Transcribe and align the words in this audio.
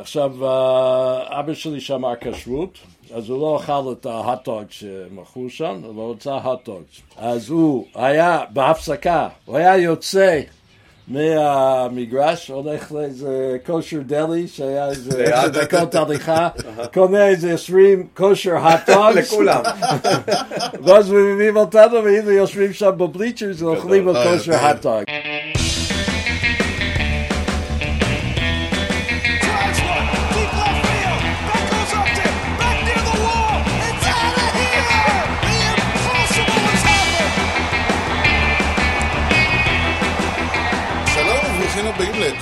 עכשיו, 0.00 0.46
אה, 0.46 1.40
אבא 1.40 1.54
שלי 1.54 1.80
שמר 1.80 2.12
כשרות, 2.20 2.78
אז 3.14 3.28
הוא 3.28 3.40
לא 3.40 3.56
אכל 3.56 3.92
את 3.92 4.06
ההוטדוג 4.06 4.64
שמכרו 4.68 5.50
שם, 5.50 5.80
הוא 5.84 5.96
לא 5.96 6.14
רצה 6.16 6.32
הוטדוג. 6.32 6.82
אז 7.16 7.50
הוא 7.50 7.86
היה 7.94 8.40
בהפסקה, 8.50 9.28
הוא 9.44 9.56
היה 9.56 9.76
יוצא 9.76 10.40
מהמגרש, 11.08 12.50
הולך 12.50 12.92
לאיזה 12.92 13.56
כושר 13.66 14.00
דלי 14.06 14.48
שהיה 14.48 14.88
איזה 14.88 15.24
דקות 15.62 15.94
הליכה, 15.94 16.48
קונה 16.94 17.28
איזה 17.28 17.54
עשרים 17.54 18.06
כושר 18.16 18.56
הוטדוג. 18.56 19.10
לכולם. 19.18 19.62
ואז 20.84 21.10
מביאים 21.10 21.56
אותנו 21.56 22.04
והיינו 22.04 22.30
יושבים 22.30 22.72
שם 22.72 22.90
בבליצ'רס 22.96 23.62
ואוכלים 23.62 24.08
את 24.08 24.16
כושר 24.16 24.66
הוטדוג. 24.66 25.02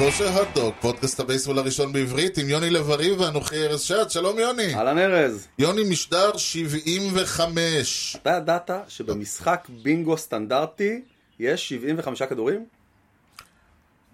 הבאים 0.04 0.12
לכושר 0.28 0.38
הוטדוק, 0.38 0.74
פודקאסט 0.80 1.20
הבייסבול 1.20 1.58
הראשון 1.58 1.92
בעברית 1.92 2.38
עם 2.38 2.48
יוני 2.48 2.70
לב-ארי 2.70 3.10
ואנוכי 3.12 3.56
ארז 3.56 3.80
שעד, 3.80 4.10
שלום 4.10 4.38
יוני. 4.38 4.74
אהלן 4.74 4.98
ארז, 4.98 5.46
יוני 5.58 5.82
משדר 5.90 6.36
75. 6.36 8.16
אתה 8.22 8.30
ידעת 8.30 8.70
שבמשחק 8.88 9.68
בינגו 9.82 10.16
סטנדרטי 10.18 11.00
יש 11.40 11.68
75 11.68 12.22
כדורים? 12.22 12.64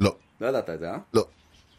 לא, 0.01 0.15
לא 0.41 0.47
ידעת 0.47 0.71
את 0.71 0.79
זה, 0.79 0.91
אה? 0.91 0.97
לא. 1.15 1.25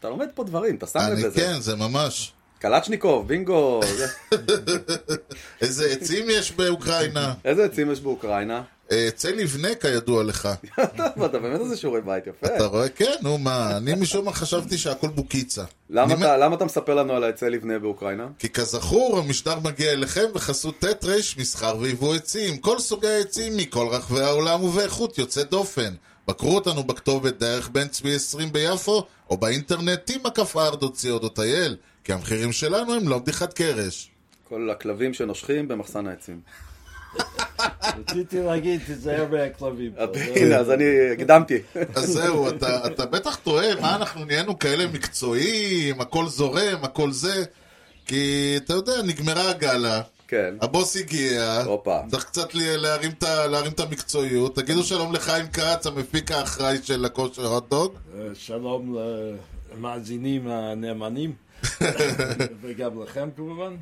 אתה 0.00 0.08
לומד 0.08 0.28
פה 0.34 0.44
דברים, 0.44 0.74
אתה 0.76 0.86
שם 0.86 0.98
לב 0.98 1.04
אני 1.12 1.22
לזה. 1.22 1.40
כן, 1.40 1.60
זה 1.60 1.76
ממש. 1.76 2.32
קלצ'ניקוב, 2.58 3.28
בינגו, 3.28 3.80
זה- 3.96 4.06
איזה 5.62 5.86
עצים 5.86 6.26
יש 6.30 6.52
באוקראינה? 6.52 7.34
איזה 7.44 7.64
עצים 7.64 7.90
יש 7.92 8.00
באוקראינה? 8.00 8.62
אה, 8.92 9.06
עצי 9.06 9.32
לבנה 9.32 9.74
כידוע 9.74 10.22
לך. 10.24 10.48
אתה 11.26 11.38
באמת 11.38 11.60
עושה 11.60 11.76
שיעורי 11.76 12.00
בית, 12.00 12.26
יפה. 12.26 12.46
אתה 12.56 12.64
רואה? 12.64 12.88
כן, 12.88 13.14
נו 13.22 13.38
מה, 13.38 13.76
אני 13.76 13.94
משום 13.94 14.24
מה 14.24 14.32
חשבתי 14.32 14.78
שהכל 14.78 15.08
בוקיצה. 15.08 15.64
למה 15.90 16.14
אתה- 16.56 16.64
מספר 16.64 16.94
לנו 16.94 17.12
על 17.12 17.24
העצי 17.24 17.50
לבנה 17.50 17.78
באוקראינה? 17.78 18.26
כי 18.38 18.48
כזכור, 18.48 19.18
המשדר 19.18 19.58
מגיע 19.60 19.92
אליכם 19.92 20.24
בחסות 20.34 20.78
ט' 20.84 21.04
ר' 21.04 21.16
מסחר 21.38 21.76
ויבוא 21.80 22.14
עצים. 22.14 22.56
כל 22.56 22.78
סוגי 22.78 23.08
העצים 23.08 23.56
מכל 23.56 23.86
רחבי 23.90 24.20
העולם 24.20 24.64
ובאיכות 24.64 25.18
יוצאת 25.18 25.50
דופן. 25.50 25.94
בקרו 26.28 26.54
אותנו 26.54 26.84
בכתובת 26.84 27.38
דרך 27.38 27.68
בן 27.68 27.88
צבי 27.88 28.14
20 28.14 28.52
ביפו, 28.52 29.06
או 29.30 29.36
באינטרנט 29.36 29.98
טימה.co.il, 30.04 31.72
כי 32.04 32.12
המחירים 32.12 32.52
שלנו 32.52 32.94
הם 32.94 33.08
לא 33.08 33.18
בדיחת 33.18 33.52
קרש. 33.52 34.10
כל 34.48 34.70
הכלבים 34.70 35.14
שנושכים 35.14 35.68
במחסן 35.68 36.06
העצים. 36.06 36.40
רציתי 37.98 38.40
להגיד, 38.40 38.80
תיזהר 38.86 39.26
מהכלבים. 39.30 39.92
פה. 39.92 40.18
הנה, 40.36 40.56
אז 40.56 40.70
אני 40.70 40.84
הקדמתי. 41.12 41.58
אז 41.94 42.04
זהו, 42.04 42.48
אתה, 42.48 42.86
אתה 42.86 43.06
בטח 43.06 43.36
טועה, 43.36 43.80
מה 43.80 43.96
אנחנו 43.96 44.24
נהיינו 44.24 44.58
כאלה 44.58 44.86
מקצועיים, 44.86 46.00
הכל 46.00 46.26
זורם, 46.26 46.78
הכל 46.82 47.12
זה. 47.12 47.44
כי 48.06 48.54
אתה 48.56 48.72
יודע, 48.74 48.92
נגמרה 49.06 49.50
הגאלה, 49.50 50.00
כן. 50.28 50.54
הבוס 50.60 50.96
הגיע, 50.96 51.62
הופה. 51.64 51.98
צריך 52.10 52.24
קצת 52.24 52.54
להרים 52.54 53.10
את 53.10 53.22
להרים 53.22 53.72
את 53.72 53.80
המקצועיות. 53.80 54.56
תגידו 54.56 54.82
שלום 54.82 55.12
לחיים 55.12 55.46
כץ, 55.46 55.86
המפיק 55.86 56.30
האחראי 56.30 56.78
של 56.82 57.04
הכושר 57.04 57.46
הוטדוג. 57.46 57.94
אה, 58.14 58.26
שלום 58.34 58.96
למאזינים 59.74 60.48
הנאמנים, 60.48 61.32
וגם 62.62 63.02
לכם 63.02 63.28
כמובן. 63.36 63.76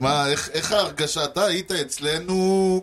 מה, 0.00 0.28
איך, 0.30 0.50
איך 0.52 0.72
ההרגשה? 0.72 1.24
אתה 1.24 1.44
היית 1.44 1.72
אצלנו 1.72 2.34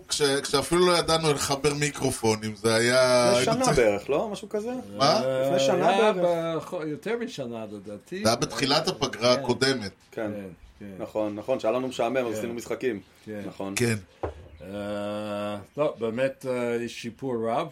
כש, 0.08 0.22
כשאפילו 0.22 0.88
לא 0.88 0.98
ידענו 0.98 1.34
לחבר 1.34 1.74
מיקרופונים, 1.74 2.56
זה 2.56 2.76
היה... 2.76 3.32
לפני 3.32 3.46
שנה 3.46 3.66
צריך- 3.66 3.78
בערך, 3.78 4.10
לא? 4.10 4.30
משהו 4.30 4.50
כזה? 4.50 4.72
מה? 4.98 5.22
לפני 5.46 5.60
שנה 5.60 5.90
היה 5.90 6.14
בערך. 6.14 6.74
בח- 6.74 6.80
יותר 6.88 7.18
משנה 7.26 7.66
לדעתי. 7.72 8.24
זה 8.24 8.30
היה 8.30 8.36
בתחילת 8.36 8.88
הפגרה 8.88 9.36
כן. 9.36 9.42
הקודמת. 9.42 9.92
כן. 10.12 10.32
כן, 10.36 10.50
כן. 10.80 11.04
נכון, 11.04 11.36
נכון, 11.36 11.60
שהיה 11.60 11.72
לנו 11.74 11.88
משעמם, 11.88 12.18
אז 12.18 12.38
עשינו 12.38 12.54
משחקים. 12.54 13.00
כן. 13.26 13.42
נכון. 13.48 13.74
כן. 13.76 13.96
אה, 14.62 15.58
לא, 15.78 15.96
באמת 16.00 16.46
אה, 16.50 16.76
יש 16.82 17.02
שיפור 17.02 17.50
רב, 17.50 17.68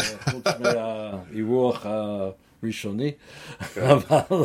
אה, 0.00 0.06
חוץ 0.30 0.44
מהאירוח 0.60 1.86
הראשוני, 2.62 3.12
אבל 3.76 4.44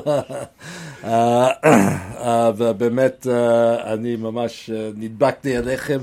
אה, 1.03 1.47
אה, 1.63 2.51
ובאמת 2.57 3.27
אה, 3.29 3.93
אני 3.93 4.15
ממש 4.15 4.69
נדבקתי 4.95 5.57
עליכם 5.57 5.99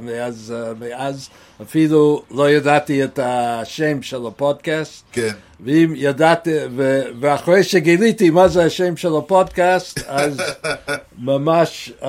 מאז, 0.00 0.54
מאז, 0.80 1.28
אפילו 1.62 2.22
לא 2.30 2.50
ידעתי 2.50 3.04
את 3.04 3.18
השם 3.22 4.02
של 4.02 4.26
הפודקאסט. 4.26 5.04
כן. 5.12 5.32
ואם 5.60 5.92
ידעתי, 5.96 6.50
ו- 6.76 7.02
ואחרי 7.20 7.62
שגיליתי 7.62 8.30
מה 8.30 8.48
זה 8.48 8.64
השם 8.64 8.96
של 8.96 9.16
הפודקאסט, 9.16 10.00
אז 10.06 10.40
ממש 11.18 11.92
uh, 12.00 12.04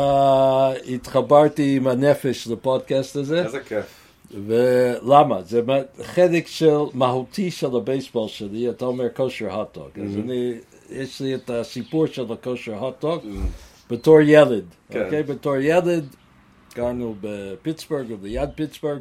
התחברתי 0.90 1.76
עם 1.78 1.88
הנפש 1.88 2.48
לפודקאסט 2.48 3.16
הזה. 3.16 3.44
איזה 3.46 3.60
כיף. 3.60 4.03
ולמה? 4.48 5.42
זה 5.42 5.62
מה- 5.62 5.78
חלק 6.04 6.48
של 6.48 6.78
מהותי 6.94 7.52
של 7.52 7.76
הבייסבול 7.76 8.28
שלי, 8.28 8.70
אתה 8.70 8.86
אומר 8.86 9.10
כושר 9.16 9.54
הוטדוג. 9.54 10.00
אז 10.06 10.16
אני, 10.18 10.54
יש 10.90 11.22
לי 11.22 11.36
את 11.36 11.50
הסיפור 11.50 12.06
של 12.06 12.34
ה 12.34 12.40
kosher 12.40 12.76
hot 12.78 13.00
dog 13.00 13.22
בתור 13.90 14.22
ילד. 14.22 14.64
כן. 14.90 15.04
אוקיי? 15.06 15.24
בתור 15.24 15.56
ילד 15.56 16.06
גרנו 16.76 17.16
בפיטסבורג 17.22 18.12
או 18.12 18.18
ליד 18.22 18.50
פיטסבורג, 18.56 19.00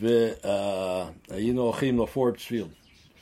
והיינו 0.00 1.62
הולכים 1.62 1.98
לפורבס 2.02 2.42
פילד. 2.42 2.68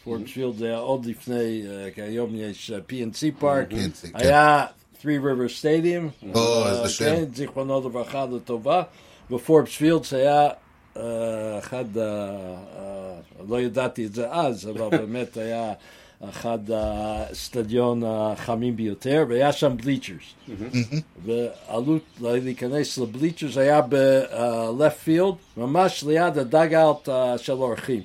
פורבס 0.04 0.30
פילד 0.30 0.56
זה 0.56 0.66
היה 0.66 0.78
עוד 0.78 1.06
לפני, 1.06 1.34
אה, 1.68 1.90
כי 1.94 2.02
היום 2.02 2.30
יש 2.34 2.70
אה, 2.70 2.78
PNC 2.78 3.40
Park, 3.40 3.70
PNC, 3.72 3.74
כן. 4.12 4.18
היה 4.18 4.66
Three 5.02 5.04
River 5.04 5.62
Stadium, 5.62 6.26
או, 6.34 6.40
אה, 6.40 6.70
איזה 6.70 6.88
שם. 6.88 7.04
כן, 7.04 7.24
זיכרונו 7.34 7.88
לברכה 7.88 8.26
לטובה, 8.32 8.82
ופורבס 9.30 9.76
פילד 9.76 10.12
היה 10.12 10.48
אה, 10.96 11.58
אחד, 11.58 11.84
אה, 11.96 12.02
אה, 12.78 13.14
לא 13.48 13.60
ידעתי 13.60 14.06
את 14.06 14.14
זה 14.14 14.30
אז, 14.30 14.68
אבל 14.68 14.88
באמת 14.98 15.36
היה 15.36 15.72
אחד 16.30 16.58
הסטדיונים 16.74 18.02
החמים 18.06 18.76
ביותר, 18.76 19.24
והיה 19.28 19.52
שם 19.52 19.76
bleachers. 19.76 20.34
ועלות 21.24 22.02
להיכנס 22.20 22.98
ל 22.98 23.04
bleachers 23.04 23.56
היה 23.56 23.80
ב-left 23.88 25.08
field, 25.08 25.34
ממש 25.56 26.04
ליד 26.04 26.38
ה 26.38 26.48
dugout 26.48 27.08
אה, 27.08 27.38
של 27.38 27.52
האורחים. 27.52 28.02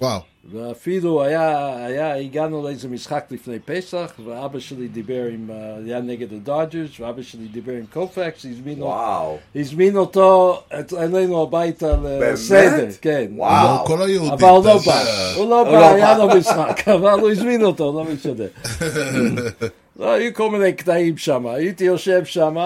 וואו. 0.00 0.20
ואפילו 0.52 1.22
היה, 1.22 1.76
היה, 1.86 2.14
הגענו 2.16 2.62
לאיזה 2.62 2.88
משחק 2.88 3.24
לפני 3.30 3.58
פסח, 3.58 4.12
ואבא 4.24 4.58
שלי 4.58 4.88
דיבר 4.88 5.24
עם, 5.24 5.50
אה, 5.50 5.56
היה 5.86 6.00
נגד 6.00 6.26
הדודג'רס, 6.32 7.00
ואבא 7.00 7.22
שלי 7.22 7.44
דיבר 7.52 7.72
עם 7.72 7.84
קופקס, 7.92 8.46
הזמין, 8.50 8.82
וואו. 8.82 9.36
הזמין 9.56 9.96
אותו 9.96 10.60
את- 10.80 10.92
אלינו 10.92 11.42
הביתה 11.42 11.94
לסדר, 12.20 12.86
כן. 13.00 13.26
וואו. 13.36 13.86
כמו 13.86 13.96
כל 13.96 14.02
היהודים. 14.02 14.32
אבל 14.32 14.48
הוא 14.48 14.64
לא 14.64 14.78
בא. 14.86 15.02
הוא 15.36 15.50
לא 15.50 15.64
בא, 15.64 15.70
לא 15.72 15.90
היה. 15.94 16.18
לו 16.18 16.26
משחק, 16.38 16.88
אבל 16.94 17.20
הוא 17.20 17.30
הזמין 17.30 17.64
אותו, 17.64 17.92
לא 17.92 18.04
משנה. 18.14 18.44
לא, 20.00 20.12
היו 20.12 20.34
כל 20.34 20.50
מיני 20.50 20.72
קטעים 20.72 21.16
שם, 21.16 21.46
הייתי 21.46 21.84
יושב 21.84 22.24
שם, 22.24 22.56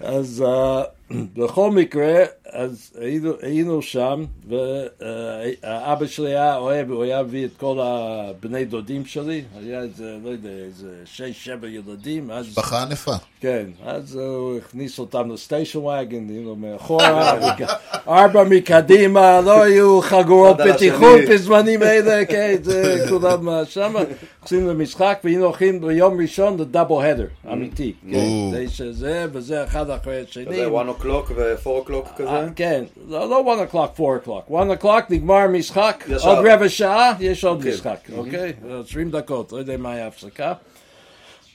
אז 0.00 0.44
אה, 0.46 0.82
בכל 1.36 1.70
מקרה, 1.70 2.24
אז 2.52 2.90
היינו, 3.00 3.32
היינו 3.42 3.82
שם, 3.82 4.24
ואבא 4.48 6.06
שלי 6.06 6.26
היה 6.28 6.56
אוהב, 6.56 6.90
הוא 6.90 7.02
היה 7.02 7.22
מביא 7.22 7.44
את 7.44 7.50
כל 7.56 7.78
הבני 7.82 8.64
דודים 8.64 9.04
שלי, 9.04 9.42
היה 9.60 9.80
איזה, 9.80 10.16
לא 10.24 10.28
יודע, 10.28 10.48
איזה 10.48 10.88
שש, 11.04 11.44
שבע 11.44 11.68
ילדים, 11.68 12.30
אז, 12.30 12.48
משפחה 12.48 12.82
ענפה. 12.82 13.12
כן, 13.40 13.66
אז 13.84 14.16
הוא 14.16 14.58
הכניס 14.58 14.98
אותם 14.98 15.30
לסטיישן 15.30 15.78
וואגן, 15.78 16.28
היינו 16.28 16.56
מאחורה, 16.56 17.38
ארבע 18.08 18.44
מקדימה, 18.44 19.40
לא 19.40 19.62
היו 19.62 20.00
חגורות 20.02 20.56
בטיחות. 20.56 21.20
בזמנים 21.30 21.82
אלה, 21.82 22.24
כן, 22.24 22.56
זה 22.62 23.06
כולם 23.08 23.64
שם, 23.64 23.94
יוצאים 24.42 24.68
למשחק, 24.68 25.20
והיינו 25.24 25.44
הולכים 25.44 25.80
ביום 25.80 26.20
ראשון 26.20 26.58
לדאבל 26.60 27.04
הדר, 27.04 27.26
אמיתי, 27.52 27.92
כן, 28.10 28.16
או. 28.16 28.50
זה 28.52 28.64
שזה 28.68 29.26
וזה 29.32 29.64
אחד 29.64 29.90
אחרי 29.90 30.20
השני. 30.28 30.46
כזה 30.46 30.66
1 30.66 30.72
o'clock 31.00 31.32
ו-4 31.36 31.88
o'clock 31.88 32.16
כזה? 32.16 32.39
אה, 32.44 32.48
כן, 32.56 32.84
לא 33.08 33.28
לא 33.28 33.54
1 33.54 33.70
o'clock, 33.70 34.02
4 34.02 34.18
o'clock. 34.24 34.54
1 34.54 34.82
o'clock 34.82 35.02
נגמר 35.10 35.48
משחק. 35.48 36.04
עוד 36.24 36.38
רבע 36.46 36.68
שעה, 36.68 37.12
יש 37.20 37.44
עוד 37.44 37.62
כן. 37.62 37.68
משחק, 37.68 37.98
אוקיי? 38.16 38.52
20 38.84 39.10
דקות, 39.10 39.52
לא 39.52 39.58
יודע 39.58 39.76
מה 39.76 39.92
היה 39.92 40.06
הפסקה. 40.06 40.52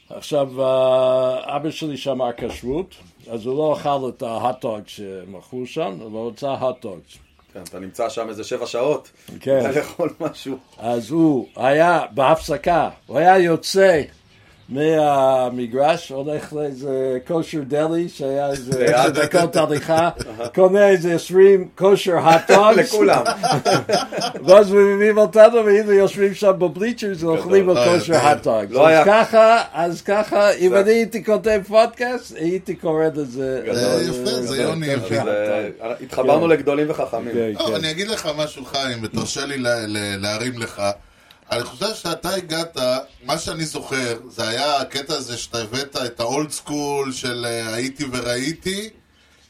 עכשיו, 0.09 0.63
אה, 0.63 1.55
אבא 1.55 1.71
שלי 1.71 1.97
שמר 1.97 2.31
כשרות, 2.37 2.95
אז 3.31 3.45
הוא 3.45 3.57
לא 3.57 3.73
אכל 3.73 4.09
את 4.09 4.21
ההוטדוג 4.21 4.81
שמכרו 4.87 5.65
שם, 5.65 5.97
הוא 6.01 6.13
לא 6.13 6.31
רצה 6.33 6.49
הוטדוג. 6.49 6.99
כן, 7.53 7.61
אתה 7.69 7.79
נמצא 7.79 8.09
שם 8.09 8.29
איזה 8.29 8.43
7 8.43 8.65
שעות. 8.65 9.11
כן. 9.39 9.59
אתה 9.59 9.79
לאכול 9.79 10.13
משהו. 10.19 10.57
אז 10.77 11.11
הוא 11.11 11.47
היה 11.55 12.01
בהפסקה, 12.11 12.89
הוא 13.07 13.17
היה 13.17 13.37
יוצא 13.37 14.01
מהמגרש, 14.69 16.09
הולך 16.09 16.53
לאיזה 16.53 16.89
כושר 17.27 17.59
דלי 17.67 18.09
שהיה 18.09 18.50
איזה. 18.50 18.85
עשר 18.85 19.09
דקות 19.09 19.56
הליכה, 19.56 20.09
קונה 20.56 20.89
איזה 20.89 21.13
20 21.15 21.67
כושר 21.75 22.17
הטוגס, 22.17 22.77
לכולם. 22.77 23.23
ואז 24.45 24.71
מביאים 24.71 25.17
אותנו 25.17 25.65
והנה 25.65 25.94
יושבים 25.94 26.33
שם 26.33 26.51
בבליצ'רס 26.57 27.23
ואוכלים 27.23 27.69
על 27.69 27.75
כושר. 27.85 28.15
הטוגס. 28.15 28.77
אז 28.77 29.06
ככה, 29.06 29.62
אז 29.73 30.01
ככה, 30.01 30.51
אם 30.53 30.75
אני 30.75 30.91
הייתי 30.91 31.23
כותב 31.25 31.61
פודקאסט, 31.68 32.35
הייתי 32.35 32.75
קורא 32.75 33.06
לזה... 33.15 33.61
אה, 33.68 34.01
יפה, 34.01 34.31
זה 34.41 34.61
יוני 34.61 34.88
יפה. 34.88 35.15
אה, 35.15 35.68
התחברנו 36.01 36.44
כן. 36.44 36.50
לגדולים 36.50 36.89
וחכמים. 36.89 37.33
כן, 37.33 37.51
לא, 37.59 37.68
כן. 37.68 37.73
אני 37.73 37.91
אגיד 37.91 38.07
לך 38.07 38.29
משהו 38.38 38.65
חיים, 38.65 38.97
ותרשה 39.03 39.45
לי 39.45 39.57
לה- 39.57 39.88
לה- 39.88 40.18
להרים 40.18 40.53
לך. 40.57 40.81
אני 41.51 41.63
חושב 41.63 41.95
שאתה 41.95 42.30
הגעת, 42.30 42.77
מה 43.24 43.38
שאני 43.38 43.65
זוכר, 43.65 44.18
זה 44.30 44.47
היה 44.47 44.77
הקטע 44.77 45.13
הזה 45.13 45.38
שאתה 45.38 45.62
הבאת 45.62 45.95
את 46.06 46.19
ה 46.19 46.27
old 46.27 46.51
school 46.51 47.12
של 47.12 47.45
אה, 47.45 47.74
הייתי 47.74 48.06
וראיתי, 48.12 48.89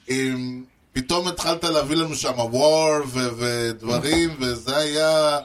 עם... 0.07 0.63
פתאום 0.93 1.27
התחלת 1.27 1.63
להביא 1.63 1.95
לנו 1.95 2.15
שם 2.15 2.39
WAR 2.39 2.95
ודברים, 3.37 4.35
וזה 4.39 4.77
היה... 4.77 5.39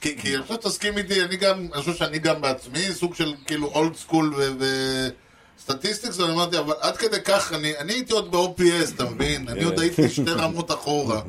כי, 0.00 0.18
כי 0.18 0.34
אני 0.34 0.42
חושב 0.42 0.54
שתסכים 0.54 0.98
איתי, 0.98 1.22
אני 1.22 1.36
גם, 1.36 1.68
אני 1.72 1.82
חושב 1.82 1.94
שאני 1.94 2.18
גם 2.18 2.40
בעצמי 2.40 2.92
סוג 2.92 3.14
של 3.14 3.34
כאילו 3.46 3.66
old 3.66 3.96
school 3.96 4.34
ו 5.58 5.63
statistics, 5.63 6.18
ואני 6.18 6.32
אמרתי, 6.32 6.58
אבל 6.58 6.74
עד 6.80 6.96
כדי 6.96 7.20
כך, 7.24 7.52
אני, 7.52 7.78
אני 7.78 7.92
הייתי 7.92 8.12
עוד 8.12 8.30
ב-OPS, 8.30 8.94
אתה 8.94 9.04
מבין? 9.04 9.48
אני 9.48 9.64
עוד 9.64 9.78
הייתי 9.80 10.08
שתי 10.10 10.30
רמות 10.40 10.70
אחורה. 10.70 11.20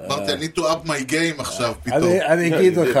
אמרתי, 0.00 0.32
I 0.32 0.36
need 0.36 0.58
to 0.58 0.62
up 0.62 0.86
my 0.86 1.10
game 1.10 1.40
עכשיו 1.40 1.74
פתאום. 1.82 2.02
אני, 2.02 2.24
אני 2.24 2.58
אגיד 2.58 2.76
לך, 2.76 3.00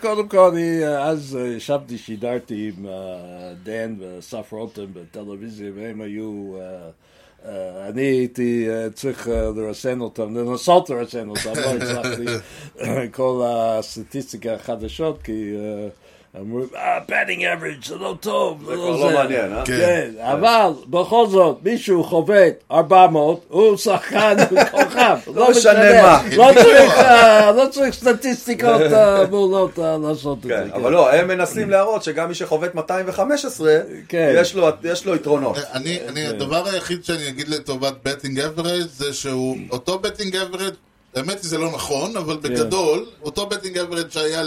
קודם 0.00 0.28
כל, 0.28 0.38
אני 0.38 0.86
אז 0.86 1.38
אה, 1.40 1.46
ישבתי, 1.46 1.98
שידרתי 1.98 2.72
עם 2.78 2.86
אה, 2.86 3.52
דן 3.62 3.94
ואסף 3.98 4.52
רותם 4.52 4.86
בטלוויזיה, 4.92 5.70
והם 5.76 6.00
היו... 6.00 6.54
אה, 6.60 7.88
אני 7.88 8.02
הייתי 8.02 8.68
צריך 8.94 9.28
לרסן 9.56 10.00
אותם, 10.00 10.36
לנסות 10.36 10.90
לרסן 10.90 11.28
אותם, 11.28 11.52
לא 11.54 11.74
הצלחתי 11.74 12.24
כל 13.16 13.42
הסטטיסטיקה 13.46 14.54
החדשות, 14.54 15.22
כי 15.22 15.52
אמרו, 16.36 16.60
אה, 16.76 16.98
batting 17.06 17.44
average 17.44 17.84
זה 17.84 17.96
לא 17.96 18.14
טוב, 18.20 18.64
זה 18.66 18.72
כבר 18.74 18.96
לא 18.96 19.10
מעניין, 19.10 19.52
אה? 19.52 19.62
כן, 19.66 20.10
אבל 20.20 20.70
בכל 20.86 21.26
זאת, 21.26 21.58
מישהו 21.62 22.04
חובט 22.04 22.54
400, 22.70 23.44
הוא 23.48 23.76
שחקן, 23.76 24.36
כוכב, 24.70 25.18
לא 25.34 25.50
משנה 25.50 26.02
מה. 26.02 26.22
לא 26.36 26.50
צריך, 26.54 26.92
אה, 26.98 27.52
לא 27.52 27.64
סטטיסטיקות 27.92 28.80
אה, 28.80 29.26
מעולות 29.30 29.78
אה, 29.78 29.96
לעשות 30.08 30.38
את 30.38 30.46
כן, 30.46 30.68
זה. 30.70 30.74
אבל 30.76 30.92
לא, 30.92 31.12
הם 31.12 31.28
מנסים 31.28 31.70
להראות 31.70 32.02
שגם 32.02 32.28
מי 32.28 32.34
שחובט 32.34 32.74
215, 32.74 33.72
כן. 34.08 34.32
יש 34.84 35.06
לו- 35.06 35.14
יתרונות. 35.14 35.56
אני, 35.72 35.98
אני, 36.08 36.26
הדבר 36.26 36.66
היחיד 36.68 37.04
שאני 37.04 37.28
אגיד 37.28 37.48
לטובת 37.48 37.94
batting 38.04 38.40
average 38.40 38.86
זה 38.88 39.12
שהוא, 39.14 39.56
אותו 39.70 39.98
batting 39.98 40.36
average, 40.36 40.74
האמת 41.16 41.42
היא 41.42 41.48
זה 41.50 41.58
לא 41.58 41.70
נכון, 41.70 42.16
אבל 42.16 42.36
בגדול, 42.36 43.06
אותו 43.22 43.46
batting 43.46 43.78
average 43.78 44.10
שהיה 44.10 44.42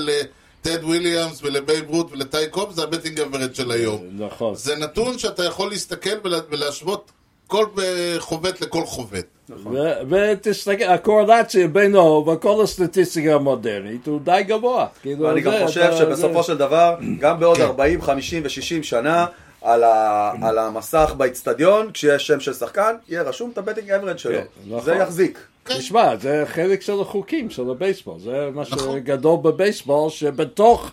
לטד 0.65 0.83
וויליאמס 0.83 1.43
ולבייב 1.43 1.89
רות 1.89 2.11
ולטיי 2.11 2.37
קוב, 2.51 2.71
זה 2.71 2.83
ה 2.83 2.88
batting 2.88 3.19
average 3.19 3.55
של 3.55 3.71
היום. 3.71 4.01
נכון. 4.17 4.55
זה 4.55 4.75
נתון 4.75 5.17
שאתה 5.19 5.45
יכול 5.45 5.69
להסתכל 5.69 6.09
ולה, 6.23 6.37
ולהשוות 6.49 7.11
כל 7.47 7.65
אה, 7.81 8.15
חובט 8.19 8.61
לכל 8.61 8.85
חובט. 8.85 9.25
ו- 9.49 10.09
ותסתכל, 10.09 10.83
הקורלציה 10.83 11.67
בינו 11.67 12.25
וכל 12.27 12.63
הסטטיסטיקה 12.63 13.33
המודרנית 13.33 14.07
הוא 14.07 14.19
די 14.23 14.41
גבוה. 14.47 14.87
כאילו, 15.01 15.25
ואני 15.25 15.41
גם 15.41 15.53
חושב 15.65 15.91
שבסופו 15.97 16.43
של 16.43 16.57
דבר, 16.57 16.95
גם 17.19 17.39
בעוד 17.39 17.57
כן. 17.57 17.63
40, 17.63 18.01
50 18.01 18.43
ו-60 18.43 18.83
שנה, 18.83 19.25
על 19.63 19.83
ה- 19.83 20.33
על 20.41 20.57
המסך 20.59 21.13
באיצטדיון, 21.17 21.91
כשיש 21.93 22.27
שם 22.27 22.39
של 22.39 22.53
שחקן, 22.53 22.95
יהיה 23.09 23.21
רשום 23.21 23.49
את 23.53 23.57
הבטינג 23.57 23.91
אברד 23.91 24.19
שלו. 24.19 24.31
כן, 24.33 24.43
נכון. 24.67 24.81
זה 24.85 24.95
יחזיק. 24.95 25.39
תשמע, 25.63 26.15
זה 26.15 26.43
חלק 26.47 26.81
של 26.81 27.01
החוקים 27.01 27.49
של 27.49 27.69
הבייסבול, 27.71 28.19
זה 28.19 28.49
מה 28.53 28.61
נכון. 28.61 28.99
שגדול 28.99 29.39
בבייסבול, 29.41 30.09
שבתוך 30.09 30.91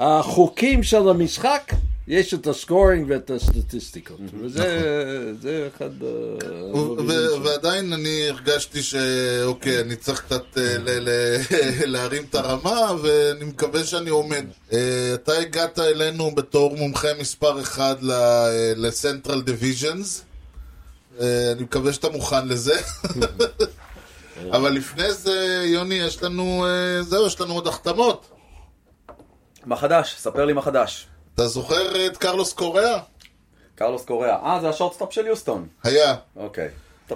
החוקים 0.00 0.82
של 0.82 1.08
המשחק 1.08 1.72
יש 2.08 2.34
את 2.34 2.46
הסקורינג 2.46 3.06
ואת 3.08 3.30
הסטטיסטיקות, 3.30 4.20
וזה 4.40 4.82
זה 5.42 5.68
אחד... 5.76 5.90
אה. 6.02 7.40
ועדיין 7.44 7.92
אני 7.92 8.28
הרגשתי 8.28 8.82
שאוקיי, 8.82 9.80
אני 9.80 9.96
צריך 9.96 10.20
קצת 10.20 10.42
אה, 10.58 10.78
ל- 10.78 11.08
ל- 11.08 11.36
להרים 11.92 12.24
את 12.30 12.34
הרמה, 12.34 12.92
ואני 13.02 13.44
מקווה 13.44 13.84
שאני 13.84 14.10
עומד. 14.10 14.44
אה, 14.72 14.78
אתה 15.14 15.32
הגעת 15.32 15.78
אלינו 15.78 16.34
בתור 16.34 16.76
מומחה 16.76 17.08
מספר 17.20 17.60
אחד 17.60 17.96
לסנטרל 18.76 19.42
דיוויז'נס. 19.42 20.24
אני 21.20 21.62
מקווה 21.62 21.92
שאתה 21.92 22.08
מוכן 22.08 22.48
לזה. 22.48 22.74
אבל 24.56 24.70
לפני 24.72 25.12
זה, 25.12 25.62
יוני, 25.66 25.94
יש 25.94 26.22
לנו, 26.22 26.66
אה, 26.66 27.02
זהו, 27.02 27.26
יש 27.26 27.40
לנו 27.40 27.54
עוד 27.54 27.66
החתמות. 27.66 28.30
מה 29.66 29.76
חדש? 29.76 30.16
ספר 30.18 30.44
לי 30.44 30.52
מה 30.52 30.62
חדש. 30.62 31.06
אתה 31.40 31.48
זוכר 31.48 32.06
את 32.06 32.16
קרלוס 32.16 32.52
קוריאה? 32.52 32.98
קרלוס 33.74 34.04
קוריאה. 34.04 34.36
אה, 34.36 34.60
זה 34.60 34.68
ה 34.68 34.72
shortstop 34.72 35.12
של 35.12 35.26
יוסטון. 35.26 35.66
היה. 35.82 36.14
אוקיי. 36.36 36.68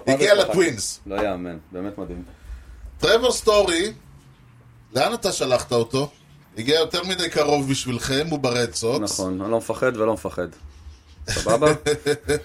הגיע? 0.06 0.35
לטווינס. 0.35 1.00
לא 1.06 1.15
יאמן, 1.23 1.59
באמת 1.73 1.99
מדהים. 1.99 2.23
טרוור 2.99 3.32
סטורי, 3.32 3.93
לאן 4.94 5.15
אתה 5.15 5.32
שלחת 5.32 5.73
אותו? 5.73 6.11
הגיע 6.59 6.79
יותר 6.79 7.03
מדי 7.05 7.31
קרוב 7.31 7.71
בשבילכם, 7.71 8.26
הרד 8.31 8.38
סוקס. 8.73 9.12
נכון, 9.12 9.41
אני 9.41 9.50
לא 9.50 9.59
מפחד 9.59 9.97
ולא 9.97 10.15
מפחד. 10.15 10.49
סבבה? 11.29 11.73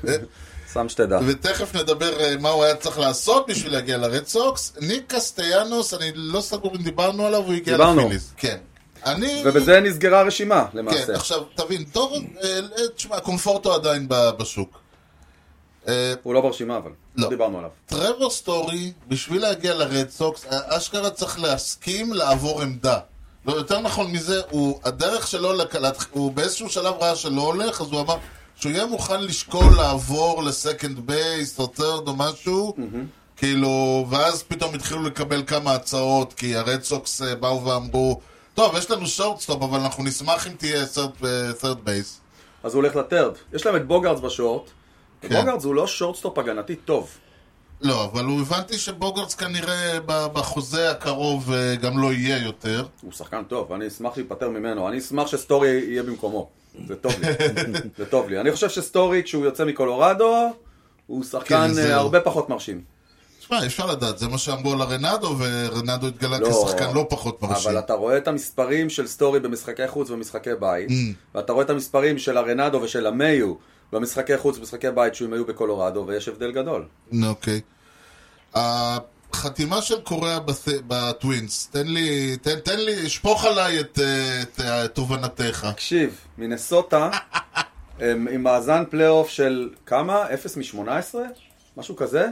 שם 0.73 0.89
שתדע. 0.89 1.19
ותכף 1.27 1.75
נדבר 1.75 2.19
אה, 2.19 2.35
מה 2.39 2.49
הוא 2.49 2.63
היה 2.63 2.75
צריך 2.75 2.99
לעשות 2.99 3.45
בשביל 3.49 3.73
להגיע 3.73 3.97
לרד 3.97 4.25
סוקס. 4.27 4.73
ניק 4.81 5.13
קסטיאנוס, 5.15 5.93
אני 5.93 6.11
לא 6.15 6.41
סגור 6.41 6.75
אם 6.75 6.83
דיברנו 6.83 7.25
עליו, 7.25 7.41
הוא 7.41 7.53
הגיע 7.53 7.77
דיברנו. 7.77 8.01
לפיליס. 8.01 8.33
כן. 8.37 8.57
אני... 9.05 9.41
ובזה 9.45 9.79
נסגרה 9.79 10.19
הרשימה, 10.19 10.65
כן, 10.71 10.77
למעשה. 10.77 11.15
עכשיו, 11.15 11.43
תבין, 11.55 11.83
טוב, 11.83 12.13
אה, 12.13 12.19
אה, 12.43 12.87
תשמע, 12.95 13.19
קומפורטו 13.19 13.73
עדיין 13.73 14.05
בשוק. 14.09 14.79
אה, 15.87 16.13
הוא 16.23 16.33
לא 16.33 16.41
ברשימה, 16.41 16.77
אבל. 16.77 16.91
לא. 17.15 17.29
דיברנו 17.29 17.57
עליו. 17.57 17.69
טרוור 17.85 18.29
סטורי, 18.31 18.91
בשביל 19.07 19.41
להגיע 19.41 19.73
לרד 19.73 20.09
סוקס, 20.09 20.45
אשכרה 20.49 21.09
צריך 21.09 21.39
להסכים 21.39 22.13
לעבור 22.13 22.61
עמדה. 22.61 22.99
לא, 23.45 23.53
יותר 23.53 23.79
נכון 23.79 24.11
מזה, 24.11 24.41
הוא, 24.49 24.79
הדרך 24.83 25.27
שלו, 25.27 25.53
לק- 25.53 25.75
להתח- 25.75 26.07
הוא 26.11 26.31
באיזשהו 26.31 26.69
שלב 26.69 26.93
ראה 26.99 27.15
שלא 27.15 27.41
הולך, 27.41 27.81
אז 27.81 27.87
הוא 27.91 28.01
אמר 28.01 28.15
שהוא 28.55 28.71
יהיה 28.71 28.85
מוכן 28.85 29.21
לשקול 29.21 29.75
לעבור 29.77 30.43
ל 30.43 30.51
second 30.51 30.99
base 30.99 31.59
או 31.59 31.67
third 31.67 32.07
או 32.07 32.15
משהו, 32.15 32.73
כאילו, 33.37 34.05
ואז 34.09 34.43
פתאום 34.43 34.75
התחילו 34.75 35.03
לקבל 35.03 35.43
כמה 35.47 35.73
הצעות, 35.73 36.33
כי 36.33 36.55
הרד 36.55 36.83
סוקס 36.83 37.21
באו 37.39 37.65
ואמרו, 37.65 38.19
טוב, 38.59 38.75
יש 38.75 38.91
לנו 38.91 39.07
shortstop, 39.07 39.61
אבל 39.61 39.79
אנחנו 39.79 40.03
נשמח 40.03 40.47
אם 40.47 40.51
תהיה 40.57 40.83
third 41.61 41.75
בייס. 41.83 42.19
אז 42.63 42.73
הוא 42.73 42.81
הולך 42.83 42.95
ל 42.95 43.00
third. 43.00 43.31
יש 43.53 43.65
להם 43.65 43.75
את 43.75 43.87
בוגארדס 43.87 44.19
ב 44.19 44.26
short. 44.26 44.69
כן. 45.21 45.27
בוגארדס 45.27 45.63
הוא 45.63 45.75
לא 45.75 45.87
shortstop 45.87 46.37
הגנתי 46.37 46.75
טוב. 46.75 47.09
לא, 47.81 48.05
אבל 48.05 48.25
הוא 48.25 48.41
הבנתי 48.41 48.77
שבוגארדס 48.77 49.35
כנראה 49.35 49.99
בחוזה 50.05 50.91
הקרוב 50.91 51.51
אה, 51.53 51.75
גם 51.75 51.99
לא 51.99 52.13
יהיה 52.13 52.43
יותר. 52.43 52.85
הוא 53.01 53.11
שחקן 53.11 53.43
טוב, 53.43 53.71
אני 53.73 53.87
אשמח 53.87 54.17
להיפטר 54.17 54.49
ממנו. 54.49 54.89
אני 54.89 54.97
אשמח 54.97 55.27
שסטורי 55.27 55.69
יהיה 55.69 56.03
במקומו. 56.03 56.49
זה 56.87 56.95
טוב 56.95 57.13
לי. 57.21 57.27
זה 57.97 58.05
טוב 58.05 58.29
לי. 58.29 58.39
אני 58.39 58.51
חושב 58.51 58.69
שסטורי, 58.69 59.23
כשהוא 59.23 59.45
יוצא 59.45 59.65
מקולורדו, 59.65 60.51
הוא 61.07 61.23
שחקן 61.23 61.73
כן. 61.73 61.79
אה, 61.79 61.95
הרבה 61.95 62.21
פחות 62.21 62.49
מרשים. 62.49 62.81
תשמע, 63.49 63.61
אי 63.61 63.67
אפשר 63.67 63.85
לדעת, 63.85 64.17
זה 64.17 64.27
מה 64.27 64.37
שאמרו 64.37 64.73
על 64.73 64.81
ארנאדו, 64.81 65.35
וארנאדו 65.39 66.07
התגלה 66.07 66.39
לא, 66.39 66.49
כשחקן 66.65 66.93
לא 66.93 67.05
פחות 67.09 67.41
מרשים. 67.41 67.69
אבל 67.71 67.79
אתה 67.79 67.93
רואה 67.93 68.17
את 68.17 68.27
המספרים 68.27 68.89
של 68.89 69.07
סטורי 69.07 69.39
במשחקי 69.39 69.87
חוץ 69.87 70.09
ובמשחקי 70.09 70.49
בית, 70.59 70.89
אממ. 70.89 70.93
ואתה 71.35 71.53
רואה 71.53 71.65
את 71.65 71.69
המספרים 71.69 72.17
של 72.17 72.37
ארנאדו 72.37 72.81
ושל 72.81 73.07
למהיו 73.07 73.53
במשחקי 73.93 74.37
חוץ 74.37 74.55
ובמשחקי 74.57 74.91
בית 74.91 75.15
שהם 75.15 75.33
היו 75.33 75.45
בקולורדו, 75.45 76.03
ויש 76.07 76.27
הבדל 76.27 76.51
גדול. 76.51 76.85
אוקיי. 77.27 77.61
החתימה 78.53 79.81
של 79.81 80.01
קוריאה 80.01 80.39
בת- 80.39 80.55
בטווינס, 80.87 81.69
תן 81.71 81.87
לי, 81.87 82.37
תן, 82.41 82.59
תן 82.59 82.79
לי, 82.79 83.09
שפוך 83.09 83.45
עליי 83.45 83.79
את, 83.79 83.99
את 84.41 84.59
אה, 84.61 84.87
תובנתך. 84.87 85.67
תקשיב, 85.73 86.19
מינסוטה, 86.37 87.09
הם 87.99 88.27
עם 88.31 88.43
מאזן 88.43 88.83
פלייאוף 88.89 89.29
של 89.29 89.69
כמה? 89.85 90.33
0 90.33 90.57
מ-18? 90.57 91.15
משהו 91.77 91.95
כזה? 91.95 92.27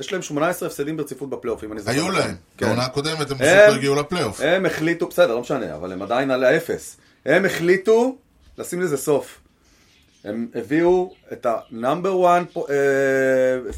יש 0.00 0.12
להם 0.12 0.22
18 0.22 0.68
הפסדים 0.68 0.96
ברציפות 0.96 1.30
בפלייאוף, 1.30 1.64
אם 1.64 1.72
אני 1.72 1.80
זוכר. 1.80 1.92
היו 1.92 2.02
נכון. 2.08 2.14
להם. 2.14 2.34
כן. 2.56 2.66
בעונה 2.66 2.82
הקודמת 2.84 3.30
הם 3.30 3.36
פשוט 3.38 3.48
לא 3.68 3.74
הגיעו 3.74 3.94
לפלייאוף. 3.94 4.40
הם 4.40 4.66
החליטו, 4.66 5.06
בסדר, 5.08 5.34
לא 5.34 5.40
משנה, 5.40 5.74
אבל 5.74 5.92
הם 5.92 6.02
עדיין 6.02 6.30
על 6.30 6.44
האפס. 6.44 6.96
הם 7.26 7.44
החליטו 7.44 8.16
לשים 8.58 8.80
לזה 8.80 8.96
סוף. 8.96 9.38
הם 10.24 10.46
הביאו 10.54 11.12
את 11.32 11.46
ה-number 11.46 12.24
one 12.24 12.58
אה, 12.70 12.74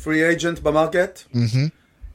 free 0.05 0.41
agent 0.41 0.61
ב 0.61 0.68
market, 0.68 1.21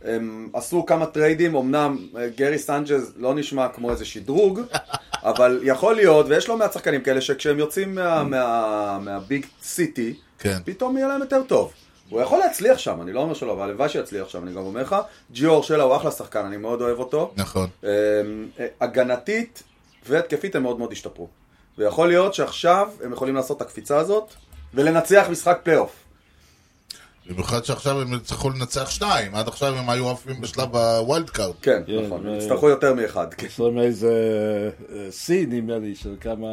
הם 0.06 0.50
עשו 0.54 0.86
כמה 0.86 1.06
טריידים, 1.06 1.56
אמנם 1.56 1.98
אה, 2.18 2.28
גרי 2.38 2.60
סנצ'ז 2.60 3.14
לא 3.18 3.36
נשמע 3.36 3.68
כמו 3.68 3.92
איזה 3.92 4.06
שדרוג, 4.06 4.60
אבל 5.24 5.60
יכול 5.64 5.96
להיות, 5.96 6.26
ויש 6.30 6.50
לא 6.50 6.58
מעט 6.58 6.74
שחקנים 6.74 7.02
כאלה 7.02 7.22
שכשהם 7.22 7.60
יוצאים 7.60 7.96
מה- 7.96 8.24
מה- 8.24 9.00
מה 9.02 9.19
big 9.19 9.46
city, 9.64 10.14
כן. 10.40 10.58
פתאום 10.66 10.98
יהיה 10.98 11.08
להם 11.08 11.22
יותר 11.22 11.42
טוב. 11.48 11.74
הוא 12.10 12.22
יכול 12.22 12.40
להצליח 12.40 12.78
שם, 12.78 13.02
אני 13.02 13.14
לא 13.14 13.20
אומר 13.20 13.34
שלא, 13.34 13.54
אבל 13.54 13.64
הלוואי 13.70 13.90
שיצליח 13.90 14.30
שם, 14.30 14.44
אני 14.44 14.52
גם 14.52 14.62
אומר 14.62 14.82
לך. 14.82 14.96
ג'יו 15.32 15.50
אורשלה 15.50 15.84
הוא 15.84 15.96
אחלה 15.96 16.12
שחקן, 16.12 16.46
אני 16.46 16.58
מאוד 16.58 16.82
אוהב 16.82 17.00
אותו. 17.00 17.34
נכון. 17.38 17.70
אמ, 17.84 17.90
אה, 18.60 18.68
הגנתית 18.82 19.64
והתקפית 20.10 20.56
הם 20.56 20.64
מאוד 20.64 20.80
מאוד 20.80 20.92
השתפרו. 20.92 21.28
ויכול 21.78 22.08
להיות 22.08 22.34
שעכשיו 22.34 22.90
הם 23.04 23.14
יכולים 23.14 23.36
לעשות 23.36 23.58
את 23.58 23.62
הקפיצה 23.62 23.98
הזאת 23.98 24.34
ולנצח 24.74 25.28
משחק 25.32 25.60
פלייאוף. 25.64 26.04
במיוחד 27.30 27.66
שעכשיו 27.66 28.02
הם 28.02 28.14
יצטרכו 28.14 28.50
לנצח 28.50 28.90
שניים, 28.90 29.36
עד 29.36 29.48
עכשיו 29.48 29.76
הם 29.76 29.90
היו 29.90 30.12
עפים 30.12 30.42
בשלב 30.42 30.76
ה 30.76 30.86
wild 30.86 31.30
card. 31.30 31.56
כן, 31.62 31.82
כן, 31.88 32.06
נכון, 32.06 32.28
ו- 32.28 32.38
יצטרכו 32.38 32.70
יותר 32.70 32.94
מאחד. 32.94 33.34
כן. 33.34 33.46
יש 33.46 33.60
להם 33.60 33.78
איזה 33.80 34.12
אה, 34.96 35.12
שיא, 35.12 35.48
נדמה 35.48 35.78
לי, 35.78 35.96
של 35.96 36.16
כמה... 36.22 36.48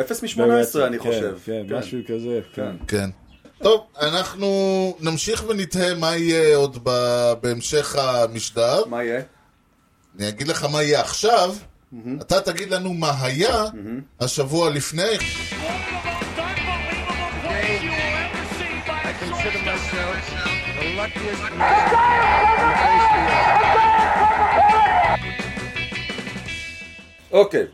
אפס 0.00 0.22
מ-18 0.22 0.40
אני 0.86 0.98
כן, 0.98 1.04
חושב. 1.04 1.38
כן, 1.44 1.62
משהו 1.70 1.98
כזה, 2.08 2.40
כן. 2.86 3.10
טוב, 3.62 3.86
אנחנו 4.00 4.48
נמשיך 5.00 5.44
ונתהה 5.48 5.94
מה 5.94 6.16
יהיה 6.16 6.56
עוד 6.56 6.84
בהמשך 7.40 7.96
המשדר. 7.98 8.84
מה 8.86 9.04
יהיה? 9.04 9.20
אני 10.18 10.28
אגיד 10.28 10.48
לך 10.48 10.64
מה 10.64 10.82
יהיה 10.82 11.00
עכשיו, 11.00 11.54
אתה 12.20 12.40
תגיד 12.40 12.70
לנו 12.70 12.94
מה 12.94 13.12
היה 13.22 13.64
השבוע 14.20 14.70
לפני. 14.70 15.02
אוקיי. 27.32 27.66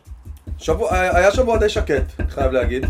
היה 0.90 1.32
שבוע 1.32 1.58
די 1.58 1.68
שקט, 1.68 2.02
חייב 2.28 2.52
להגיד. 2.52 2.86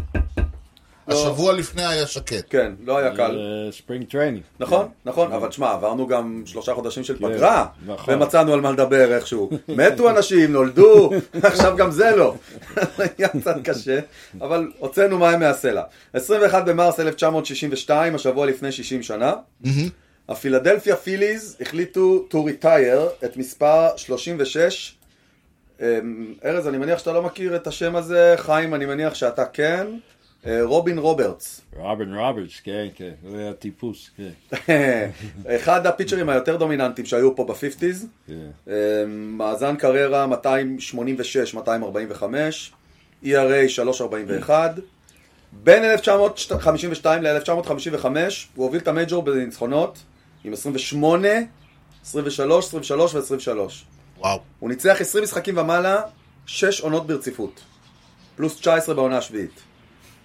השבוע 1.08 1.52
לפני 1.52 1.84
היה 1.84 2.06
שקט. 2.06 2.44
כן, 2.50 2.72
לא 2.84 2.98
היה 2.98 3.16
קל. 3.16 3.38
spring 3.70 4.04
training. 4.10 4.42
נכון, 4.60 4.88
נכון, 5.04 5.32
אבל 5.32 5.48
תשמע, 5.48 5.70
עברנו 5.70 6.06
גם 6.06 6.42
שלושה 6.46 6.74
חודשים 6.74 7.04
של 7.04 7.18
כן, 7.18 7.24
פגרה, 7.24 7.66
נכון. 7.86 8.14
ומצאנו 8.14 8.52
על 8.52 8.60
מה 8.60 8.72
לדבר 8.72 9.14
איכשהו. 9.14 9.50
מתו 9.68 10.10
אנשים, 10.10 10.52
נולדו, 10.52 11.10
עכשיו 11.42 11.76
גם 11.76 11.90
זה 11.90 12.16
לא. 12.16 12.34
היה 13.18 13.28
קצת 13.28 13.56
קשה, 13.64 13.98
אבל 14.40 14.70
הוצאנו 14.78 15.18
מים 15.18 15.40
מהסלע. 15.40 15.82
21 16.12 16.64
במרס 16.64 17.00
1962, 17.00 18.14
השבוע 18.14 18.46
לפני 18.46 18.72
60 18.72 19.02
שנה, 19.02 19.34
הפילדלפיה 20.28 20.96
פיליז 20.96 21.56
החליטו 21.60 22.26
to 22.30 22.34
retire 22.34 23.24
את 23.24 23.36
מספר 23.36 23.88
36. 23.96 24.94
אמ, 25.80 26.34
ארז, 26.44 26.68
אני 26.68 26.78
מניח 26.78 26.98
שאתה 26.98 27.12
לא 27.12 27.22
מכיר 27.22 27.56
את 27.56 27.66
השם 27.66 27.96
הזה, 27.96 28.34
חיים, 28.36 28.74
אני 28.74 28.86
מניח 28.86 29.14
שאתה 29.14 29.44
כן. 29.44 29.86
אה, 30.46 30.62
רובין 30.62 30.98
רוברטס. 30.98 31.60
רובין 31.76 32.14
רוברטס, 32.14 32.60
כן, 32.64 32.86
כן, 32.94 33.12
זה 33.30 33.38
היה 33.38 33.52
טיפוס, 33.52 34.10
כן. 34.16 34.60
אחד 35.56 35.86
הפיצ'רים 35.86 36.28
היותר 36.28 36.56
דומיננטיים 36.56 37.06
שהיו 37.06 37.36
פה 37.36 37.44
ב-50's, 37.44 38.06
כן. 38.26 38.70
מאזן 39.08 39.76
קריירה 39.76 40.26
286-245, 41.54 41.54
ERA 43.24 43.68
341, 43.68 44.74
בין 45.52 45.84
1952 45.84 47.22
ל-1955 47.22 48.06
הוא 48.54 48.64
הוביל 48.64 48.80
את 48.80 48.88
המייג'ור 48.88 49.22
בניצחונות 49.22 49.98
עם 50.44 50.52
28, 50.52 51.28
23, 52.04 52.64
23 52.66 53.14
ו-23. 53.14 53.48
וואו. 54.18 54.40
הוא 54.58 54.70
ניצח 54.70 54.96
20 55.00 55.24
משחקים 55.24 55.58
ומעלה, 55.58 56.02
6 56.46 56.80
עונות 56.80 57.06
ברציפות, 57.06 57.60
פלוס 58.36 58.56
19 58.56 58.94
בעונה 58.94 59.18
השביעית. 59.18 59.71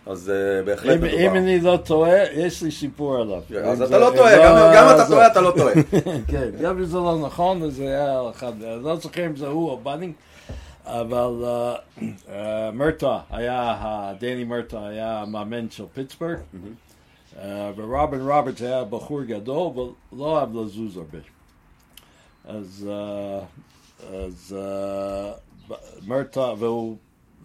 אז 0.10 0.32
אה, 0.32 0.66
בהחלט 0.66 0.98
אם 1.00 1.06
אם 1.06 1.10
מדובר. 1.20 1.38
אני 1.38 1.60
לא 1.60 1.78
טועה, 1.78 2.24
יש 2.34 2.64
לי 2.64 2.72
סיפור 2.72 3.16
עליו. 3.16 3.42
אז 3.64 3.82
אם 3.82 3.88
אתה 3.88 3.98
לא 4.00 4.10
אם 4.12 4.16
טועה, 4.16 4.38
גם- 4.38 4.72
גם 4.76 4.96
אתה 4.96 5.08
טועה, 5.08 5.28
אתה 5.28 5.42
לא 5.42 5.52
טועה. 5.58 5.74
כן, 6.32 6.50
גם 6.62 6.78
אם 6.78 6.86
זה 6.86 6.98
לא 6.98 7.20
נכון, 7.26 7.64
אז 7.64 7.74
זה 7.76 7.84
היה 7.88 8.30
אחד, 8.30 8.64
אני 8.64 8.84
לא 8.84 8.96
זוכר 8.96 9.26
אם 9.26 9.36
זה 9.36 9.48
הוא 9.48 9.70
או 9.70 9.78
בנינג, 9.78 10.14
אבל 10.86 11.44
אה, 11.46 11.76
אה, 12.30 12.72
מרטו 12.72 13.20
היה, 13.32 13.76
דני 14.20 14.44
מרטו 14.44 14.88
היה 14.88 15.22
המאמן 15.22 15.70
של 15.70 15.84
פיטסבורג, 15.94 16.38
ורובין 17.76 18.22
רוברטס 18.22 18.62
היה 18.62 18.84
בחור 18.84 19.24
גדול, 19.24 19.72
אבל 19.76 19.84
לא 20.18 20.40
אהב 20.40 20.56
לזוז 20.58 20.98
הרבה. 20.98 21.18
אז, 22.48 22.90
אז 24.14 24.56
מרטה, 26.08 26.54
והוא, 26.60 26.98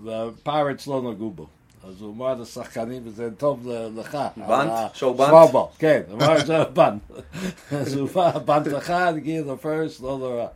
והפיירטס 0.04 0.86
לא 0.86 1.02
נגעו 1.02 1.30
בו. 1.30 1.46
אז 1.88 2.00
הוא 2.00 2.14
אמר 2.14 2.34
לשחקנים, 2.34 3.02
וזה 3.04 3.28
טוב 3.36 3.68
לך. 3.96 4.18
בנט? 4.48 4.70
שואו 4.94 5.14
בנט? 5.14 5.28
סמארבול, 5.28 5.62
כן, 5.78 6.02
אמר 6.12 6.46
זה 6.46 6.64
בנט. 6.64 7.02
אז 7.80 7.94
הוא 7.94 8.08
בא, 8.08 8.38
בנט 8.38 8.66
אחד, 8.78 9.14
הגיע 9.16 9.42
לפרסט, 9.52 10.00
לא 10.00 10.18
נורא. 10.18 10.46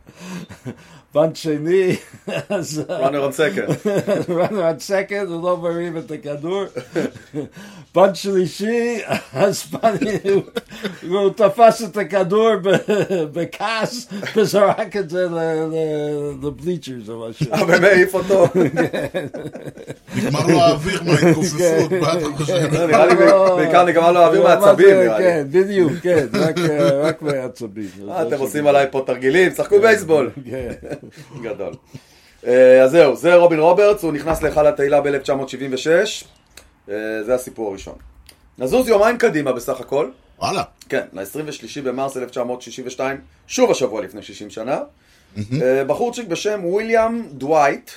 בנט 1.15 1.35
שני, 1.35 1.95
אז... 2.49 2.81
runner 2.89 3.31
on 3.31 3.37
second. 3.37 3.87
runner 4.29 4.61
on 4.61 4.79
second, 4.89 5.27
הוא 5.29 5.43
לא 5.43 5.57
מרים 5.57 5.97
את 5.97 6.11
הכדור. 6.11 6.63
בנט 7.95 8.15
שלישי, 8.15 8.99
אז 9.33 9.61
פני, 9.63 10.19
הוא- 11.09 11.29
תפס 11.35 11.83
את 11.83 11.97
הכדור 11.97 12.49
בכעס 13.33 14.07
וזרק 14.35 14.95
את 14.95 15.09
זה 15.09 15.27
לבליצ'רס 16.43 17.09
או 17.09 17.29
משהו. 17.29 17.53
אה, 17.53 17.65
באמת 17.65 17.83
העיף 17.91 18.13
אותו. 18.15 18.45
נגמר 20.15 20.47
לו 20.47 20.59
האוויר 20.61 21.03
מההתכופפות, 21.03 21.91
מה 22.01 22.13
אתה 22.13 22.25
חושב? 22.37 22.53
לא, 22.73 22.87
נראה 22.87 23.05
לי 23.05 23.15
בעיקר 23.57 23.85
נגמר 23.85 24.11
לו 24.11 24.19
האוויר 24.19 24.43
זה, 24.61 24.75
נראה 24.75 25.17
לי. 25.19 25.23
כן, 25.23 25.45
בדיוק, 25.51 25.91
כן, 26.01 26.25
רק, 26.33 26.57
אה, 26.69 27.01
רק 27.01 27.21
מעצבים. 27.21 27.89
אה, 28.09 28.27
אתם 28.27 28.37
עושים 28.39 28.67
עליי 28.67 28.85
פה 28.91 29.03
תרגילים, 29.07 29.51
שחקו 29.51 29.79
בייסבול. 29.81 30.29
כן. 30.49 30.71
גדול. 31.45 31.73
אה, 32.47 32.83
אז 32.83 32.91
זהו, 32.91 33.15
זה 33.15 33.35
רובין 33.35 33.59
רוברטס, 33.59 34.03
הוא 34.03 34.13
נכנס 34.13 34.41
להיכל 34.41 34.67
התהילה 34.67 35.01
ב-1976. 35.01 36.25
זה 37.25 37.35
הסיפור 37.35 37.69
הראשון. 37.69 37.95
נזוז 38.57 38.87
יומיים 38.87 39.17
קדימה 39.17 39.51
בסך 39.51 39.79
הכל. 39.79 40.09
וואלה. 40.39 40.63
כן, 40.89 41.05
ל-23 41.13 41.81
במרס 41.83 42.17
1962, 42.17 43.17
שוב 43.47 43.71
השבוע 43.71 44.01
לפני 44.01 44.21
60 44.21 44.49
שנה. 44.49 44.79
אה, 45.61 45.83
בחורצ'יק 45.83 46.27
בשם 46.27 46.61
וויליאם 46.63 47.27
דווייט 47.31 47.91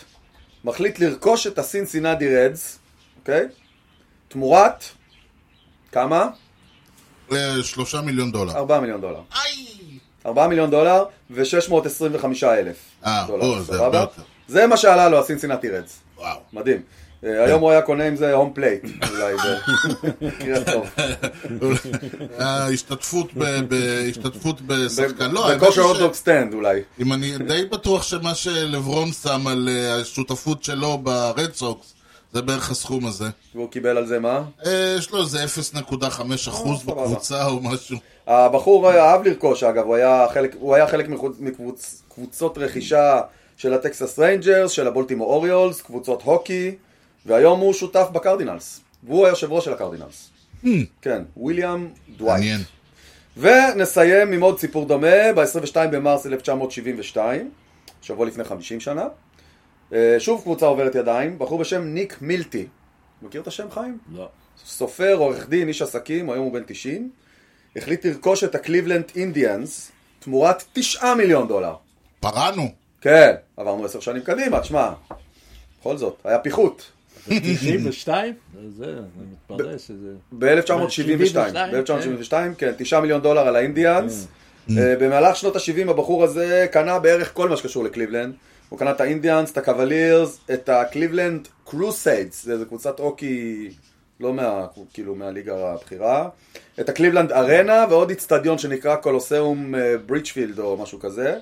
מחליט 0.64 0.99
לרכוש 0.99 1.47
את 1.47 1.59
הסינסינדי 1.59 2.37
רדס, 2.37 2.78
אוקיי? 3.21 3.47
תמורת, 4.28 4.85
כמה? 5.92 6.28
אה, 7.33 7.62
שלושה 7.62 8.00
מיליון 8.00 8.33
דולר. 8.33 8.52
4 8.57 8.80
מיליון 8.80 9.00
דולר. 9.00 9.21
איי! 9.35 9.66
4 10.26 10.49
מיליון 10.49 10.71
דולר 10.71 11.04
ו-625 11.30 12.25
אלף 12.45 12.47
אה, 12.47 12.89
דולר, 13.26 13.45
או, 13.45 13.59
זה 13.61 13.64
סבבה? 13.64 13.85
הרבה 13.85 13.99
יותר. 13.99 14.23
זה 14.49 14.66
מה 14.66 14.76
שעלה 14.76 15.09
לו 15.09 15.19
הסינסינטי 15.19 15.69
רדס. 15.69 15.99
וואו. 16.19 16.38
מדהים. 16.52 16.83
אה, 17.25 17.45
היום 17.45 17.61
הוא 17.61 17.71
היה 17.71 17.83
קונה 17.83 18.04
עם 18.04 18.16
זה 18.16 18.33
הום 18.33 18.52
פלייט, 18.54 18.83
אולי 19.11 19.35
זה 19.42 20.64
טוב. 20.73 20.87
ההשתתפות 22.38 23.35
בהשתתפות 23.69 24.61
בשחקן. 24.61 25.30
לא, 25.30 25.54
בכושר 25.54 25.83
הוטדוג 25.83 26.12
סטנד 26.12 26.54
אולי. 26.54 26.80
אם 27.00 27.12
אני 27.12 27.38
די 27.38 27.64
בטוח 27.64 28.02
שמה 28.02 28.35
שלברון 28.35 29.12
שם 29.12 29.47
על 29.47 29.69
אה, 29.73 29.95
השותפות 30.00 30.64
שלו 30.64 30.99
ברד 30.99 31.52
סוקס, 31.54 31.95
זה 32.33 32.43
בערך 32.43 32.71
הסכום 32.71 33.07
הזה. 33.07 33.25
והוא 33.55 33.71
קיבל 33.71 33.97
על 33.97 34.07
זה 34.07 34.19
מה? 34.19 34.43
אה, 34.67 34.95
יש 34.99 35.11
לו 35.11 35.23
איזה 35.23 35.45
0.5 35.45 36.49
אחוז 36.49 36.81
סבבה. 36.81 37.03
בקבוצה 37.03 37.47
או 37.47 37.61
משהו. 37.61 37.97
הבחור 38.27 38.93
אהב 38.93 39.27
לרכוש 39.27 39.63
אגב, 39.63 39.85
הוא 39.85 39.95
היה 39.95 40.27
חלק, 40.35 40.57
הוא 40.61 40.75
היה 40.75 40.87
חלק 40.89 41.07
מקבוצות 41.41 42.59
רכישה 42.59 43.21
של 43.57 43.75
הטקסס 43.75 44.19
ריינג'רס, 44.19 44.71
של 44.71 44.87
הבולטימור 44.87 45.35
אוריולס, 45.35 45.83
קבוצות 45.83 46.23
הוקי, 46.23 46.75
והיום 47.27 47.61
הוא 47.61 47.73
שותף 47.73 48.07
בקרדינלס. 48.13 48.81
והוא 49.03 49.27
היושב 49.27 49.53
ראש 49.53 49.65
של 49.65 49.73
הקרדינלס. 49.73 50.31
כן, 51.03 51.23
וויליאם 51.37 51.89
דווייט. 52.17 52.39
מעניין. 52.39 52.61
ונסיים 53.37 54.33
עם 54.33 54.43
עוד 54.43 54.59
סיפור 54.61 54.87
דומה, 54.87 55.33
ב-22 55.37 55.77
במרס 55.91 56.27
1972, 56.27 57.51
שבוע 58.03 58.27
לפני 58.27 58.45
50 58.45 58.81
שנה. 58.81 59.05
אה, 59.92 60.16
שוב 60.18 60.42
קבוצה 60.42 60.66
עוברת 60.66 60.94
ידיים, 60.94 61.38
בחור 61.38 61.59
בשם 61.59 61.82
ניק 61.82 62.18
מילטי. 62.20 62.66
מכיר 63.23 63.40
את 63.40 63.47
השם 63.47 63.70
חיים? 63.70 63.99
לא. 64.14 64.28
סופר, 64.66 65.14
עורך 65.14 65.49
דין, 65.49 65.68
איש 65.68 65.82
עסקים, 65.82 66.30
היום 66.30 66.44
הוא 66.44 66.52
בן 66.52 66.62
90, 66.66 67.11
החליט 67.76 68.06
לרכוש 68.06 68.44
את 68.44 68.54
הקליבלנד 68.54 69.04
אינדיאנס 69.16 69.92
תמורת 70.18 70.64
9 70.73 71.14
מיליון 71.14 71.49
דולר. 71.49 71.75
פרענו. 72.20 72.73
כן, 73.00 73.32
עברנו 73.56 73.85
10 73.85 74.00
שנים 74.00 74.23
קדימה, 74.23 74.61
תשמע, 74.61 74.90
בכל 75.80 75.97
זאת, 75.97 76.20
היה 76.25 76.38
פיחות. 76.38 76.90
92? 77.28 78.35
זה, 78.78 78.85
אני 78.85 79.26
מתפלא 79.50 79.78
שזה... 79.78 80.12
ב-1972, 80.32 80.88
72, 80.90 81.54
ב-1972, 81.54 82.32
כן, 82.59 82.73
9 82.78 83.00
מיליון 83.00 83.20
דולר 83.20 83.49
על 83.49 83.56
האינדיאנס, 83.56 84.26
אה, 84.70 84.94
במהלך 85.00 85.37
שנות 85.37 85.56
ה-70 85.56 85.90
הבחור 85.90 86.25
הזה 86.25 86.66
קנה 86.73 86.99
בערך 86.99 87.35
כל 87.35 87.49
מה 87.49 87.56
שקשור 87.56 87.85
לקליבלנד. 87.85 88.35
הוא 88.71 88.79
קנה 88.79 88.91
את 88.91 89.00
האינדיאנס, 89.00 89.50
את 89.53 89.59
הקוולירס, 89.59 90.39
את 90.53 90.69
הקליבלנד 90.69 91.49
קרוסיידס, 91.65 92.45
זה 92.45 92.53
איזה 92.53 92.65
קבוצת 92.65 93.00
הוקי, 93.00 93.71
לא 94.21 94.33
מה, 94.35 94.67
כאילו 94.93 95.15
מהליגה 95.15 95.73
הבכירה, 95.73 96.29
את 96.81 96.89
הקליבלנד 96.89 97.33
ארנה 97.33 97.85
ועוד 97.91 98.11
איצטדיון 98.11 98.59
שנקרא 98.59 98.97
קולוסיאום 98.97 99.75
אה, 99.75 99.95
בריצ'פילד 100.07 100.59
או 100.59 100.77
משהו 100.77 101.00
כזה, 101.00 101.39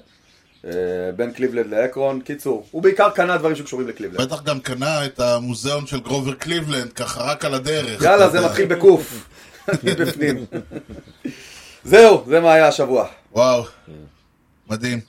אה, 0.65 0.71
בין 1.17 1.33
קליבלנד 1.33 1.67
לאקרון. 1.67 2.21
קיצור, 2.21 2.67
הוא 2.71 2.83
בעיקר 2.83 3.11
קנה 3.11 3.37
דברים 3.37 3.57
שקשורים 3.57 3.89
לקליבלנד. 3.89 4.21
בטח 4.21 4.43
גם 4.43 4.61
קנה 4.61 5.07
את 5.07 5.21
המוזיאון 5.21 5.87
של 5.87 6.01
גרובר 6.01 6.35
קליבלנד, 6.35 6.93
ככה 6.93 7.23
רק 7.23 7.45
על 7.45 7.55
הדרך. 7.55 8.03
יאללה, 8.03 8.29
זה 8.29 8.41
מתחיל 8.41 8.67
בקוף. 8.67 9.29
אני 9.83 9.95
בפנים. 9.95 10.45
זהו, 11.85 12.25
זה 12.27 12.41
מה 12.41 12.53
היה 12.53 12.69
השבוע. 12.69 13.07
וואו, 13.33 13.63
מדהים. 14.71 15.01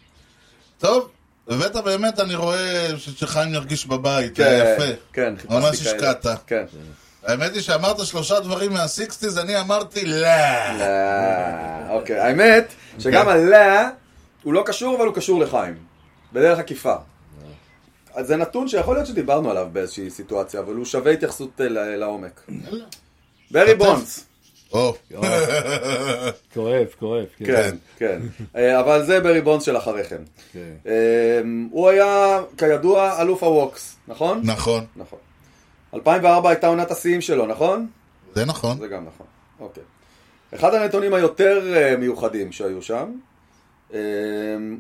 טוב, 0.80 1.10
הבאת 1.50 1.76
באמת, 1.76 2.20
אני 2.20 2.36
רואה 2.36 2.90
שחיים 2.98 3.54
ירגיש 3.54 3.86
בבית, 3.86 4.40
היה 4.40 4.74
יפה. 4.74 4.84
כן, 5.14 5.34
חיפשתי 5.38 5.60
ממש 5.60 5.84
כאלה. 5.84 6.12
השקעת. 6.12 6.26
כן. 6.48 6.64
האמת 7.24 7.54
היא 7.54 7.62
שאמרת 7.62 8.06
שלושה 8.06 8.40
דברים 8.40 8.74
מהסיקסטיז, 8.74 9.38
אני 9.38 9.60
אמרתי 9.60 10.06
לא. 10.06 10.26
אה, 10.26 11.90
אוקיי, 11.90 12.20
האמת 12.20 12.74
שגם 13.00 13.28
הלה 13.30 13.90
הוא 14.44 14.54
לא 14.54 14.64
קשור 14.66 14.98
אבל 14.98 15.06
הוא 15.06 15.16
קשור 15.16 15.40
לחיים, 15.40 15.78
בדרך 16.34 16.60
עקיפה. 16.60 16.96
אז 18.14 18.28
זה 18.28 18.36
נתון 18.36 18.68
שיכול 18.68 18.96
להיות 18.96 19.08
שדיברנו 19.08 19.52
עליו 19.52 19.68
באיזושהי 19.72 20.10
סיטואציה, 20.10 20.60
אבל 20.60 20.74
הוא 20.74 20.86
שווה 20.86 21.12
התייחסות 21.12 21.62
אה, 21.62 21.68
לעומק. 21.70 22.42
ברי 23.52 23.76
בונדס, 23.76 24.26
או, 24.74 24.94
כואב, 26.54 26.88
כואב. 27.00 27.26
כן, 27.38 27.76
כן. 27.98 28.22
אה, 28.56 28.80
אבל 28.80 29.06
זה 29.06 29.20
ברי 29.20 29.42
בונדס 29.42 29.64
של 29.66 29.78
אחריכם. 29.78 30.24
כן. 30.54 30.74
אה, 30.86 31.42
הוא 31.72 31.90
היה, 31.90 32.40
כידוע, 32.58 33.22
אלוף 33.22 33.44
הווקס, 33.44 33.96
נכון? 34.08 34.42
נכון, 34.44 34.86
נכון. 34.96 35.20
2004 35.94 36.50
הייתה 36.50 36.68
עונת 36.68 36.92
השיאים 36.92 37.22
שלו, 37.22 37.46
נכון? 37.48 37.88
זה 38.36 38.46
נכון. 38.46 38.78
זה 38.78 38.88
גם 38.88 39.06
נכון, 39.06 39.28
אוקיי. 39.60 39.84
אחד 40.56 40.74
הנתונים 40.74 41.14
היותר 41.14 41.76
אה, 41.76 41.98
מיוחדים 41.98 42.52
שהיו 42.52 42.82
שם, 42.82 43.12
אה, 43.94 44.00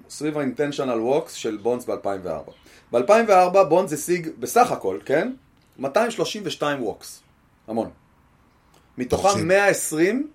סביב 0.09 0.37
ה-intentional 0.37 1.27
walks 1.27 1.31
של 1.33 1.57
בונדס 1.57 1.85
ב-2004. 1.85 2.51
ב-2004 2.91 3.63
בונדס 3.69 3.93
השיג 3.93 4.29
בסך 4.39 4.71
הכל, 4.71 4.97
כן? 5.05 5.31
232 5.79 6.87
walks, 6.87 7.07
המון. 7.67 7.89
מתוכם 8.99 9.47
מרשים. 9.47 9.47
120 9.47 10.27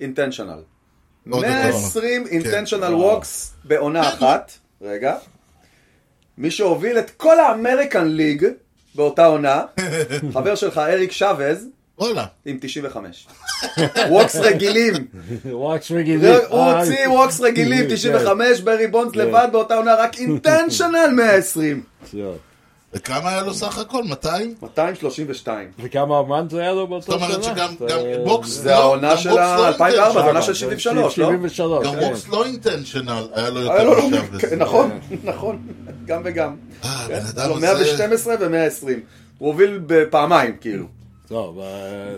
intentional. 0.00 1.30
עוד 1.30 1.42
120 1.46 2.24
כן. 2.26 2.40
intentional 2.40 2.92
וואו. 2.92 3.20
walks 3.20 3.26
בעונה 3.64 4.08
אחת, 4.08 4.52
רגע. 4.82 5.16
מי 6.38 6.50
שהוביל 6.50 6.98
את 6.98 7.10
כל 7.10 7.40
ה 7.40 7.47
American 7.47 8.06
League 8.06 8.46
באותה 8.94 9.26
עונה, 9.26 9.64
חבר 10.34 10.54
שלך 10.54 10.78
אריק 10.78 11.12
וואלה. 11.98 12.24
עם 12.44 12.58
95. 12.60 13.26
walks 14.08 14.36
רגילים. 14.36 14.94
walks 15.44 15.90
רגילים. 15.90 16.34
הוא 16.48 16.60
אה, 16.60 16.80
הוציא 16.80 17.08
walks 17.08 17.40
רגילים, 17.40 17.88
כן. 17.88 17.94
95, 17.94 18.60
ברי 18.60 18.86
בונדס 18.86 19.16
לבד 19.16 19.48
באותה 19.52 19.74
עונה, 19.74 19.94
רק 19.94 20.18
intentional 20.20 21.10
120. 21.16 21.82
וכמה 22.94 23.30
היה 23.30 23.42
לו 23.42 23.54
סך 23.54 23.78
הכל? 23.78 24.02
200? 24.04 24.54
232. 24.62 25.68
וכמה 25.78 26.20
אמן 26.20 26.46
זה 26.50 26.60
היה 26.60 26.72
לו 26.72 26.86
באותו 26.86 27.12
זאת 27.12 27.20
שנה? 27.20 27.26
אומרת 27.28 27.44
שגם 27.44 27.74
walks... 28.24 28.48
זה 28.48 28.70
לא, 28.70 28.74
העונה 28.74 29.16
של 29.16 29.28
walks 29.28 29.40
לא 29.40 29.66
ה-2004, 29.68 30.12
זה. 30.12 30.20
העונה 30.20 30.42
של 30.42 30.54
73, 30.54 31.18
לא? 31.18 31.26
73, 31.26 31.86
גם 31.86 31.92
כן. 31.92 31.98
walks 32.04 32.28
לא 32.28 32.44
intentional, 32.44 33.26
היה 33.34 33.50
לו 33.50 33.60
היה 33.72 33.82
לו 33.84 33.90
יותר 33.92 34.00
לא- 34.00 34.08
משם. 34.10 34.24
וזה. 34.32 34.56
נכון, 34.56 34.98
נכון, 35.24 35.58
גם 36.06 36.20
וגם. 36.24 36.56
אה, 36.84 37.04
כן, 37.08 37.14
היה 37.14 37.22
אדם 37.30 37.52
הזה... 37.52 37.60
112 37.60 38.34
ו-120. 38.40 38.86
הוא 39.38 39.48
הוביל 39.48 39.80
בפעמיים, 39.86 40.56
כאילו. 40.60 40.86
טוב, 41.30 41.58
אה, 41.60 41.64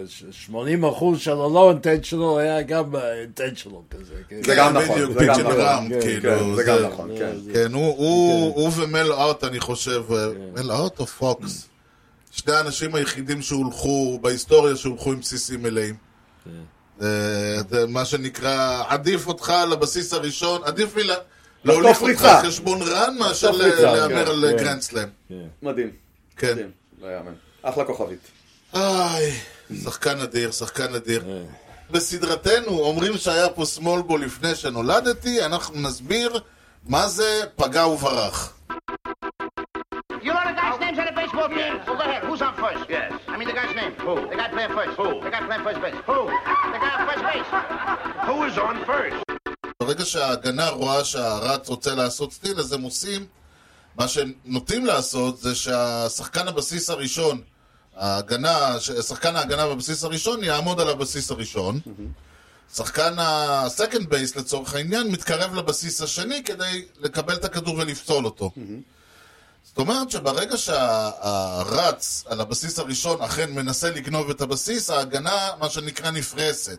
ש- 0.08 0.24
80 0.30 0.84
אחוז 0.84 1.18
של 1.20 1.30
הלא 1.30 1.70
intentional 1.70 2.38
היה 2.40 2.62
גם 2.62 2.96
intentional 2.96 3.76
כזה. 3.90 4.14
כן. 4.28 4.40
זה 4.46 4.54
גם 4.54 4.72
כן, 4.72 4.78
נכון, 4.78 4.98
זה 5.14 5.24
גם 5.26 5.40
נכון. 5.40 5.88
כן, 5.88 6.00
כאילו, 6.00 6.22
כן, 6.38 6.54
זה 6.56 6.62
גם 6.62 6.78
נכון, 6.92 7.10
כן. 7.18 7.32
כן, 7.52 7.72
הוא- 7.72 8.70
ומל 8.76 9.12
אוט, 9.12 9.44
אני 9.44 9.60
חושב, 9.60 10.02
אה, 10.12 10.26
מל 10.54 10.72
אוט 10.72 10.98
או 11.00 11.06
פוקס? 11.06 11.68
שני 12.30 12.52
האנשים 12.52 12.94
היחידים 12.94 13.42
שהולכו, 13.42 14.18
בהיסטוריה 14.22 14.76
שהולכו 14.76 15.12
עם 15.12 15.20
בסיסים 15.20 15.62
מלאים. 15.62 15.94
מה 17.88 18.04
שנקרא, 18.04 18.82
עדיף 18.88 19.26
אותך 19.26 19.50
על 19.50 19.72
הבסיס 19.72 20.12
הראשון, 20.12 20.60
עדיף 20.64 20.96
לי 20.96 21.04
לה- 21.04 21.14
להוליך 21.64 22.02
אותך. 22.02 22.24
על 22.24 22.46
חשבון 22.46 22.82
רן 22.82 23.16
מאשר 23.18 23.50
להמר 23.50 24.08
כן, 24.08 24.30
על 24.30 24.44
כן. 24.58 24.64
גרנדסלאם. 24.64 25.08
מדהים. 25.62 25.90
כן. 26.36 26.56
לא 27.02 27.06
יאמן. 27.06 27.32
אחלה 27.62 27.84
כוכבית. 27.84 28.18
איי, 28.74 29.32
שחקן 29.84 30.20
אדיר, 30.20 30.50
שחקן 30.50 30.94
אדיר. 30.94 31.24
בסדרתנו 31.90 32.78
אומרים 32.80 33.18
שהיה 33.18 33.48
פה 33.48 33.62
small 33.76 34.10
ball 34.10 34.18
לפני 34.18 34.54
שנולדתי, 34.54 35.44
אנחנו 35.44 35.80
נסביר 35.80 36.40
מה 36.84 37.08
זה 37.08 37.40
פגע 37.56 37.86
וברח. 37.86 38.52
You 40.10 40.32
know 40.32 40.44
the 40.48 40.54
guy's 40.60 40.78
names 40.80 40.98
on 40.98 41.06
the 41.10 41.16
baseball 41.20 41.48
team? 41.48 41.74
Well, 41.86 41.96
go 42.00 42.04
ahead. 42.08 42.22
Who's 42.28 42.42
on 42.48 42.54
first? 42.64 42.84
Yes. 42.88 43.12
I 43.28 43.36
mean 43.38 43.48
the 43.48 43.56
guy's 43.60 43.74
name. 43.80 43.92
Who? 44.06 44.14
The 44.30 44.36
guy 44.40 44.48
playing 44.54 44.72
first. 44.78 44.94
Who? 45.00 45.08
The 45.24 45.30
guy 45.34 45.40
playing 45.48 45.64
first 45.68 45.80
base. 45.84 45.98
Who? 46.10 46.20
The 46.74 46.80
guy 46.84 46.92
on 46.98 47.04
first 47.10 47.24
base. 47.30 47.50
Who 48.28 48.36
is 48.48 48.56
on 48.66 48.76
first? 48.90 49.22
ברגע 49.80 50.04
שההגנה 50.04 50.68
רואה 50.68 51.04
שהרץ 51.04 51.68
רוצה 51.68 51.94
לעשות 51.94 52.32
steal, 52.32 52.60
אז 52.60 52.72
הם 52.72 52.82
עושים, 52.82 53.26
מה 53.96 54.08
שהם 54.08 54.32
נוטים 54.44 54.86
לעשות 54.86 55.38
זה 55.38 55.54
שהשחקן 55.54 56.48
הבסיס 56.48 56.90
הראשון, 56.90 57.40
ההגנה, 57.96 58.76
שחקן 58.80 59.36
ההגנה 59.36 59.66
בבסיס 59.66 60.04
הראשון 60.04 60.44
יעמוד 60.44 60.80
על 60.80 60.88
הבסיס 60.88 61.30
הראשון. 61.30 61.80
שחקן 62.74 63.14
ה 63.18 63.31
second 63.31 64.08
base 64.10 64.36
לצורך 64.36 64.74
העניין 64.74 65.08
מתקרב 65.08 65.54
לבסיס 65.54 66.00
השני 66.00 66.42
כדי 66.44 66.84
לקבל 67.00 67.34
את 67.34 67.44
הכדור 67.44 67.74
ולפסול 67.74 68.24
אותו. 68.24 68.50
זאת 69.64 69.78
אומרת 69.78 70.10
שברגע 70.10 70.56
שהרץ 70.56 72.24
על 72.28 72.40
הבסיס 72.40 72.78
הראשון 72.78 73.22
אכן 73.22 73.52
מנסה 73.52 73.90
לגנוב 73.90 74.30
את 74.30 74.40
הבסיס, 74.40 74.90
ההגנה, 74.90 75.50
מה 75.60 75.68
שנקרא, 75.70 76.10
נפרסת. 76.10 76.78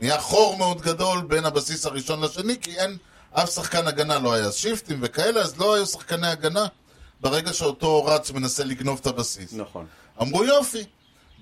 נהיה 0.00 0.20
חור 0.20 0.56
מאוד 0.56 0.80
גדול 0.80 1.20
בין 1.22 1.44
הבסיס 1.44 1.86
הראשון 1.86 2.20
לשני, 2.24 2.56
כי 2.60 2.78
אין, 2.78 2.96
אף 3.32 3.50
שחקן 3.54 3.86
הגנה 3.86 4.18
לא 4.18 4.32
היה 4.32 4.52
שיפטים 4.52 4.98
וכאלה, 5.02 5.40
אז 5.40 5.58
לא 5.58 5.74
היו 5.74 5.86
שחקני 5.86 6.26
הגנה 6.26 6.66
ברגע 7.20 7.52
שאותו 7.52 8.04
רץ 8.04 8.30
מנסה 8.30 8.64
לגנוב 8.64 8.98
את 9.00 9.06
הבסיס. 9.06 9.52
נכון. 9.52 9.86
אמרו 10.22 10.44
יופי, 10.44 10.84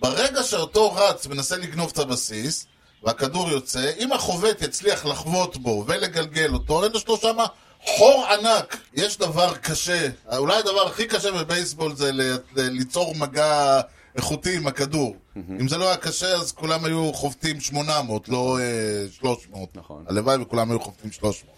ברגע 0.00 0.42
שאותו 0.42 0.92
רץ 0.92 1.26
מנסה 1.26 1.56
לגנוב 1.56 1.90
את 1.92 1.98
הבסיס, 1.98 2.66
והכדור 3.04 3.48
יוצא, 3.50 3.90
אם 3.98 4.12
החובט 4.12 4.62
יצליח 4.62 5.06
לחבוט 5.06 5.56
בו 5.56 5.84
ולגלגל 5.86 6.50
אותו, 6.54 6.82
יש 6.94 7.06
לו 7.08 7.16
שם 7.16 7.36
חור 7.84 8.26
ענק. 8.26 8.76
יש 8.94 9.18
דבר 9.18 9.54
קשה, 9.56 10.08
אולי 10.36 10.56
הדבר 10.58 10.86
הכי 10.86 11.06
קשה 11.06 11.32
בבייסבול 11.32 11.94
זה 11.96 12.12
ל- 12.12 12.38
ליצור 12.56 13.14
מגע 13.14 13.80
איכותי 14.16 14.56
עם 14.56 14.66
הכדור. 14.66 15.16
אם 15.36 15.68
זה 15.68 15.78
לא 15.78 15.88
היה 15.88 15.96
קשה, 15.96 16.34
אז 16.34 16.52
כולם 16.52 16.84
היו 16.84 17.12
חובטים 17.12 17.60
800, 17.60 18.28
לא 18.28 18.58
אה, 18.60 18.64
300. 19.12 19.76
נכון. 19.76 20.04
הלוואי 20.08 20.36
וכולם 20.42 20.70
היו 20.70 20.80
חובטים 20.80 21.12
300. 21.12 21.54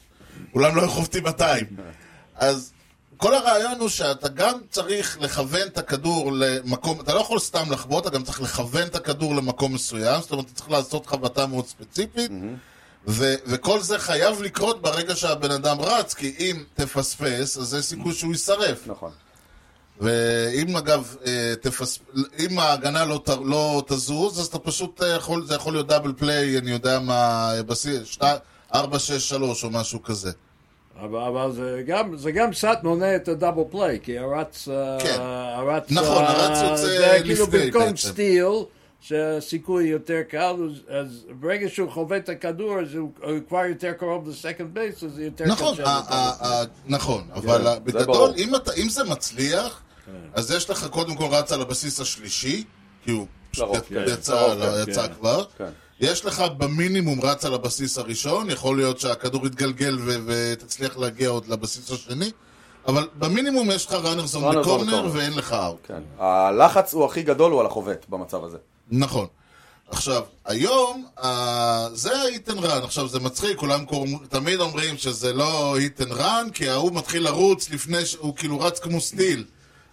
כולם 0.53 0.77
לא 0.77 0.81
היו 0.83 0.91
חובטים 0.91 1.25
200. 1.25 1.67
אז 2.37 2.73
כל 3.25 3.35
הרעיון 3.35 3.81
הוא 3.81 3.89
שאתה 3.89 4.29
גם 4.29 4.59
צריך 4.71 5.19
לכוון 5.21 5.67
את 5.67 5.79
הכדור 5.79 6.33
למקום, 6.33 7.01
אתה 7.01 7.15
לא 7.15 7.21
יכול 7.21 7.39
סתם 7.39 7.73
לחבוט, 7.73 8.07
אתה 8.07 8.17
גם 8.17 8.23
צריך 8.23 8.41
לכוון 8.43 8.83
את 8.83 8.97
הכדור 8.97 9.35
למקום 9.35 9.75
מסוים, 9.75 10.21
זאת 10.21 10.31
אומרת, 10.31 10.47
אתה 10.47 10.55
צריך 10.55 10.71
לעשות 10.71 11.07
חבטה 11.07 11.47
מאוד 11.47 11.67
ספציפית, 11.67 12.31
ו- 13.07 13.35
וכל 13.47 13.81
זה 13.81 13.99
חייב 13.99 14.43
לקרות 14.43 14.83
ברגע 14.83 15.17
שהבן 15.17 15.51
אדם 15.51 15.81
רץ, 15.81 16.15
כי 16.15 16.35
אם 16.39 16.65
תפספס, 16.75 17.59
אז 17.59 17.75
יש 17.75 17.85
סיכוי 17.85 18.15
שהוא 18.15 18.33
יישרף. 18.33 18.87
נכון. 18.87 19.11
ואם 20.01 20.77
אגב, 20.77 21.17
אה, 21.27 21.55
תפס... 21.61 21.99
אם 22.39 22.59
ההגנה 22.59 23.05
לא, 23.05 23.21
ת... 23.25 23.29
לא 23.45 23.83
תזוז, 23.87 24.41
אז 24.41 24.47
אתה 24.47 24.59
פשוט 24.59 25.03
אה, 25.03 25.09
יכול, 25.09 25.47
זה 25.47 25.55
יכול 25.55 25.73
להיות 25.73 25.87
דאבל 25.87 26.13
פליי, 26.13 26.59
אני 26.59 26.71
יודע 26.71 26.99
מה, 26.99 27.51
בסיס, 27.67 28.09
שת... 28.09 28.23
4, 28.75 28.99
6, 28.99 29.29
3 29.29 29.65
או 29.65 29.71
משהו 29.71 30.03
כזה. 30.03 30.31
אבל, 31.01 31.19
אבל 31.21 31.53
זה, 31.53 31.83
גם, 31.87 32.17
זה 32.17 32.33
גם 32.33 32.51
קצת 32.51 32.79
מונע 32.83 33.17
את 33.17 33.29
הדאבל 33.29 33.63
פליי, 33.71 33.99
כי 34.03 34.19
הרץ... 34.19 34.69
אה, 34.69 34.99
כן. 35.01 35.17
הרץ 35.57 35.91
נכון, 35.91 36.25
אה, 36.25 36.31
הרץ 36.31 36.59
יוצא 36.63 36.77
זה 36.77 37.19
כאילו 37.23 37.45
לפני 37.45 37.61
במקום 37.67 37.83
בעצם. 37.83 37.97
סטיל, 37.97 38.47
שהסיכוי 39.01 39.85
יותר 39.85 40.21
קל, 40.29 40.39
אז- 40.71 40.97
אז 41.01 41.27
ברגע 41.41 41.69
שהוא 41.69 41.91
חובט 41.91 42.25
את 42.25 42.29
הכדור, 42.29 42.79
אז 42.81 42.95
הוא, 42.95 43.11
הוא 43.23 43.39
כבר 43.49 43.65
יותר 43.65 43.93
קרוב 43.93 44.29
ל 44.29 44.35
second 44.35 44.75
base, 44.75 45.05
אז 45.05 45.11
זה 45.13 45.25
יותר 45.25 45.45
נכון, 45.47 45.75
קשה. 45.75 45.85
ה- 45.87 45.99
ל 46.01 46.03
double 46.03 46.17
ה- 46.17 46.33
play. 46.39 46.51
ה- 46.51 46.65
נכון, 46.87 47.25
אבל 47.35 47.63
זה 47.65 47.81
בגדול. 47.81 48.31
אם 48.37 48.55
אתה- 48.55 48.73
אם 48.77 48.89
זה 48.89 49.05
מצליח, 49.05 49.81
אז 50.35 50.51
יש 50.51 50.71
לך 50.71 50.87
קודם 50.91 51.17
כל 51.17 51.25
רץ 51.31 51.53
על 51.53 51.61
הבסיס 51.63 52.01
השלישי, 52.01 52.65
כי 53.05 53.11
הוא 53.11 53.27
יצא- 53.55 53.65
כן. 53.89 54.05
יצא 54.13 54.35
לרוב, 54.47 54.59
לא, 54.59 54.85
כן, 54.85 54.91
יצא 54.91 55.07
כן. 55.07 55.15
כבר. 55.15 55.45
יש 56.01 56.25
לך 56.25 56.45
במינימום 56.59 57.21
רץ 57.23 57.45
על 57.45 57.55
הבסיס 57.55 57.99
הראשון, 57.99 58.51
יכול 58.51 58.77
להיות 58.77 59.01
שהכדור 59.01 59.47
יתגלגל 59.47 59.99
ותצליח 60.27 60.97
להגיע 60.97 61.29
עוד 61.29 61.47
לבסיס 61.49 61.91
השני, 61.91 62.31
אבל 62.87 63.09
במינימום 63.19 63.71
יש 63.71 63.87
לך 63.87 63.93
runners 63.93 64.35
on 64.35 64.45
Runners 64.45 64.57
on 64.57 64.61
ב 64.61 64.67
corner. 64.67 65.09
ואין 65.13 65.33
לך 65.33 65.53
out. 65.53 65.79
כן. 65.87 66.03
הלחץ 66.19 66.95
הוא 66.95 67.05
הכי 67.05 67.23
גדול, 67.23 67.53
הוא 67.53 67.61
על 67.61 67.67
החובט 67.67 68.07
במצב 68.09 68.45
הזה. 68.45 68.59
נכון. 68.91 69.27
עכשיו, 69.89 70.23
היום, 70.45 71.07
אה, 71.25 71.89
זה 71.93 72.17
ה-hit 72.17 72.51
and 72.51 72.59
run. 72.65 72.85
עכשיו, 72.85 73.09
זה 73.09 73.21
מצחיק, 73.21 73.59
כולם 73.59 73.85
קוראים, 73.85 74.19
תמיד 74.29 74.61
אומרים 74.61 74.97
שזה 74.99 75.33
לא 75.33 75.77
hit 75.79 76.03
and 76.03 76.13
run, 76.13 76.53
כי 76.55 76.69
ההוא 76.69 76.93
מתחיל 76.93 77.23
לרוץ 77.23 77.71
לפני. 77.71 77.99
הוא 78.19 78.37
כאילו 78.37 78.61
רץ 78.61 78.79
כמו 78.79 79.01
סטיל. 79.01 79.45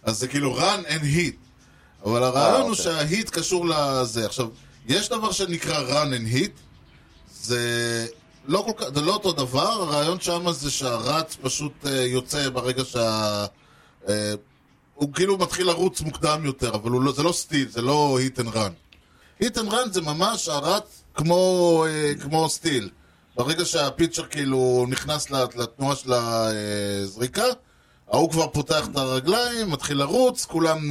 אז 0.04 0.20
זה 0.20 0.28
כאילו 0.28 0.60
run 0.60 0.86
and 0.88 1.04
hit. 1.04 1.36
אבל 2.06 2.24
הרעיון 2.24 2.62
הוא 2.62 2.70
אוקיי. 2.70 2.84
שההיט 2.84 3.30
קשור 3.30 3.66
לזה. 3.66 4.26
עכשיו, 4.26 4.48
יש 4.88 5.10
דבר 5.10 5.32
שנקרא 5.32 5.90
run 6.04 6.08
and 6.14 6.36
hit, 6.36 6.52
זה 7.34 8.08
לא 8.46 8.64
כל 8.66 8.72
כך, 8.78 8.86
זה 8.96 9.02
לא 9.02 9.14
אותו 9.14 9.32
דבר, 9.32 9.68
הרעיון 9.72 10.20
שם 10.20 10.52
זה 10.52 10.72
שהרץ 10.72 11.38
פשוט 11.42 11.72
אה, 11.86 11.92
יוצא 12.02 12.50
ברגע 12.50 12.86
שה... 12.86 13.46
אה, 14.10 14.34
הוא 14.96 15.14
כאילו 15.14 15.38
מתחיל 15.38 15.68
לרוץ 15.68 16.02
מוקדם 16.02 16.42
יותר, 16.46 16.76
אבל 16.76 16.92
לא, 16.92 17.12
זה 17.12 17.24
לא 17.24 17.32
סטיל, 17.32 17.70
זה 17.70 17.82
לא 17.82 18.20
hit 18.26 18.40
and 18.40 18.54
run. 18.56 18.72
hit 19.44 19.56
and 19.58 19.72
run 19.72 19.92
זה 19.92 20.02
ממש 20.02 20.48
הרץ 20.48 21.04
כמו, 21.16 21.86
אה, 21.88 22.12
כמו 22.22 22.50
סטיל. 22.50 22.90
ברגע 23.36 23.66
שהפיצ'ר 23.66 24.26
כאילו 24.26 24.86
נכנס 24.90 25.30
לת- 25.32 25.56
לתנועה 25.56 25.96
של 25.96 26.14
הזריקה, 26.14 27.44
ההוא 28.12 28.32
כבר 28.32 28.48
פותח 28.48 28.88
את 28.92 28.96
הרגליים, 28.96 29.70
מתחיל 29.72 29.98
לרוץ, 29.98 30.46
כולם 30.46 30.90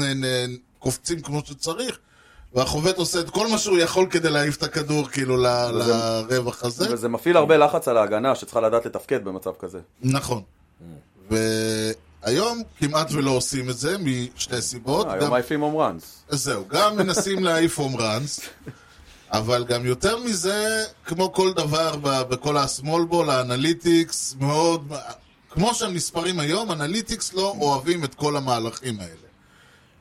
קופצים 0.79 1.20
כמו 1.22 1.42
שצריך, 1.46 1.98
והחובט 2.54 2.96
עושה 2.98 3.20
את 3.20 3.30
כל 3.30 3.46
מה 3.50 3.58
שהוא 3.58 3.78
יכול 3.78 4.06
כדי 4.10 4.30
להעיף 4.30 4.56
את 4.56 4.62
הכדור 4.62 5.08
כאילו 5.08 5.34
וזה- 5.34 5.92
לרווח 6.30 6.64
הזה. 6.64 6.94
וזה 6.94 7.08
מפעיל 7.08 7.36
הרבה 7.36 7.56
לחץ 7.56 7.88
על 7.88 7.96
ההגנה, 7.96 8.34
שצריכה 8.34 8.60
לדעת 8.60 8.86
לתפקד 8.86 9.24
במצב 9.24 9.50
כזה. 9.60 9.78
נכון. 10.02 10.42
והיום 11.30 12.62
כמעט 12.78 13.12
ולא 13.12 13.30
עושים 13.30 13.70
את 13.70 13.78
זה 13.78 13.96
משתי 13.98 14.62
סיבות. 14.62 15.06
אה, 15.06 15.12
גם- 15.12 15.18
היום 15.20 15.30
מעיפים 15.30 15.60
home 15.60 15.76
runs. 15.76 16.22
זהו, 16.28 16.64
גם 16.68 16.96
מנסים 16.96 17.44
להעיף 17.44 17.78
home 17.78 17.96
runs, 17.96 18.40
אבל 19.32 19.64
גם 19.64 19.86
יותר 19.86 20.18
מזה, 20.18 20.84
כמו 21.04 21.32
כל 21.32 21.52
דבר 21.52 21.96
בכל 22.02 22.56
ה-small 22.56 23.12
ball, 23.12 23.30
ה 23.30 23.41
analytics 23.41 24.34
מאוד... 24.40 24.92
כמו 25.50 25.74
שהמספרים 25.74 26.40
היום, 26.40 26.72
analytics 26.72 27.32
לא 27.34 27.54
אוהבים 27.60 28.04
את 28.04 28.14
כל 28.14 28.36
המהלכים 28.36 29.00
האלה. 29.00 29.29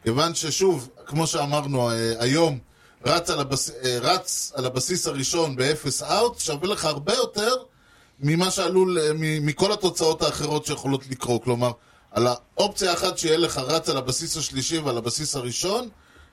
כיוון 0.10 0.36
ששוב, 0.36 0.90
כמו 1.06 1.28
שאמרנו, 1.28 1.90
אה, 1.92 2.14
היום 2.20 2.60
רץ 3.06 3.30
על, 3.30 3.40
הבס... 3.40 3.70
אה, 3.70 3.98
רץ 4.02 4.52
על 4.56 4.66
הבסיס 4.66 5.08
הראשון 5.08 5.56
באפס 5.56 6.04
out, 6.04 6.40
שווה 6.40 6.68
לך 6.68 6.86
הרבה 6.86 7.14
יותר 7.14 7.56
ממה 8.20 8.52
שעלול, 8.52 8.98
מכל 9.42 9.72
התוצאות 9.72 10.22
האחרות 10.22 10.66
שיכולות 10.66 11.08
לקרות. 11.10 11.44
כלומר, 11.44 11.72
על 12.12 12.28
האופציה 12.28 12.94
אחת 12.94 13.18
שיהיה 13.18 13.38
לך 13.38 13.58
רץ 13.58 13.90
על 13.90 13.98
הבסיס 13.98 14.38
השלישי 14.38 14.78
ועל 14.78 14.98
הבסיס 14.98 15.36
הראשון, 15.36 15.90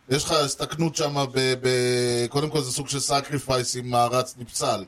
יש 0.09 0.25
לך 0.25 0.33
הסתכנות 0.33 0.97
שם, 0.97 1.25
ב- 1.33 1.55
ב- 1.61 2.27
קודם 2.29 2.51
כל 2.51 2.61
זה 2.61 2.73
סוג 2.73 2.89
של 2.89 3.01
sacrifice 3.01 3.77
אם 3.77 3.95
הרץ 3.95 4.35
נפסל. 4.39 4.85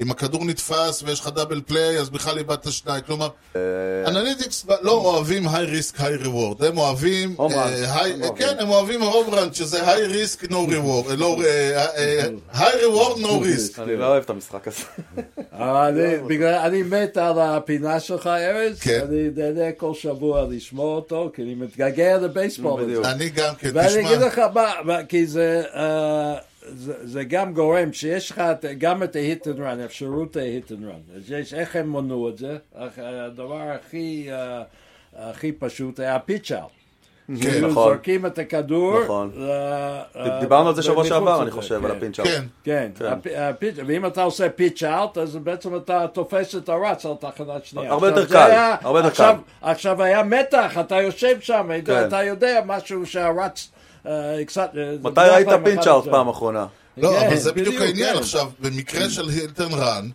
אם 0.00 0.10
הכדור 0.10 0.44
נתפס 0.44 1.02
ויש 1.06 1.20
לך 1.20 1.28
double 1.28 1.60
play, 1.66 1.98
אז 1.98 2.10
בכלל 2.10 2.38
איבדת 2.38 2.72
שניים. 2.72 3.02
כלומר, 3.06 3.28
analytics 4.06 4.66
לא 4.82 4.92
אוהבים 4.92 5.48
high 5.48 5.66
risk, 5.66 6.00
high 6.00 6.16
reward. 6.16 6.64
הם 6.64 6.78
אוהבים... 6.78 7.36
אה. 7.40 8.28
כן, 8.36 8.56
הם 8.58 8.68
אוהבים 8.68 9.02
home 9.02 9.34
run, 9.34 9.52
שזה 9.52 9.90
high 9.90 10.06
risk, 10.06 10.50
no 10.50 10.66
reward. 10.68 11.20
היי 12.52 12.76
ריוורד, 12.80 13.18
נו 13.20 13.40
ריסק. 13.40 13.78
אני 13.78 13.96
לא 13.96 14.06
אוהב 14.06 14.22
את 14.22 14.30
המשחק 14.30 14.68
הזה. 14.68 14.84
אבל 15.52 16.00
אני, 16.64 16.82
מת 16.82 17.16
על 17.16 17.38
הפינה 17.38 18.00
שלך, 18.00 18.26
ארז. 18.26 18.80
כן. 18.80 19.00
אני 19.08 19.28
נהנה 19.36 19.72
כל 19.76 19.94
שבוע 19.94 20.46
לשמוע 20.50 20.94
אותו, 20.94 21.30
כי 21.34 21.42
אני 21.42 21.54
מתגעגע 21.54 22.18
לבייסבול. 22.18 23.04
אני 23.04 23.28
גם 23.28 23.54
כן, 23.58 23.70
ואני 23.74 24.00
אגיד 24.00 24.16
תשמע, 24.16 24.26
לך 24.26 24.38
מה, 24.38 24.72
מה, 24.84 25.04
כי 25.04 25.26
זה, 25.26 25.62
אה, 25.74 26.34
זה, 26.68 27.06
זה 27.06 27.24
גם 27.24 27.52
גורם 27.54 27.92
שיש 27.92 28.30
לך 28.30 28.38
את- 28.38 28.64
גם 28.78 29.02
את 29.02 29.16
ה-hit 29.16 29.44
and 29.46 29.58
run, 29.58 29.84
אפשרות 29.84 30.36
ה-hit 30.36 30.68
and 30.70 30.84
run. 30.84 31.16
אז 31.16 31.30
יש, 31.32 31.54
איך 31.54 31.76
הם 31.76 31.92
מנעו 31.92 32.28
את 32.28 32.38
זה? 32.38 32.56
הדבר 32.98 33.60
הכי, 33.60 34.28
אה, 34.32 34.62
הכי 35.16 35.52
פשוט 35.52 36.00
היה 36.00 36.18
פיצ' 36.18 36.52
אאוט. 36.52 36.70
כן, 37.42 37.50
היו 37.50 37.68
נכון. 37.68 37.72
זורקים 37.72 38.26
את 38.26 38.38
הכדור. 38.38 39.04
נכון. 39.04 39.30
ל- 39.34 39.50
אה, 40.16 40.40
דיברנו 40.40 40.68
על 40.68 40.74
זה 40.74 40.82
שבוע 40.82 41.04
שעבר, 41.04 41.42
אני 41.42 41.50
חושב, 41.50 41.78
כן. 41.78 41.84
על 41.84 41.90
הפינצ' 41.90 42.20
כן, 42.20 42.42
כן, 42.64 42.90
כן. 42.98 43.12
הפיץ'- 43.36 43.78
ואם 43.86 44.06
אתה 44.06 44.22
עושה 44.22 44.48
פיץ' 44.50 44.82
אאוט, 44.82 45.18
אז 45.18 45.36
בעצם 45.36 45.76
אתה 45.76 46.06
תופס 46.12 46.54
את 46.56 46.68
הרץ 46.68 47.06
על 47.06 47.12
תחנת 47.20 47.64
שנייה. 47.64 47.90
הרבה 47.90 48.08
עכשיו, 48.08 48.20
יותר 48.22 48.32
קל, 48.32 48.50
היה- 48.50 48.76
הרבה 48.82 48.98
יותר 48.98 49.08
עכשיו- 49.08 49.36
קל. 49.60 49.70
עכשיו 49.70 50.02
היה 50.02 50.22
מתח, 50.22 50.76
אתה 50.80 51.00
יושב 51.02 51.40
שם, 51.40 51.70
כן. 51.84 52.06
אתה 52.06 52.22
יודע 52.22 52.60
משהו 52.66 53.06
שהרץ 53.06 53.70
אה, 54.06 54.44
קצת... 54.46 54.70
אה, 54.76 54.94
מתי 55.02 55.20
ראית 55.20 55.46
כלל 55.46 55.54
אחד 55.54 55.64
פינצ' 55.64 55.86
אאוט 55.86 56.04
זה. 56.04 56.10
פעם 56.10 56.28
אחרונה? 56.28 56.66
לא, 56.96 57.08
כן, 57.20 57.26
אבל 57.26 57.36
זה 57.36 57.52
בדיוק 57.52 57.80
העניין. 57.80 58.14
כן. 58.14 58.18
עכשיו, 58.18 58.50
במקרה 58.60 59.10
של 59.10 59.28
הילטן 59.28 59.72
רן, 59.72 60.08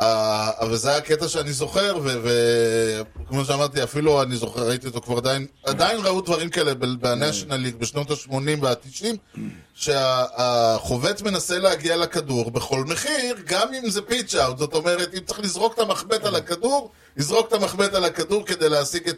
אה, 0.00 0.50
אבל 0.60 0.76
זה 0.76 0.88
היה 0.88 0.98
הקטע 0.98 1.28
שאני 1.28 1.52
זוכר, 1.52 1.98
וכמו 2.02 3.44
שאמרתי, 3.44 3.82
אפילו 3.82 4.22
אני 4.22 4.36
זוכר, 4.36 4.68
ראיתי 4.68 4.86
אותו 4.86 5.00
כבר 5.00 5.16
עדיין, 5.16 5.46
עדיין 5.66 5.98
ראו 6.04 6.20
דברים 6.20 6.48
כאלה 6.48 6.74
ב- 6.74 6.84
בנשיונל 7.00 7.56
ליג 7.56 7.76
בשנות 7.76 8.10
ה-80 8.10 8.32
וה-90, 8.60 9.38
שהחובט 9.74 11.22
מנסה 11.22 11.58
להגיע 11.58 11.96
לכדור 11.96 12.50
בכל 12.50 12.84
מחיר, 12.84 13.36
גם 13.46 13.68
אם 13.74 13.90
זה 13.90 14.02
pitch 14.02 14.34
out. 14.34 14.58
זאת 14.58 14.74
אומרת, 14.74 15.14
אם 15.14 15.20
צריך 15.20 15.40
לזרוק 15.40 15.74
את 15.74 15.78
המחבט 15.78 16.24
על 16.24 16.34
הכדור, 16.36 16.90
יזרוק 17.16 17.48
את 17.48 17.52
המחבט 17.52 17.94
על 17.94 18.04
הכדור 18.04 18.46
כדי 18.46 18.68
להשיג 18.68 19.08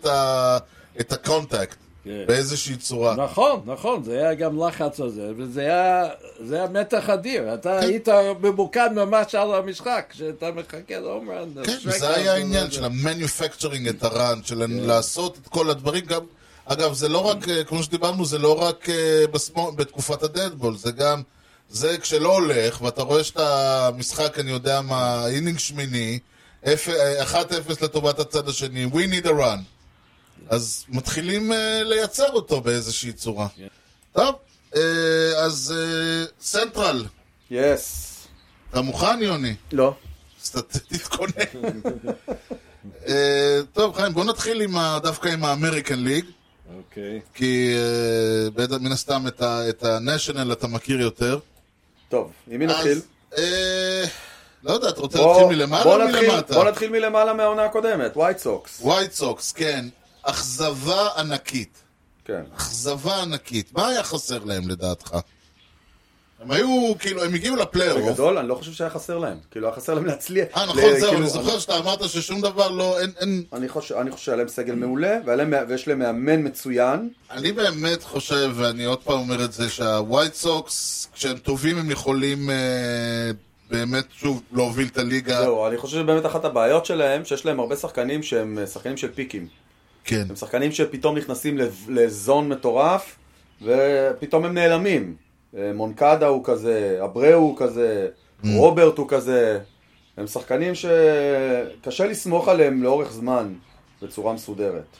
את 1.00 1.12
ה 1.12 1.19
contact. 1.19 1.76
כן. 2.08 2.24
באיזושהי 2.26 2.76
צורה. 2.76 3.14
נכון, 3.16 3.60
נכון, 3.66 4.02
זה 4.04 4.18
היה 4.18 4.34
גם 4.34 4.66
לחץ 4.66 5.00
הזה, 5.00 5.30
וזה 5.36 5.60
היה, 5.60 6.08
היה 6.52 6.66
מתח 6.68 7.10
אדיר. 7.10 7.54
אתה 7.54 7.78
כן. 7.80 7.86
היית 7.86 8.08
ממוקד 8.40 8.88
ממש 8.94 9.34
על 9.34 9.54
המשחק, 9.54 10.12
שאתה 10.16 10.50
מחכה 10.52 10.98
ל 11.00 11.06
home 11.06 11.27
run. 11.27 11.48
כן, 11.64 11.76
זה 11.98 12.14
היה 12.16 12.32
העניין 12.34 12.70
של 12.70 12.84
ה 12.84 12.92
manufacturing 12.92 13.88
את 13.88 14.02
ה 14.04 14.12
run, 14.12 14.40
של 14.44 14.64
לעשות 14.68 15.38
את 15.42 15.48
כל 15.48 15.70
הדברים 15.70 16.04
גם... 16.04 16.20
אגב, 16.70 16.92
זה 16.92 17.08
לא 17.08 17.18
רק, 17.18 17.48
אה, 17.48 17.64
כמו 17.64 17.82
שדיברנו, 17.82 18.24
זה 18.24 18.38
לא 18.38 18.62
רק 18.62 18.88
אה, 18.88 19.24
בשמאל- 19.32 19.74
בתקופת 19.76 20.22
ה 20.22 20.28
dead 20.28 20.49
ball, 20.49 20.76
זה 20.76 20.90
גם, 20.92 21.22
זה 21.70 21.98
כשלא 21.98 22.32
הולך, 22.34 22.82
ואתה 22.82 23.02
רואה 23.02 23.24
שאתה 23.24 23.50
משחק, 23.96 24.38
אני 24.38 24.50
יודע 24.50 24.80
מה, 24.80 25.26
inning 25.26 25.58
שמיני, 25.58 26.18
אפ- 26.64 26.88
אה, 26.88 27.22
1-0 27.24 27.44
לטובת 27.84 28.18
הצד 28.18 28.48
השני, 28.48 28.86
we 28.92 28.96
need 29.14 29.26
a 29.26 29.30
run. 29.30 29.60
אז 30.48 30.84
מתחילים 30.88 31.52
אה, 31.52 31.82
לייצר 31.84 32.28
אותו 32.32 32.60
באיזושהי 32.60 33.12
צורה. 33.12 33.46
טוב, 34.12 34.34
אה, 34.76 34.80
אז 35.36 35.74
אה, 35.76 36.24
central, 36.40 37.04
yes. 37.50 38.14
אתה 38.70 38.80
מוכן, 38.80 39.22
יוני? 39.22 39.54
לא. 39.72 39.94
אז 40.42 40.50
ת- 40.50 40.76
תתכונן. 40.92 41.30
טוב, 43.72 43.96
חיים, 43.96 44.12
בוא 44.12 44.24
נתחיל 44.24 44.60
עם 44.60 44.76
ה- 44.76 44.98
דווקא 45.02 45.28
עם 45.28 45.44
ה 45.44 45.50
American 45.50 45.98
League, 45.98 46.24
אוקיי. 46.76 47.20
כי 47.34 47.74
אה, 47.76 48.50
בטח- 48.50 48.76
מן 48.80 48.92
הסתם 48.92 49.24
את 49.42 49.42
ה-national 49.84 50.52
אתה 50.52 50.66
מכיר 50.66 51.00
יותר. 51.00 51.38
טוב, 52.08 52.32
עם 52.50 52.58
מי 52.58 52.66
נתחיל? 52.66 53.00
לא 54.64 54.72
יודע, 54.72 54.88
אתה 54.88 55.00
רוצה 55.00 55.18
להתחיל 55.18 55.46
מלמעלה 55.46 55.84
או 55.94 55.98
מלמטה? 55.98 56.54
בוא 56.54 56.64
נתחיל 56.64 56.90
מלמעלה 56.90 57.32
מהעונה 57.32 57.64
הקודמת, 57.64 58.16
ווייט 58.16 58.38
סוקס. 58.38 58.78
ווייט 58.80 59.12
סוקס, 59.12 59.52
כן. 59.52 59.84
אכזבה 60.30 61.08
ענקית. 61.18 61.82
כן. 62.24 62.42
אכזבה 62.56 63.22
ענקית. 63.22 63.72
מה 63.72 63.88
היה 63.88 64.02
חסר 64.02 64.44
להם 64.44 64.68
לדעתך? 64.68 65.16
הם 66.40 66.50
היו, 66.50 66.92
כאילו, 66.98 67.24
הם 67.24 67.34
הגיעו 67.34 67.56
לפלייאוף. 67.56 68.10
בגדול, 68.10 68.38
אני 68.38 68.48
לא 68.48 68.54
חושב 68.54 68.72
שהיה 68.72 68.90
חסר 68.90 69.18
להם. 69.18 69.38
כאילו, 69.50 69.66
היה 69.66 69.76
חסר 69.76 69.94
להם 69.94 70.06
להצליח. 70.06 70.46
אה, 70.56 70.66
נכון, 70.66 70.82
זהו, 70.98 71.08
כאילו, 71.08 71.22
אני 71.22 71.28
זוכר 71.28 71.58
שאתה 71.58 71.78
אמרת 71.78 72.08
ששום 72.08 72.40
דבר 72.40 72.68
לא, 72.68 73.00
אין, 73.00 73.10
אין, 73.20 73.42
אני 73.52 73.68
חושב 73.68 73.94
שהיה 74.16 74.36
להם 74.36 74.48
סגל 74.48 74.74
מעולה, 74.74 75.18
ויש 75.68 75.88
להם 75.88 75.98
מאמן 75.98 76.46
מצוין. 76.46 77.08
אני 77.30 77.52
באמת 77.52 78.02
חושב, 78.02 78.50
ואני 78.54 78.84
עוד 78.84 78.98
פעם 78.98 79.18
אומר 79.18 79.44
את 79.44 79.52
זה, 79.52 79.70
שהווייט 79.70 80.34
סוקס, 80.34 81.08
כשהם 81.14 81.36
טובים 81.36 81.78
הם 81.78 81.90
יכולים 81.90 82.50
אה, 82.50 83.30
באמת, 83.70 84.04
שוב, 84.10 84.42
להוביל 84.52 84.88
את 84.92 84.98
הליגה. 84.98 85.42
זהו, 85.42 85.66
אני 85.66 85.76
חושב 85.76 85.96
שבאמת 85.96 86.26
אחת 86.26 86.44
הבעיות 86.44 86.86
שלהם, 86.86 87.24
שיש 87.24 87.46
להם 87.46 87.60
הרבה 87.60 87.76
שחקנים 87.76 88.22
שהם 88.22 88.58
אה, 88.58 88.66
שחקנים 88.66 88.96
של 88.96 89.12
פיקים. 89.12 89.48
כן. 90.08 90.22
הם 90.28 90.36
שחקנים 90.36 90.72
שפתאום 90.72 91.16
נכנסים 91.16 91.58
לז- 91.58 91.88
לזון 91.88 92.48
מטורף, 92.48 93.16
ופתאום 93.62 94.44
הם 94.44 94.54
נעלמים. 94.54 95.14
אה, 95.56 95.70
מונקדה 95.74 96.26
הוא 96.26 96.44
כזה, 96.44 96.98
אבראו 97.04 97.34
הוא 97.34 97.56
כזה, 97.58 98.08
רוברט 98.44 98.98
הוא 98.98 99.08
כזה. 99.08 99.58
הם 100.16 100.26
שחקנים 100.26 100.72
שקשה 100.74 102.06
לסמוך 102.06 102.48
עליהם 102.48 102.82
לאורך 102.82 103.12
זמן, 103.12 103.54
בצורה 104.02 104.32
מסודרת. 104.32 104.96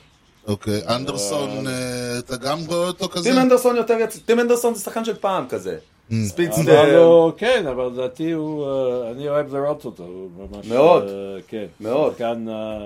אוקיי, 0.47 0.81
אנדרסון, 0.87 1.67
אה, 1.67 2.19
אתה 2.19 2.35
גם 2.37 2.57
רואה 2.67 2.87
אותו 2.87 3.09
כזה? 3.09 3.29
טים 3.29 3.39
אנדרסון 3.39 3.75
יותר 3.75 3.97
יצ... 3.99 4.17
טים 4.25 4.39
אנדרסון 4.39 4.73
זה 4.75 4.81
שחקן 4.83 5.05
של 5.05 5.15
פעם 5.15 5.47
כזה. 5.49 5.77
speedster. 6.23 6.61
אבל 6.81 6.95
הוא, 6.95 7.31
כן, 7.37 7.67
אבל 7.67 7.85
לדעתי 7.85 8.31
הוא, 8.31 8.65
אני 9.11 9.29
אוהב 9.29 9.55
לראות 9.55 9.85
אותו, 9.85 10.03
הוא 10.03 10.29
ממש... 10.51 10.65
מאוד. 10.67 11.03
אה, 11.03 11.11
כן. 11.47 11.65
מאוד. 11.79 12.11
שחקן 12.11 12.45
אה, 12.49 12.77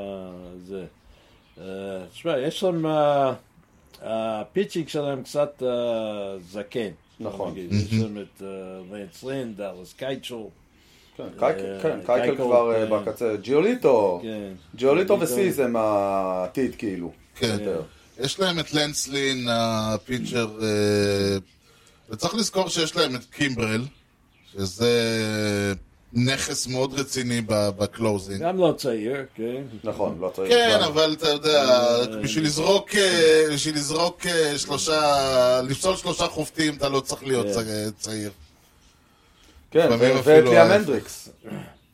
זה. 0.67 0.83
אה, 1.61 1.65
תשמע, 2.13 2.37
יש 2.37 2.63
להם, 2.63 2.85
אה, 2.85 3.33
ה 4.01 4.11
pitching 4.11 4.87
שלהם 4.87 5.23
קצת 5.23 5.63
אה, 5.65 6.37
זקן. 6.51 6.89
נכון. 7.19 7.51
נגיד. 7.51 7.73
יש 7.73 7.93
להם 7.93 8.17
את 8.17 8.41
אה, 8.41 8.47
לנס 8.97 9.23
לין, 9.23 9.53
דאלס 9.55 9.93
קייקל. 9.93 10.35
כן, 11.17 11.23
קייקל- 11.39 11.65
אה, 11.65 11.81
כן, 12.27 12.35
כבר 12.35 12.71
אה, 12.75 12.85
כן. 12.87 12.91
בקצה. 13.05 13.35
ג'יוליטו. 13.41 14.19
כן. 14.23 14.51
ג'יוליטו 14.75 15.19
וסיס 15.19 15.59
הם 15.59 15.75
העתיד 15.75 16.75
כאילו. 16.75 17.11
כן. 17.35 17.57
יש 18.19 18.39
להם 18.39 18.59
את 18.59 18.73
לנס 18.73 19.05
לין, 19.05 19.47
ה 19.51 19.62
pitcher, 19.62 20.47
אה, 20.61 21.37
וצריך 22.09 22.35
לזכור 22.35 22.69
שיש 22.69 22.95
להם 22.95 23.15
את 23.15 23.25
קימברל, 23.25 23.81
שזה 24.53 24.93
נכס 26.13 26.67
מאוד 26.67 26.99
רציני 26.99 27.41
ב 27.47 27.58
closing. 27.58 28.41
גם 28.41 28.57
לא 28.57 28.73
צעיר, 28.77 29.25
כן. 29.35 29.61
נכון, 29.83 30.17
לא 30.19 30.31
צריך. 30.35 30.49
כן, 30.49 30.75
זמן. 30.77 30.87
אבל 30.87 31.13
אתה 31.13 31.29
יודע, 31.29 31.77
בשביל 32.23 32.45
לזרוק, 32.45 32.95
אה, 32.95 33.45
בשביל 33.53 33.75
לזרוק 33.75 34.25
אה, 34.25 34.57
שלושה, 34.57 35.61
לפסול 35.61 35.95
שלושה 35.95 36.27
חובטים, 36.27 36.73
אתה 36.75 36.89
לא 36.89 36.99
צריך 36.99 37.23
להיות 37.23 37.47
כן. 37.47 37.89
צעיר. 37.99 38.31
כן, 39.71 39.91
אפילו 39.91 40.23
ואת 40.23 40.43
ליאם. 40.43 40.71
הנדריקס. 40.71 41.29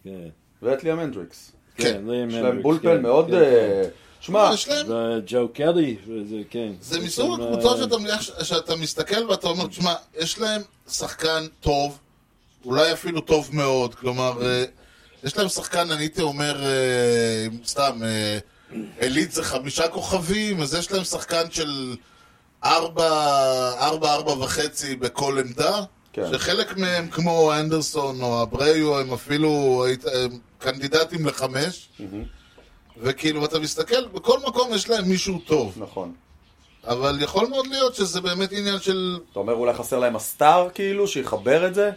כן. 0.03 0.29
ואת 0.61 0.83
ליאם 0.83 0.99
הנדריקס. 0.99 1.51
כן, 1.75 2.01
ליאם 2.07 2.29
יש 2.29 2.35
להם 2.35 2.61
בולפן 2.61 2.97
כן, 2.97 3.01
מאוד... 3.01 3.27
כן, 3.27 3.33
אה, 3.33 3.83
שמע, 4.19 4.51
יש 4.53 4.67
להם, 4.67 4.85
וג'ו 4.89 5.49
קלי, 5.53 5.97
וזה 6.07 6.35
כן. 6.49 6.71
זה 6.81 6.99
מסוג 6.99 7.41
הקבוצות 7.41 7.93
אה, 7.93 8.45
שאתה, 8.45 8.75
מסתכל 8.75 9.29
ואתה 9.29 9.47
אומר, 9.47 9.67
תשמע, 9.67 9.93
יש 10.19 10.39
להם 10.39 10.61
שחקן 10.89 11.45
טוב, 11.59 11.97
אולי 12.65 12.93
אפילו 12.93 13.21
טוב 13.21 13.49
מאוד, 13.53 13.95
כלומר, 13.95 14.45
אה, 14.45 14.65
יש 15.23 15.37
להם 15.37 15.47
שחקן, 15.47 15.91
אני 15.91 16.03
הייתי 16.03 16.21
אומר, 16.21 16.63
אה, 16.63 17.47
סתם, 17.65 17.99
אה, 18.03 18.39
עילית 18.99 19.31
זה 19.31 19.43
חמישה 19.43 19.87
כוכבים, 19.87 20.61
אז 20.61 20.73
יש 20.73 20.91
להם 20.91 21.03
שחקן 21.03 21.51
של 21.51 21.95
ארבע, 22.63 23.09
ארבע, 23.79 24.13
ארבע 24.13 24.31
וחצי 24.31 24.95
בכל 24.95 25.37
עמדה, 25.39 25.81
כן. 26.13 26.23
שחלק 26.33 26.77
מהם, 26.77 27.07
כמו 27.07 27.53
אנדרסון 27.53 28.21
או 28.21 28.41
אבריו, 28.41 28.99
הם 28.99 29.13
אפילו 29.13 29.85
הם 30.13 30.39
קנדידטים 30.57 31.25
לחמש, 31.25 31.89
וכאילו, 32.97 33.45
אתה 33.45 33.59
מסתכל, 33.59 34.07
בכל 34.07 34.39
מקום 34.47 34.73
יש 34.73 34.89
להם 34.89 35.09
מישהו 35.09 35.39
טוב. 35.39 35.73
נכון. 35.77 36.13
אבל 36.87 37.17
יכול 37.21 37.47
מאוד 37.47 37.67
להיות 37.67 37.95
שזה 37.95 38.21
באמת 38.21 38.51
עניין 38.51 38.79
של... 38.79 39.19
אתה 39.31 39.39
אומר 39.39 39.53
אולי 39.53 39.73
חסר 39.73 39.99
להם 39.99 40.15
הסטאר 40.15 40.69
כאילו, 40.73 41.07
שיחבר 41.07 41.67
את 41.67 41.75
זה? 41.75 41.91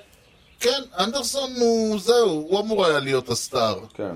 כן, 0.63 0.83
אנדרסון 0.99 1.51
הוא... 1.61 1.99
זהו, 2.01 2.29
הוא 2.29 2.61
אמור 2.61 2.87
היה 2.87 2.99
להיות 2.99 3.29
הסטאר. 3.29 3.79
כן. 3.95 4.15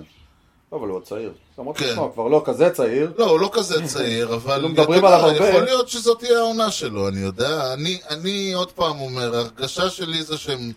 אבל 0.73 0.89
הוא 0.89 0.97
עוד 0.97 1.03
צעיר. 1.03 1.33
למרות 1.59 1.77
כן. 1.79 1.85
שתשמע, 1.87 2.03
הוא 2.03 2.13
כבר 2.13 2.29
לא 2.29 2.43
כזה 2.45 2.71
צעיר. 2.71 3.13
לא, 3.19 3.31
הוא 3.31 3.41
לא 3.41 3.51
כזה 3.53 3.87
צעיר, 3.87 4.33
אבל... 4.35 4.55
כאילו 4.55 4.69
מדברים 4.69 5.05
עליו 5.05 5.19
הרבה. 5.21 5.49
יכול 5.49 5.63
להיות 5.65 5.89
שזאת 5.89 6.19
תהיה 6.19 6.39
העונה 6.39 6.71
שלו, 6.71 7.09
אני 7.09 7.21
יודע. 7.21 7.73
אני, 7.73 7.99
אני 8.11 8.53
עוד 8.53 8.73
פעם 8.73 9.01
אומר, 9.01 9.37
ההרגשה 9.37 9.91
שלי 9.91 10.23
זה 10.23 10.39
שהם... 10.39 10.73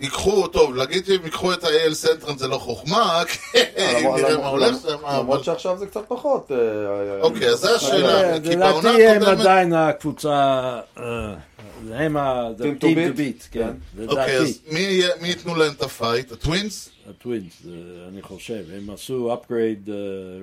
ייקחו, 0.00 0.46
טוב, 0.46 0.74
להגיד 0.76 1.06
שהם 1.06 1.24
ייקחו 1.24 1.52
את 1.52 1.64
ה-AL 1.64 1.94
Central 1.94 2.38
זה 2.38 2.48
לא 2.48 2.58
חוכמה, 2.58 3.22
כן, 3.52 3.64
אם 3.78 3.98
למרות- 4.00 4.20
נראה 4.20 4.36
מה 4.38 4.48
הולך 4.48 4.76
שם, 4.82 4.96
למרות. 5.12 5.44
שעכשיו 5.44 5.78
זה 5.78 5.86
קצת 5.86 6.00
פחות. 6.08 6.50
אה, 6.52 6.56
אוקיי, 7.22 7.48
אז 7.48 7.58
זה 7.58 7.74
השאלה. 7.74 8.20
כן, 8.22 8.50
כי 8.50 8.56
בעונה 8.56 8.92
לדעתי 8.92 9.06
הם 9.08 9.22
עדיין 9.22 9.72
הקבוצה, 9.74 10.30
אה, 10.98 11.02
הם 11.92 12.16
ה... 12.16 12.50
the 12.58 12.62
Team 12.62 12.78
to 12.78 12.82
team 12.82 12.94
beat? 12.94 13.16
to 13.16 13.18
beat, 13.18 13.48
כן. 13.50 13.70
אוקיי, 14.08 14.36
אז 14.36 14.60
מי 14.72 15.28
ייתנו 15.28 15.54
להם 15.54 15.72
את 15.72 15.82
ה 15.82 15.89
fight? 15.89 16.32
הטווינס? 16.32 16.90
הטווינס, 17.10 17.62
אני 18.08 18.22
חושב, 18.22 18.64
הם 18.76 18.90
עשו 18.90 19.36
upgrade 19.36 19.90
אה, 19.90 19.94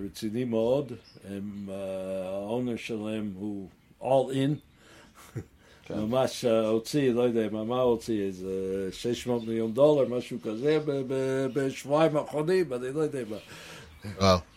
רציני 0.05 0.43
מאוד, 0.43 0.91
הם, 1.29 1.69
אה, 1.69 2.77
שלהם 2.77 3.31
הוא 3.35 3.69
all 4.01 4.33
in, 4.33 4.55
כן. 5.85 5.99
ממש 5.99 6.45
אה, 6.45 6.67
הוציא, 6.67 7.11
לא 7.11 7.21
יודע 7.21 7.47
מה, 7.51 7.63
מה 7.63 7.81
הוציא, 7.81 8.21
איזה 8.21 8.89
600 8.91 9.43
מיליון 9.47 9.73
דולר, 9.73 10.17
משהו 10.17 10.37
כזה, 10.41 10.79
בשבועיים 11.53 12.17
האחרונים, 12.17 12.73
אני 12.73 12.93
לא 12.93 12.99
יודע 12.99 13.19
מה. 13.29 13.37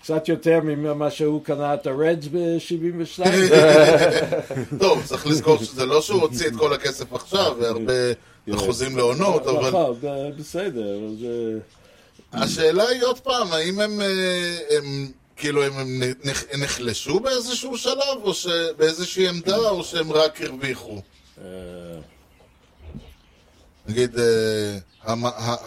קצת 0.03 0.29
יותר 0.29 0.61
ממה 0.63 1.11
שהוא 1.11 1.45
קנה 1.45 1.75
את 1.75 1.87
הרדס 1.87 2.27
ב-72. 2.33 3.23
טוב, 4.81 5.03
צריך 5.07 5.27
לזכור 5.27 5.59
שזה 5.65 5.87
לא 5.87 6.01
שהוא 6.03 6.21
הוציא 6.23 6.47
את 6.49 6.57
כל 6.57 6.73
הכסף 6.73 7.13
עכשיו, 7.13 7.57
והרבה 7.61 7.93
חוזים 8.67 8.97
לעונות, 8.97 9.47
אבל 9.47 9.69
נכון, 9.69 9.97
בסדר. 10.39 10.99
השאלה 12.33 12.89
היא 12.89 13.03
עוד 13.05 13.21
פעם, 13.21 13.53
האם 13.53 13.81
הם, 13.81 14.01
אה, 14.01 14.59
הם 14.77 15.09
כאילו, 15.37 15.63
הם, 15.65 15.73
הם 15.79 16.03
נח- 16.25 16.45
נחלשו 16.59 17.21
באיזשהו 17.21 17.79
שלב, 17.79 18.23
או 18.23 18.35
שבאיזושהי 18.35 19.29
עמדה, 19.29 19.57
או 19.57 19.85
שהם 19.85 20.13
רק 20.13 20.41
הרוויחו? 20.43 21.01
אה, 21.39 21.45
נגיד, 23.89 24.19
אה, 24.19 24.77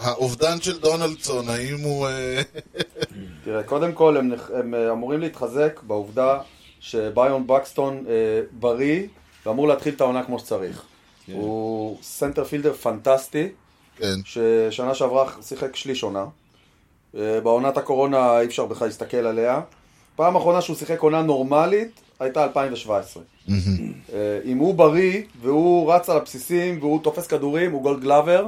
האובדן 0.00 0.60
של 0.60 0.80
דונלדסון, 0.80 1.48
האם 1.48 1.80
הוא... 1.82 2.06
אה, 2.06 2.42
תראה, 3.44 3.62
קודם 3.62 3.92
כל 3.92 4.16
הם, 4.16 4.32
הם 4.54 4.74
אה, 4.74 4.92
אמורים 4.92 5.20
להתחזק 5.20 5.80
בעובדה 5.82 6.38
שביון 6.80 7.46
בקסטון 7.46 8.04
אה, 8.08 8.12
בריא 8.52 9.06
ואמור 9.46 9.68
להתחיל 9.68 9.94
את 9.94 10.00
העונה 10.00 10.24
כמו 10.24 10.38
שצריך. 10.38 10.82
הוא 11.32 11.98
center 12.02 12.44
fielder 12.44 12.72
פנטסטי, 12.72 13.48
כן, 13.96 14.14
ששנה 14.24 14.94
שעברה 14.94 15.32
שיחק 15.42 15.76
שליש 15.76 16.02
עונה. 16.02 16.24
אה, 17.16 17.40
בעונת 17.42 17.76
הקורונה 17.76 18.40
אי 18.40 18.46
אפשר 18.46 18.66
בכלל 18.66 18.88
להסתכל 18.88 19.16
עליה. 19.16 19.60
פעם 20.16 20.36
אחרונה 20.36 20.60
שהוא 20.60 20.76
שיחק 20.76 21.00
עונה 21.00 21.22
נורמלית 21.22 22.00
הייתה 22.20 22.44
2017. 22.44 23.22
אה, 23.50 24.38
אם 24.44 24.58
הוא 24.58 24.74
בריא 24.74 25.22
והוא 25.40 25.92
רץ 25.92 26.10
על 26.10 26.16
הבסיסים 26.16 26.78
והוא 26.80 27.02
תופס 27.02 27.26
כדורים, 27.26 27.72
הוא 27.72 27.82
gold 27.82 28.00
glover, 28.00 28.46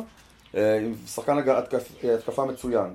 עם 0.57 0.95
שחקן 1.15 1.39
הג- 1.39 1.49
התקפ- 1.49 2.07
התקפה 2.19 2.45
מצוין. 2.45 2.87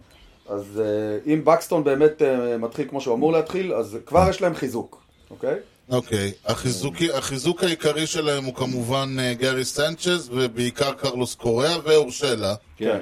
אז 0.50 0.82
אה, 0.86 1.34
אם 1.34 1.42
בקסטון 1.46 1.84
באמת 1.84 2.22
אה, 2.22 2.58
מתחיל 2.58 2.88
כמו 2.90 3.02
שהוא 3.02 3.16
אמור 3.16 3.32
להתחיל, 3.32 3.74
אז 3.74 3.98
כבר 4.06 4.28
יש 4.30 4.42
להם 4.42 4.56
חיזוק, 4.56 5.02
אוקיי? 5.32 5.56
אוקיי. 5.92 6.32
החיזוקי- 6.46 7.14
החיזוק 7.14 7.64
העיקרי 7.64 8.08
שלהם 8.08 8.44
הוא 8.46 8.56
כמובן 8.56 9.16
אה, 9.20 9.34
גארי 9.34 9.66
סנצ'ז, 9.66 10.30
ובעיקר 10.34 10.92
קרלוס 10.94 11.36
קוריאה 11.36 11.76
ואורשלה. 11.84 12.56
כן. 12.78 13.00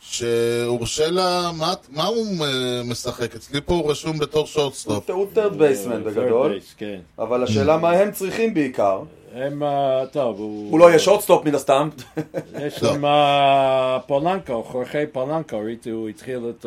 שאורשלה, 0.00 1.50
מה, 1.58 1.74
מה 1.90 2.04
הוא 2.04 2.46
אה, 2.46 2.82
משחק? 2.84 3.34
אצלי 3.34 3.60
פה 3.60 3.74
הוא 3.74 3.90
רשום 3.90 4.18
בתור 4.18 4.46
shortstop. 4.46 5.10
הוא 5.10 5.26
third 5.32 5.58
baseman 5.58 6.04
בגדול, 6.04 6.58
כן. 6.76 6.98
אבל 7.18 7.42
השאלה 7.42 7.76
מה 7.76 7.90
הם 7.90 8.12
צריכים 8.12 8.54
בעיקר. 8.54 9.02
הם, 9.36 9.62
אה, 9.62 10.06
טוב, 10.06 10.38
הוא... 10.38 10.70
הוא 10.70 10.80
לא 10.80 10.88
יהיה 10.88 10.98
shortstop 10.98 11.44
מן 11.44 11.54
הסתם. 11.54 11.88
יש 12.66 12.82
לא. 12.82 12.90
להם 12.90 13.04
אה, 13.04 13.98
פולנקו, 14.06 14.62
חורחי 14.62 15.04
פולנקו, 15.12 15.58
ראיתי, 15.58 15.90
הוא 15.90 16.08
התחיל 16.08 16.40
את... 16.50 16.66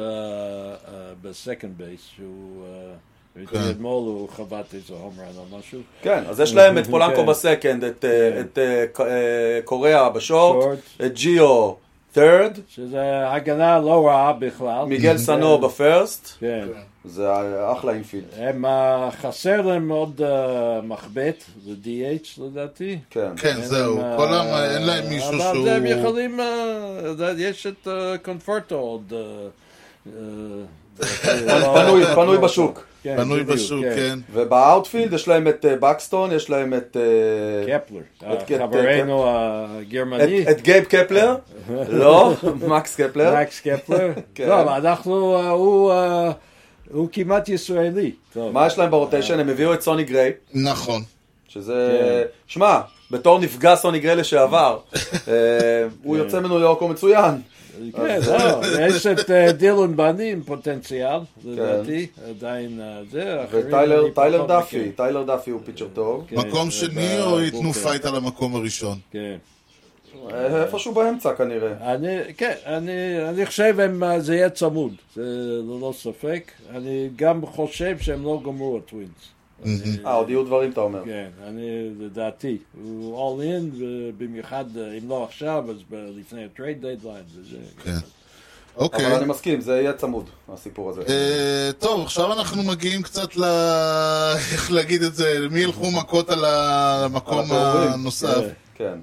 ב 1.21 1.29
second 1.29 1.77
base, 1.77 2.01
שהוא... 2.15 2.63
אה, 2.65 2.93
כן. 3.51 3.69
אתמול 3.71 4.07
הוא 4.07 4.29
חבט 4.29 4.73
איזה 4.73 4.93
home 4.93 5.18
run 5.18 5.37
או 5.37 5.57
משהו. 5.57 5.79
כן, 6.01 6.23
אז 6.29 6.39
יש 6.39 6.53
להם 6.53 6.77
את 6.77 6.85
כן. 6.85 6.91
פולנקו 6.91 7.25
ב 7.25 7.32
second, 7.33 7.83
את, 7.83 8.05
אה, 8.57 9.59
קוריאה 9.65 10.09
ב 10.09 10.17
short, 10.17 10.63
short. 10.63 10.79
את 11.05 11.13
ג'יו 11.13 11.73
third, 12.15 12.59
שזה 12.69 13.29
הגנה 13.31 13.79
לא 13.79 14.07
רעה 14.07 14.33
בכלל. 14.33 14.85
מיגל 14.85 15.17
סנו 15.17 15.57
ב 15.57 15.67
first, 15.67 16.29
כן. 16.39 16.67
זה 17.05 17.27
אחלה 17.71 17.93
infield. 17.93 18.23
הם, 18.37 18.65
אה, 18.65 19.09
חסר 19.21 19.61
להם 19.61 19.89
עוד 19.89 20.21
אה, 20.21 20.81
מחבט, 20.83 21.43
זה 21.65 21.71
DH 21.83 22.41
לדעתי. 22.41 22.99
כן. 23.09 23.31
כן, 23.37 23.61
זהו. 23.61 23.97
להם, 23.97 24.17
כל 24.17 24.33
אה, 24.33 24.41
ה... 24.41 24.75
אין 24.75 24.81
להם 24.81 25.09
מישהו 25.09 25.29
אבל 25.29 25.53
שהוא... 25.53 25.69
הם 25.69 25.85
יכולים, 25.85 26.39
אה, 26.39 27.31
יש 27.37 27.67
את 27.67 27.87
אה, 27.87 28.17
קונפורטו 28.17 28.75
עוד. 28.75 29.13
אה, 29.13 29.47
אה, 30.07 31.73
פנוי, 31.73 32.05
פנוי 32.05 32.37
בשוק. 32.37 32.88
כן, 33.03 33.15
פנוי 33.17 33.43
בדיוק, 33.43 33.57
בשוק, 33.57 33.83
כן. 33.95 34.19
וב 34.33 34.49
outfield 34.49 35.13
יש 35.13 35.27
להם 35.27 35.47
את 35.47 35.65
אה, 35.65 35.75
בקסטון, 35.75 36.31
יש 36.31 36.49
להם 36.49 36.73
את, 36.73 36.97
אה, 36.99 37.79
קפלר, 37.79 37.99
את- 38.33 38.51
את- 38.51 38.57
חברנו 38.59 39.23
הגרמני, 39.27 40.45
את 40.51 40.61
גייב 40.61 40.83
קפלר, 40.83 41.35
לא, 41.89 42.33
מקס 42.67 42.95
קפלר. 42.95 43.35
מקס 43.41 43.59
קפלר. 43.59 44.11
כן. 44.35 44.47
טוב, 44.47 44.67
אנחנו, 44.67 45.35
אה, 45.37 45.49
הוא, 45.49 45.91
אה, 45.91 46.31
הוא 46.91 47.07
כמעט 47.11 47.49
ישראלי. 47.49 48.11
טוב. 48.33 48.53
מה 48.53 48.67
יש 48.67 48.77
להם 48.77 48.91
ב 48.91 48.96
rotation? 48.96 49.39
הם 49.39 49.49
הביאו 49.49 49.73
את 49.73 49.81
סוני 49.81 50.03
גריי, 50.03 50.31
נכון. 50.53 51.01
שזה... 51.47 51.97
כן. 52.01 52.31
שמע, 52.47 52.79
בתור 53.11 53.39
נפגע 53.39 53.75
סוני 53.75 53.99
גריי 53.99 54.15
לשעבר, 54.15 54.79
אה, 55.27 55.33
הוא 56.03 56.17
יוצא 56.17 56.39
מניו 56.39 56.59
יורק, 56.59 56.79
הוא 56.81 56.89
מצוין. 56.89 57.41
כן, 57.95 58.19
לא, 58.27 58.61
יש 58.87 59.07
את 59.07 59.31
אה, 59.31 59.51
דילן 59.51 59.95
באנדי 59.95 60.31
עם 60.31 60.43
פוטנציאל, 60.43 61.19
לדעתי, 61.45 62.07
עדיין 62.29 62.81
אה, 62.81 63.01
זה, 63.11 63.37
וטיילר 63.51 64.45
דאפי. 64.45 64.91
טיילר 64.91 65.23
דאפי 65.23 65.51
הוא 65.51 65.61
pitcher 65.65 65.87
טוב. 65.93 66.25
כן, 66.27 66.35
מקום 66.35 66.71
שני, 66.71 67.21
או 67.21 67.41
ייתנו 67.41 67.61
bullpen. 67.61 67.79
fight 67.89 68.05
על 68.05 68.15
המקום 68.15 68.55
הראשון? 68.55 68.97
כן. 69.11 69.37
אה, 70.31 70.63
איפשהו 70.63 70.93
באמצע 70.93 71.35
כנראה. 71.35 71.93
אני, 71.93 72.17
כן, 72.37 72.53
אני, 72.65 73.29
אני 73.29 73.45
חושב 73.45 73.79
הם, 73.79 74.03
זה 74.19 74.35
יהיה 74.35 74.49
צמוד, 74.49 74.93
זה 75.15 75.23
ללא 75.63 75.93
ספק. 75.95 76.51
אני 76.69 77.09
גם 77.15 77.45
חושב 77.45 77.97
שהם 77.99 78.23
לא 78.23 78.41
גמרו 78.45 78.77
הטווינס. 78.77 79.38
אה, 80.05 80.13
עוד 80.13 80.29
יהיו 80.29 80.43
דברים 80.43 80.71
אתה 80.71 80.81
אומר. 80.81 81.05
כן, 81.05 81.29
אני, 81.47 81.89
לדעתי, 81.99 82.57
הוא 82.83 83.37
all 83.37 83.41
in, 83.41 83.75
ובמיוחד, 83.79 84.65
אה, 84.77 84.97
אם 84.97 85.09
לא 85.09 85.23
עכשיו, 85.23 85.65
אז 85.69 85.77
לפני 85.91 86.45
ה 86.45 86.51
trade 86.51 86.81
deadline, 86.81 87.23
וזה... 87.35 87.57
כן. 87.83 87.91
אבל 87.91 88.85
אוקיי. 88.85 89.17
אני 89.17 89.25
מסכים, 89.25 89.61
זה 89.61 89.71
יהיה 89.71 89.93
צמוד, 89.93 90.29
הסיפור 90.53 90.89
הזה. 90.89 91.01
אה, 91.09 91.71
טוב, 91.79 92.01
עכשיו 92.01 92.33
אנחנו 92.33 92.63
מגיעים 92.63 93.01
קצת 93.01 93.35
ל... 93.35 93.43
איך 94.53 94.71
להגיד 94.71 95.03
את 95.03 95.15
זה? 95.15 95.39
למי 95.39 95.59
ילכו 95.59 95.91
מכות 95.91 96.29
על 96.29 96.45
המקום. 96.45 97.51
הנוסף? 97.51 98.43
כן. 98.75 98.99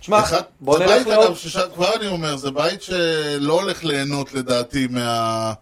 שמע, 0.00 0.20
אחד, 0.20 0.42
בוא 0.60 0.78
זה 0.78 0.84
נלך 0.84 0.92
בית, 0.92 1.06
לעוד... 1.06 1.26
אגב, 1.26 1.34
ששם, 1.34 1.60
כבר 1.74 1.94
אני 1.96 2.06
אומר, 2.06 2.36
זה 2.36 2.50
בית 2.50 2.82
שלא 2.82 3.60
הולך 3.60 3.84
ליהנות 3.84 4.34
לדעתי 4.34 4.86
מה... 4.90 5.52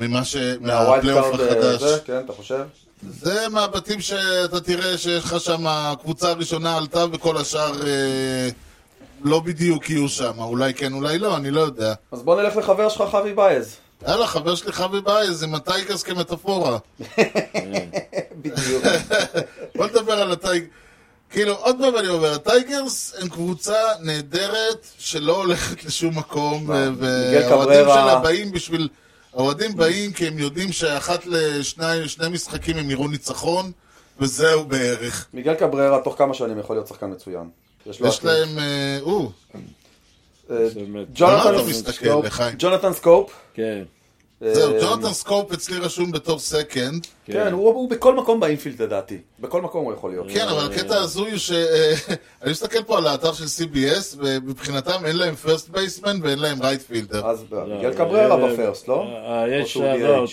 ממה 0.00 0.24
ש... 0.24 0.36
מה 0.36 0.59
wild 0.59 1.04
מהפלייאוף 1.04 1.36
card 1.36 1.40
החדש. 1.40 1.82
הזה, 1.82 2.00
כן, 2.04 2.20
אתה 2.24 2.32
חושב? 2.32 2.64
זה 3.02 3.48
מהבתים 3.48 4.00
שאתה 4.00 4.60
תראה 4.60 4.98
שיש 4.98 5.24
לך 5.24 5.40
שם, 5.40 5.66
הקבוצה 5.66 6.28
הראשונה 6.28 6.76
עלתה 6.76 7.04
וכל 7.12 7.36
השאר 7.36 7.86
אה, 7.86 8.48
לא 9.24 9.40
בדיוק 9.40 9.90
יהיו 9.90 10.08
שם. 10.08 10.38
אולי 10.38 10.74
כן, 10.74 10.92
אולי 10.92 11.18
לא, 11.18 11.36
אני 11.36 11.50
לא 11.50 11.60
יודע. 11.60 11.94
אז 12.12 12.22
בוא 12.22 12.42
נלך 12.42 12.56
לחבר 12.56 12.88
שלך, 12.88 13.02
חבי 13.10 13.34
בייז. 13.34 13.76
יאללה, 14.08 14.26
חבר 14.26 14.54
שלי 14.54 14.72
חבי 14.72 15.00
בייז, 15.00 15.42
עם 15.42 15.54
הטייגרס 15.54 16.02
כמטאפורה. 16.02 16.78
בדיוק. 18.42 18.84
בוא 19.76 19.86
נדבר 19.86 20.12
על 20.12 20.32
הטייגרס. 20.32 20.68
כאילו, 21.30 21.54
עוד 21.54 21.76
פעם 21.80 21.96
אני 21.96 22.08
אומר, 22.08 22.32
הטייגרס 22.32 23.14
הם 23.20 23.28
קבוצה 23.28 23.78
נהדרת 24.00 24.86
שלא 24.98 25.36
הולכת 25.36 25.84
לשום 25.84 26.18
מקום, 26.18 26.68
והאוהדים. 26.68 27.84
שלה 27.84 28.18
באים 28.18 28.52
בשביל... 28.52 28.88
האוהדים 29.36 29.76
באים 29.76 30.12
כי 30.12 30.26
הם 30.26 30.38
יודעים 30.38 30.72
שאחת 30.72 31.26
לשני 31.26 32.08
שני 32.08 32.28
משחקים 32.28 32.76
הם 32.76 32.90
יראו 32.90 33.08
ניצחון, 33.08 33.72
וזהו 34.20 34.64
בערך. 34.64 35.26
מיגל 35.34 35.54
קבררה 35.54 36.00
תוך 36.02 36.18
כמה 36.18 36.34
שנים 36.34 36.58
יכול 36.58 36.76
להיות 36.76 36.86
שחקן 36.86 37.10
מצוין. 37.10 37.48
יש. 37.86 38.24
להם... 38.24 38.58
אה, 38.58 38.98
או, 39.02 39.30
אה, 40.50 40.66
ג'ונתן 41.14 41.72
סקופ-? 41.72 42.54
ג'ונתן 42.58 42.92
סקופ. 42.92 43.32
כן, 43.54 43.82
זהו, 44.40 44.74
אה, 44.74 44.80
ג'ונתן 44.80 45.12
סקופ 45.12 45.52
אצלי 45.52 45.78
רשום 45.78 46.12
בתור 46.12 46.38
second. 46.38 47.06
כן, 47.24 47.52
הוא 47.52 47.68
הוא 47.68 47.90
בכל 47.90 48.14
מקום 48.14 48.40
ב 48.40 48.45
infield 48.45 48.82
לדעתי. 48.82 49.18
בכל 49.40 49.62
מקום 49.62 49.84
הוא 49.84 49.92
יכול 49.92 50.10
להיות. 50.10 50.26
כן, 50.30 50.48
אבל 50.48 50.72
הקטע 50.72 50.98
הזוי 50.98 51.30
הוא 51.30 51.38
ש... 51.38 51.50
אה, 51.52 51.94
אני 52.42 52.50
מסתכל 52.50 52.82
פה 52.82 52.98
על 52.98 53.06
האתר 53.06 53.32
של 53.32 53.44
CBS, 53.44 54.16
ומבחינתם 54.18 55.04
אין 55.04 55.16
להם 55.16 55.34
first 55.34 55.68
baseman 55.68 56.18
ואין 56.22 56.38
להם 56.38 56.62
right 56.62 56.82
fielder. 56.82 57.26
אז 57.26 57.44
לא, 57.50 57.66
מיגל 57.66 57.94
קבררה 57.94 58.42
אה, 58.42 58.52
ב 58.52 58.57
first, 58.57 58.88
לא? 58.88 59.02
אה, 59.02 59.42
או 59.44 59.48
יש, 59.48 59.76
אה, 59.76 59.96
לא, 59.96 60.26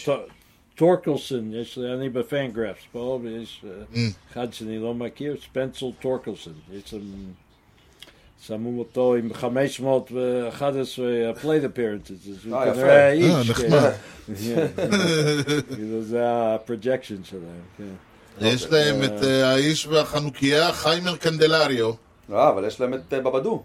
טורקלסון, 0.75 1.53
יש, 1.53 1.77
אני 1.77 2.09
בפיינגרפס 2.09 2.81
פה, 2.91 3.19
ויש 3.23 3.61
Mm. 3.63 3.97
אה, 3.97 4.07
אחד 4.33 4.53
שאני 4.53 4.79
לא 4.79 4.93
מכיר, 4.93 5.35
ספנסל 5.43 5.85
טורקלסון, 6.01 6.53
יש 6.73 6.93
להם, 6.93 7.01
שמו 8.47 8.79
אותו 8.79 9.15
עם 9.15 9.33
511 9.33 11.05
פלייט 11.41 11.63
אפירנטס, 11.63 12.11
אז 12.11 12.45
הוא 12.45 12.55
אה, 12.57 12.67
יפה. 12.67 12.75
כנראה 12.75 12.95
אה, 12.95 13.07
האיש, 13.07 13.49
נחמד. 13.49 13.91
כן. 14.27 14.67
כאילו 15.75 16.01
זה 16.01 16.19
הפרוג'קשן 16.23 17.23
שלהם, 17.23 17.61
כן. 17.77 17.83
יש 18.41 18.71
להם 18.71 19.03
את 19.03 19.23
אה, 19.23 19.49
האיש 19.49 19.87
והחנוכיה, 19.87 20.71
חיימר 20.71 21.17
קנדלריו. 21.17 21.91
אה, 22.33 22.49
אבל 22.49 22.65
יש 22.65 22.81
להם 22.81 22.93
את 22.93 23.13
בבדו. 23.13 23.63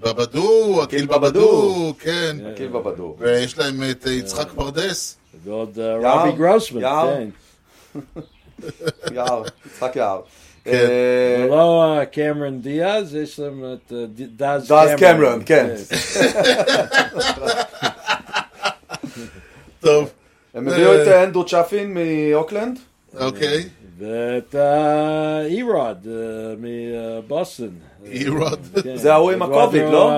בבדו, 0.00 0.80
אקיל 0.84 1.06
בבדו. 1.06 1.94
כן. 1.98 2.36
קיל 2.56 2.68
בבדו. 2.68 3.16
ויש 3.18 3.58
להם 3.58 3.82
את 3.90 4.06
יצחק 4.06 4.48
פרדס. 4.54 5.16
ועוד 5.44 5.78
רובי 5.78 6.32
גרוסמן. 6.38 6.80
כן. 6.80 7.28
יער, 9.14 9.42
יצחק 9.66 9.96
יער. 9.96 10.20
כן. 10.64 10.70
אה, 10.70 11.44
ולא 11.44 11.84
אה, 11.84 12.04
קמרון 12.06 12.60
דיאז, 12.60 13.14
יש 13.14 13.40
להם 13.40 13.64
את 13.74 13.92
אה, 13.92 14.04
דאז 14.36 14.68
דאז 14.68 14.90
קמרון, 14.98 15.42
כן. 15.46 15.74
טוב, 19.80 20.10
הם 20.54 20.68
הביאו 20.68 21.02
את 21.02 21.08
אה, 21.08 21.24
אנדרו 21.24 21.44
צ'פין 21.46 21.94
מאוקלנד. 21.94 22.78
אוקיי. 23.20 23.68
ואת 23.98 24.54
אירוד 25.46 26.06
מבוסטון. 26.58 27.78
אירוד. 28.04 28.60
כן. 28.82 28.96
זה 28.96 29.12
ההוא 29.12 29.30
עם 29.30 29.42
הקוביד, 29.42 29.82
לא? 29.82 30.10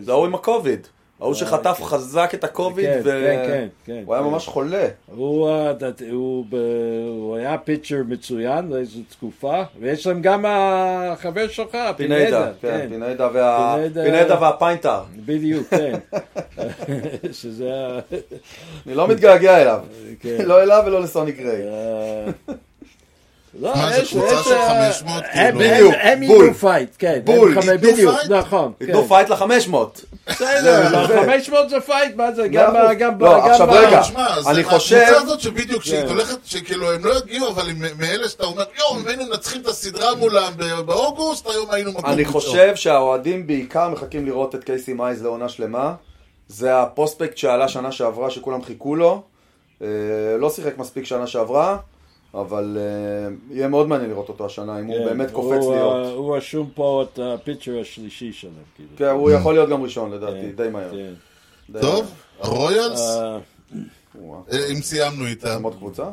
זה 0.00 0.12
ההוא 0.12 0.26
עם 0.26 0.34
הקוביד. 0.34 0.86
ההוא 1.24 1.34
שחטף 1.34 1.76
כן. 1.78 1.84
חזק 1.84 2.30
את 2.34 2.44
הקוביד, 2.44 2.86
כן, 2.86 3.00
ו... 3.04 3.34
כן. 3.84 4.02
הוא 4.06 4.14
היה 4.14 4.22
ממש 4.24 4.46
חולה. 4.46 4.86
הוא, 5.14 5.48
אה, 5.48 5.72
היה 7.36 7.58
pitcher 7.58 7.96
מצוין 8.08 8.68
לאיזו 8.72 8.98
תקופה, 9.08 9.62
ויש 9.80 10.06
להם 10.06 10.22
גם 10.22 10.44
החבר 10.48 11.48
שלך, 11.48 11.76
פינדה, 11.96 12.16
פינדה. 12.16 12.50
פינדה 12.88 13.28
וה- 13.34 13.76
פינדה- 13.82 14.02
פינדה 14.02 14.40
וה 14.42 14.54
pine 14.54 14.77
tar. 14.77 15.00
בדיוק, 15.16 15.68
כן. 15.68 15.94
שזה... 17.32 17.70
אני 18.86 18.94
לא 18.94 19.08
מתגעגע 19.08 19.62
אליו. 19.62 19.80
לא 20.44 20.62
אליו 20.62 20.82
ולא 20.86 21.02
לסוני 21.02 21.32
גריי. 21.32 21.62
אה, 23.56 23.60
לא, 23.60 23.72
מה, 23.76 23.92
זה 23.92 24.02
יש- 24.02 24.10
קבוצה 24.14 24.42
של 24.44 24.52
אה, 24.54 24.88
500, 24.92 25.22
הם- 25.32 25.58
כאילו? 25.58 25.60
הם- 25.64 25.74
בדיוק, 25.74 25.94
הם 26.00 26.26
בול. 26.26 26.44
ייתנו 26.44 26.54
fight, 26.58 26.88
כן. 26.98 27.20
בול, 27.24 27.58
הם 27.58 27.68
ייתנו 27.68 27.78
fight? 27.96 28.30
נכון. 28.30 28.72
ייתנו 28.80 29.02
כן. 29.02 29.08
fight 29.08 29.28
ל-500. 29.28 29.76
בסדר, 30.28 30.88
לא, 30.92 31.06
500 31.26 31.68
זה 31.70 31.80
fight, 31.80 32.16
מה 32.16 32.32
זה? 32.32 32.48
גם 32.48 32.72
ב- 32.72 32.76
אחוז. 32.76 32.96
גם 32.98 33.18
ב... 33.18 33.22
לא, 33.24 33.38
גם 33.40 33.50
עכשיו 33.50 33.68
רגע. 33.70 34.02
אני 34.46 34.64
חושב- 34.64 34.96
הקבוצה 34.96 35.16
הזאת 35.22 35.40
שבדיוק, 35.40 35.84
שהיא 35.84 36.02
כן. 36.02 36.08
הולכת, 36.08 36.36
שכאילו 36.44 36.92
הם 36.92 37.04
לא 37.04 37.14
יגיעו, 37.18 37.48
אבל 37.48 37.68
הם 37.70 37.76
מאלה 37.98 38.28
שאתה 38.28 38.44
אומר, 38.44 38.64
יואו, 38.78 39.00
אם 39.00 39.06
היינו 39.06 39.24
מנצחים 39.24 39.60
את 39.60 39.66
הסדרה 39.66 40.14
מולם 40.14 40.52
ב- 40.56 40.80
באוגוסט, 40.80 41.46
היום 41.50 41.70
היינו 41.70 41.90
מקום 41.92 42.06
אני 42.06 42.22
ראשון." 42.22 42.32
חושב 42.40 42.76
שהאוהדים 42.76 43.46
בעיקר 43.46 43.88
מחכים 43.88 44.26
לראות 44.26 44.54
את 44.54 44.64
קייסי 44.64 44.92
מייז 44.92 45.22
לעונה 45.22 45.48
שלמה. 45.48 45.94
זה 46.48 46.80
ה 46.82 46.88
prospect 46.88 47.36
שעלה 47.36 47.68
שנה 47.68 47.92
שעברה 47.92 48.30
שכולם 48.30 48.62
חיכו 48.62 48.96
לו. 48.96 49.22
אה, 49.82 49.86
לא 50.38 50.50
שיחק 50.50 50.78
מספיק 50.78 51.04
שנה 51.04 51.26
שעברה, 51.26 51.76
אבל 52.40 52.78
אה, 52.80 53.54
יהיה 53.56 53.68
מאוד 53.68 53.88
מעניין 53.88 54.10
לראות 54.10 54.28
אותו 54.28 54.46
השנה, 54.46 54.80
אם 54.80 54.86
הוא 54.86 54.98
כן, 54.98 55.04
באמת 55.04 55.30
קופץ 55.30 55.64
הוא, 55.64 55.74
להיות. 55.74 56.06
אה, 56.06 56.10
הוא 56.12 56.36
רשום 56.36 56.70
פה 56.74 57.04
את 57.12 57.18
הפיצ'ר 57.22 57.80
השלישי 57.80 58.32
שלהם. 58.32 58.54
כאילו. 58.76 58.88
כן, 58.96 59.08
הוא 59.08 59.30
יכול 59.30 59.54
להיות 59.54 59.68
גם 59.68 59.82
ראשון 59.82 60.10
לדעתי, 60.10 60.40
כן, 60.40 60.56
די 60.56 60.68
מהר. 60.72 60.90
כן. 60.90 61.12
די 61.70 61.80
טוב, 61.80 62.12
הרויאלס, 62.40 63.00
אה. 63.00 63.38
אה, 64.52 64.72
אם 64.72 64.82
סיימנו 64.82 65.26
איתם. 65.26 65.48
הם 65.48 65.62
עוד 65.62 65.74
קבוצה? 65.74 66.04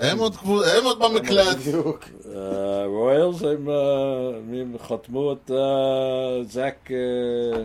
הם 0.00 0.18
עוד 0.18 0.34
הם 0.76 0.84
עוד 0.84 0.98
במקלט. 0.98 1.56
בדיוק. 1.60 2.04
אה, 2.34 2.86
רויאלס 2.86 3.42
הם 3.42 3.68
אה, 3.68 4.78
חתמו 4.88 5.32
את 5.32 5.50
אה, 5.50 6.44
זאק 6.44 6.90
אה, 6.90 7.62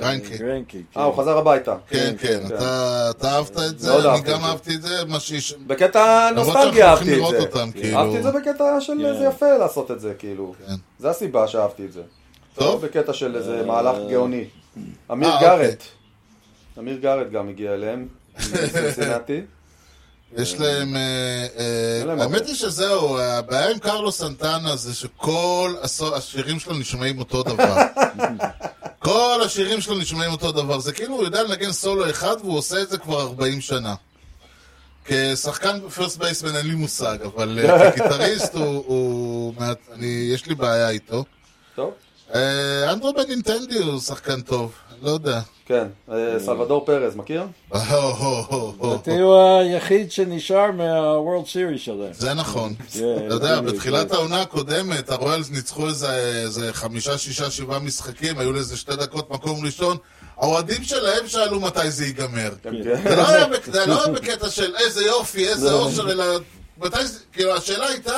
גריינקי. 0.00 0.38
גריינקי. 0.38 0.82
אה, 0.96 1.04
הוא 1.04 1.14
חזר 1.14 1.38
הביתה. 1.38 1.76
כן, 1.88 2.14
כן, 2.18 2.40
כן. 2.48 2.56
אתה 2.56 3.10
אתה 3.10 3.36
אהבת 3.36 3.58
את 3.58 3.78
זה, 3.78 4.12
אני 4.12 4.20
גם. 4.20 4.44
אהבתי 4.44 4.74
את 4.74 4.82
זה, 4.82 5.04
מה 5.04 5.20
שיש... 5.20 5.54
בקטע 5.66 6.30
נוסטלגיה 6.34 6.90
אהבתי 6.90 7.20
את 7.20 7.26
זה. 7.30 7.48
כאילו. 7.74 7.98
אהבתי 7.98 8.18
את 8.18 8.22
זה 8.22 8.30
בקטע 8.30 8.80
של 8.80 8.92
כן. 8.92 9.18
זה 9.18 9.24
יפה 9.24 9.56
לעשות 9.58 9.90
את 9.90 10.00
זה, 10.00 10.14
כאילו. 10.18 10.54
כן. 10.66 10.74
זה 10.98 11.10
הסיבה 11.10 11.48
שאהבתי 11.48 11.84
את 11.84 11.92
זה. 11.92 12.00
לא 12.00 12.64
טוב, 12.64 12.86
בקטע 12.86 13.12
של 13.12 13.36
איזה 13.36 13.62
מהלך 13.66 13.96
גאוני. 14.10 14.44
אמיר 15.12 15.28
אה, 15.28 15.40
גארט. 15.40 15.82
אמיר 16.78 16.96
גארט 16.96 17.30
גם 17.30 17.48
הגיע 17.48 17.74
אליהם. 17.74 18.08
מסינסינטי. 18.38 19.40
יש 20.36 20.60
להם... 20.60 20.96
אה, 20.96 21.46
אה, 21.58 22.22
האמת. 22.22 22.46
היא 22.46 22.54
שזהו, 22.54 23.18
הבעיה 23.18 23.70
עם 23.70 23.78
קרלוס 23.78 24.18
סנטנה 24.18 24.76
זה 24.76 24.94
שכל 24.94 25.74
השירים 26.14 26.58
שלו 26.58 26.74
נשמעים 26.74 27.18
אותו 27.18 27.42
דבר. 27.42 27.74
כל 29.12 29.42
השירים 29.44 29.80
שלו 29.80 29.98
נשמעים 29.98 30.32
אותו 30.32 30.52
דבר. 30.52 30.78
זה 30.80 30.92
כאילו 30.92 31.14
הוא 31.14 31.24
יודע 31.24 31.42
לנגן 31.42 31.72
סולו 31.72 32.10
אחד 32.10 32.36
והוא 32.40 32.58
עושה 32.58 32.82
את 32.82 32.90
זה 32.90 32.98
כבר 32.98 33.20
40 33.20 33.60
שנה. 33.60 33.94
כשחקן 35.04 35.80
פרסט 35.94 36.16
בייסמן 36.18 36.56
אין 36.56 36.66
לי 36.66 36.74
מושג, 36.74 37.18
אבל 37.22 37.58
אה, 37.58 37.90
כגיטריסט 37.92 38.54
הוא... 38.54 38.64
הוא 38.86 39.54
מעט- 39.58 39.88
אני- 39.92 40.30
יש 40.34 40.46
לי 40.46 40.54
בעיה 40.54 40.90
איתו. 40.90 41.24
טוב. 41.74 41.92
אה, 42.34 42.92
אנדרו 42.92 43.12
בנינטנדי 43.12 43.78
הוא 43.78 44.00
שחקן 44.00 44.40
טוב, 44.40 44.72
לא 45.02 45.10
יודע. 45.10 45.40
כן. 45.66 45.86
אה, 46.12 46.16
סלבדור 46.44 46.84
פרז, 46.86 47.16
מכיר? 47.16 47.42
לדעתי 47.74 49.18
הוא 49.20 49.36
היחיד 49.60 50.12
שנשאר 50.12 50.70
מהוורלד 50.70 51.46
סיריס 51.46 51.80
שלהם. 51.82 52.12
זה 52.12 52.34
נכון. 52.34 52.74
כן, 52.92 53.26
אתה 53.26 53.34
יודע, 53.34 53.60
בתחילת 53.60 54.08
כן. 54.08 54.14
העונה 54.14 54.40
הקודמת, 54.40 55.10
הרויאלס 55.10 55.50
ניצחו 55.50 55.88
איזה 55.88 56.68
חמישה, 56.72 57.18
שישה, 57.18 57.50
שבעה 57.50 57.78
משחקים, 57.78 58.38
היו 58.38 58.52
לזה 58.52 58.76
שתי 58.76 58.96
דקות 58.96 59.30
מקום 59.30 59.64
ראשון. 59.64 59.96
האוהדים 60.36 60.84
שלהם 60.84 61.26
שאלו 61.26 61.60
מתי 61.60 61.90
זה 61.90 62.04
ייגמר. 62.04 62.50
זה 63.04 63.16
לא 63.16 63.28
היה 63.28 63.46
בק- 63.52 63.64
זה 63.72 63.86
לא 63.86 64.04
היה 64.04 64.12
בקטע 64.12 64.50
של 64.50 64.74
איזה 64.76 65.04
יופי, 65.04 65.48
איזה 65.48 65.72
אושר, 65.72 66.10
אלא 66.12 66.24
מתי 66.78 67.06
זה... 67.06 67.18
כאילו, 67.32 67.54
השאלה 67.56 67.86
הייתה, 67.88 68.16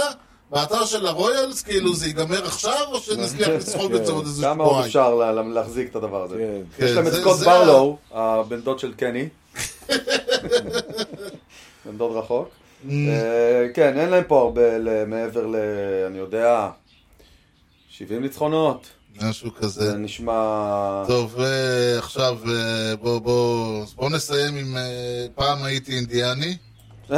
באתר 0.51 0.85
של 0.85 1.07
הרויאלס, 1.07 1.63
כאילו 1.63 1.95
זה 1.95 2.07
ייגמר 2.07 2.47
עכשיו, 2.47 2.87
או 2.93 2.99
שנצליח 3.01 3.49
לסחוב 3.49 3.95
את 3.95 4.07
זה 4.07 4.13
עוד 4.13 4.25
איזה 4.27 4.43
כמה 4.43 4.65
עוד 4.65 4.71
שבועיים? 4.73 4.87
אפשר 4.87 5.15
לה- 5.15 5.33
לה- 5.33 5.43
להחזיק 5.43 5.91
את 5.91 5.97
הדבר 5.97 6.23
הזה? 6.23 6.37
כן. 6.79 6.85
יש 6.85 6.91
כן, 6.91 6.97
להם 6.97 7.07
את 7.07 7.13
סקוט 7.13 7.37
ברלו, 7.41 7.97
הבן 8.13 8.61
דוד 8.61 8.79
של 8.79 8.95
קני. 8.95 9.29
בן 11.87 11.97
דוד 11.97 12.17
רחוק. 12.17 12.49
Mm. 12.49 12.91
אה, 13.09 13.67
כן, 13.75 13.99
אין 13.99 14.09
להם 14.09 14.25
פה 14.29 14.41
הרבה 14.41 14.79
מעבר 15.07 15.47
ל... 15.47 15.57
אני 16.07 16.19
יודע, 16.19 16.71
70 17.89 18.23
ניצחונות. 18.23 18.87
משהו 19.23 19.55
כזה. 19.55 19.91
זה 19.91 19.97
נשמע... 19.97 21.03
טוב, 21.07 21.35
ועכשיו 21.39 22.39
אה, 22.49 22.97
בוא, 22.97 23.19
בוא, 23.19 23.85
בוא 23.97 24.11
נסיים 24.11 24.57
עם 24.57 24.77
אה, 24.77 24.83
פעם 25.35 25.65
הייתי 25.65 25.97
אינדיאני. 25.97 26.57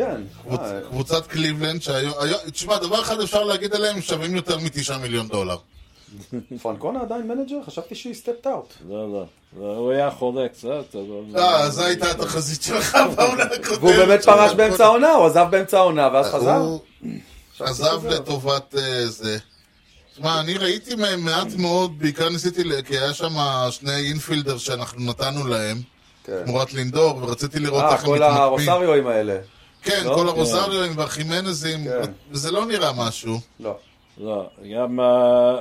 כן. 0.00 0.20
קבוצ- 0.48 0.58
אה, 0.60 0.80
קבוצת 0.90 1.26
קליבלנד 1.26 1.82
שהיום, 1.82 2.12
היום- 2.20 2.50
תשמע, 2.52 2.78
דבר 2.78 3.00
אחד 3.02 3.20
אפשר 3.20 3.44
להגיד 3.44 3.74
עליהם, 3.74 3.96
הם 3.96 4.02
שווים 4.02 4.36
יותר 4.36 4.58
מתשעה 4.58 4.98
מיליון 4.98 5.28
דולר. 5.28 5.56
פרנקונה 6.62 7.00
עדיין 7.00 7.28
manager? 7.28 7.56
חשבתי 7.66 7.94
שהוא 7.94 8.14
stepped 8.14 8.46
out. 8.46 8.72
לא, 8.88 9.12
לא. 9.12 9.24
הוא 9.76 9.92
היה 9.92 10.10
חולה 10.10 10.48
קצת, 10.48 10.94
אבל... 10.94 11.38
אה, 11.40 11.70
זו 11.70 11.84
הייתה 11.84 12.10
התחזית 12.10 12.62
שלך 12.62 12.96
בעונה 13.16 13.42
הקודמת. 13.42 13.78
והוא 13.80 13.92
באמת 13.92 14.24
פרש 14.24 14.52
באמצע 14.54 14.84
העונה, 14.84 15.12
הוא 15.12 15.26
עזב 15.26 15.46
באמצע 15.50 15.78
העונה 15.78 16.08
ואז 16.12 16.26
חזר. 16.26 16.56
הוא 16.56 16.80
עזב 17.60 18.06
לטובת 18.06 18.74
אה, 18.78 19.06
זה. 19.06 19.38
תשמע, 20.14 20.40
אני 20.40 20.54
ראיתי 20.58 20.94
מהם 20.94 21.24
מעט 21.24 21.54
מאוד, 21.56 21.98
בעיקר 21.98 22.28
ניסיתי, 22.28 22.62
כי 22.86 22.98
היה 22.98 23.14
שם 23.14 23.32
שני 23.70 23.96
אינפילדר 23.96 24.58
שאנחנו 24.58 25.00
נתנו 25.04 25.46
להם, 25.46 25.76
כן. 26.24 26.42
תמורת 26.44 26.72
לינדור, 26.72 27.16
ורציתי 27.22 27.58
לראות 27.58 27.82
אה, 27.84 27.92
איך 27.92 28.00
הם 28.00 28.06
כל 28.06 28.14
מתמקמים. 28.14 28.36
הרוסריואים 28.42 29.06
האלה. 29.06 29.36
כן, 29.82 30.02
לא? 30.04 30.14
כל 30.14 30.28
הרוזריואים 30.28 30.92
והחימנזים, 30.98 31.84
כן. 31.84 32.10
וזה 32.30 32.50
לא 32.50 32.66
נראה 32.66 32.90
משהו. 32.96 33.40
לא. 33.60 33.74
לא, 34.24 34.46
גם 34.74 35.00
אה, 35.00 35.56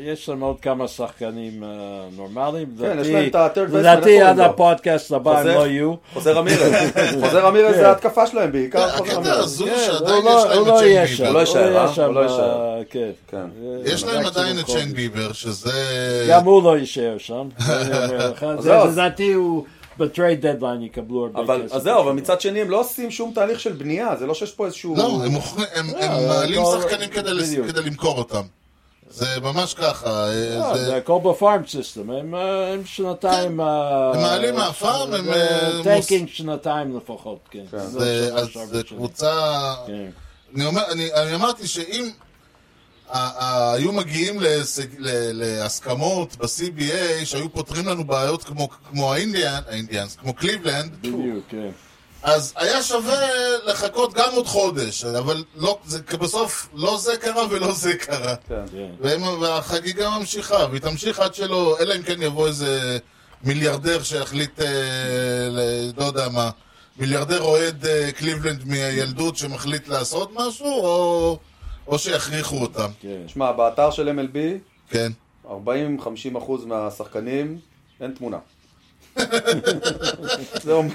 יש 0.00 0.28
להם 0.28 0.40
עוד 0.40 0.60
כמה 0.60 0.88
שחקנים 0.88 1.64
אה, 1.64 1.68
נורמליים. 2.16 2.66
כן, 2.80 2.98
יש 3.00 3.08
להם 3.08 3.26
את 3.26 3.34
ה-third 3.34 3.60
לדעתי 3.76 4.22
עד? 4.22 4.40
הפודקאסט 4.40 5.12
הבא 5.12 5.38
הם? 5.38 5.46
לא 5.46 5.66
יהיו. 5.66 5.94
חוזר 6.12 6.38
אמירס. 6.38 6.60
חוזר 7.24 7.48
אמירס 7.48 7.76
זה 7.76 7.88
ההתקפה 7.88 8.26
שלהם, 8.26 8.52
בעיקר 8.52 8.88
חוזר 8.98 9.18
הקטע. 9.18 9.32
הזוי 9.32 9.70
כן, 9.70 9.76
שעדיין 9.86 10.24
לא- 10.24 10.30
יש 10.30 10.44
להם 10.44 10.62
את 10.62 10.66
לא 10.66 10.76
שם. 10.80 10.84
ביבר. 10.84 11.26
הוא 11.26 11.34
לא 11.34 11.40
יישאר? 11.40 11.92
שם, 11.92 12.04
הוא 12.04 12.14
לא 12.14 12.20
יישאר. 12.20 12.76
אה, 12.76 12.82
כן. 12.90 13.10
כן. 13.28 13.46
יש 13.84 14.04
להם 14.04 14.26
עדיין 14.26 14.58
את. 14.58 14.66
צ'יין 14.66 14.92
ביבר, 14.92 15.32
שזה... 15.32 15.72
גם 16.30 16.44
הוא 16.44 16.62
לא 16.62 16.78
יישאר 16.78 17.16
שם. 17.18 17.48
זה-. 18.58 18.74
לדעתי 18.92 19.32
הוא 19.32 19.64
בטרייד 19.98 20.46
דדליין 20.46 20.82
יקבלו 20.82 21.24
הרבה 21.26 21.40
אבל 21.40 21.62
כסף. 21.64 21.74
אז 21.74 21.82
זהו, 21.82 22.00
אבל 22.00 22.12
מצד 22.12 22.40
שני 22.40 22.60
הם 22.60 22.70
לא 22.70 22.80
עושים 22.80 23.10
שום 23.10 23.32
תהליך 23.34 23.60
של 23.60 23.72
בנייה, 23.72 24.16
זה 24.16 24.26
לא 24.26 24.34
שיש 24.34 24.52
פה 24.52 24.66
איזשהו... 24.66 24.96
לא, 24.96 25.20
הם 25.24 25.30
מוכרים- 25.32 25.66
הם 25.74 25.86
הם 25.88 26.10
אה, 26.10 26.28
מעלים 26.28 26.62
לא, 26.62 26.80
שחקנים 26.82 27.08
כדי 27.08 27.34
לס-. 27.34 27.54
כדי 27.68 27.82
למכור 27.82 28.18
אותם. 28.18 28.42
זה 29.10 29.26
ממש 29.42 29.74
ככה. 29.74 30.10
אה, 30.10 30.62
אה, 30.62 30.78
זה- 30.78 30.96
הכל 30.96 31.18
בפארם 31.24 31.62
סיסטם, 31.66 32.10
הם 32.10 32.34
הם 32.34 32.82
שנתיים... 32.84 33.60
אה, 33.60 34.10
הם 34.14 34.20
מעלים 34.20 34.54
מהפארם, 34.54 35.14
הם, 35.14 35.24
tanking 35.84 36.28
שנתיים 36.28 36.96
לפחות, 36.96 37.38
כן. 37.50 37.64
כן. 37.70 37.78
זה- 37.78 38.30
אז 38.34 38.48
זה. 38.70 38.82
קבוצה... 38.82 39.74
כן. 39.86 40.06
אני 40.56 40.66
אומר, 40.66 40.82
אני, 40.92 41.12
אני 41.14 41.34
אמרתי 41.34 41.66
שאם 41.66 42.10
היו 43.18 43.92
מגיעים 43.92 44.40
להישג- 44.40 44.98
ל- 44.98 45.32
להסכמות 45.32 46.36
ב-CBA 46.36 47.24
שהיו 47.24 47.52
פותרים 47.52 47.86
לנו 47.88 48.04
בעיות 48.04 48.44
כמו, 48.44 48.68
כמו 48.90 49.12
האינדיאן, 49.14 49.60
האינדיאנס, 49.68 50.16
כמו 50.16 50.34
קליבלנד, 50.34 50.92
בדיוק, 51.00 51.44
כן. 51.48 51.68
אז 52.22 52.52
היה 52.56 52.82
שווה 52.82 53.26
לחכות 53.66 54.14
גם 54.14 54.28
עוד 54.34 54.46
חודש, 54.46 55.04
אבל 55.04 55.44
לא, 55.56 55.78
זה, 55.86 55.98
בסוף 56.20 56.68
לא 56.74 56.98
זה 56.98 57.16
קרה 57.16 57.46
ולא 57.50 57.72
זה 57.72 57.94
קרה. 57.96 58.34
כן. 58.48 58.54
כן. 58.72 58.90
והם- 59.00 59.40
והחגיגה 59.40 60.10
ממשיכה, 60.18 60.66
והיא 60.70 60.80
תמשיך 60.80 61.18
עד 61.20 61.34
שלא, 61.34 61.76
אלא 61.80 61.94
אם 61.96 62.02
כן 62.02 62.22
יבוא 62.22 62.46
איזה 62.48 62.98
מיליארדר 63.44 64.02
שיחליט, 64.02 64.60
אה, 64.60 64.66
ל, 65.50 65.58
לא 65.96 66.04
יודע 66.04 66.28
מה, 66.28 66.50
מיליארדר 66.96 67.42
אוהד 67.42 67.86
אה, 67.86 68.12
קליבלנד 68.12 68.64
מהילדות 68.68 69.36
שמחליט 69.36 69.88
לעשות 69.88 70.30
משהו, 70.34 70.66
או, 70.66 71.38
או 71.86 71.98
שיכריחו 71.98 72.56
אותם, 72.56 72.88
כן. 73.00 73.20
שמע, 73.26 73.52
באתר 73.52 73.90
של 73.90 74.18
MLB, 74.18 74.38
כן. 74.90 75.12
40-50% 75.46 75.50
מהשחקנים, 76.66 77.58
אין 78.00 78.10
תמונה. 78.10 78.38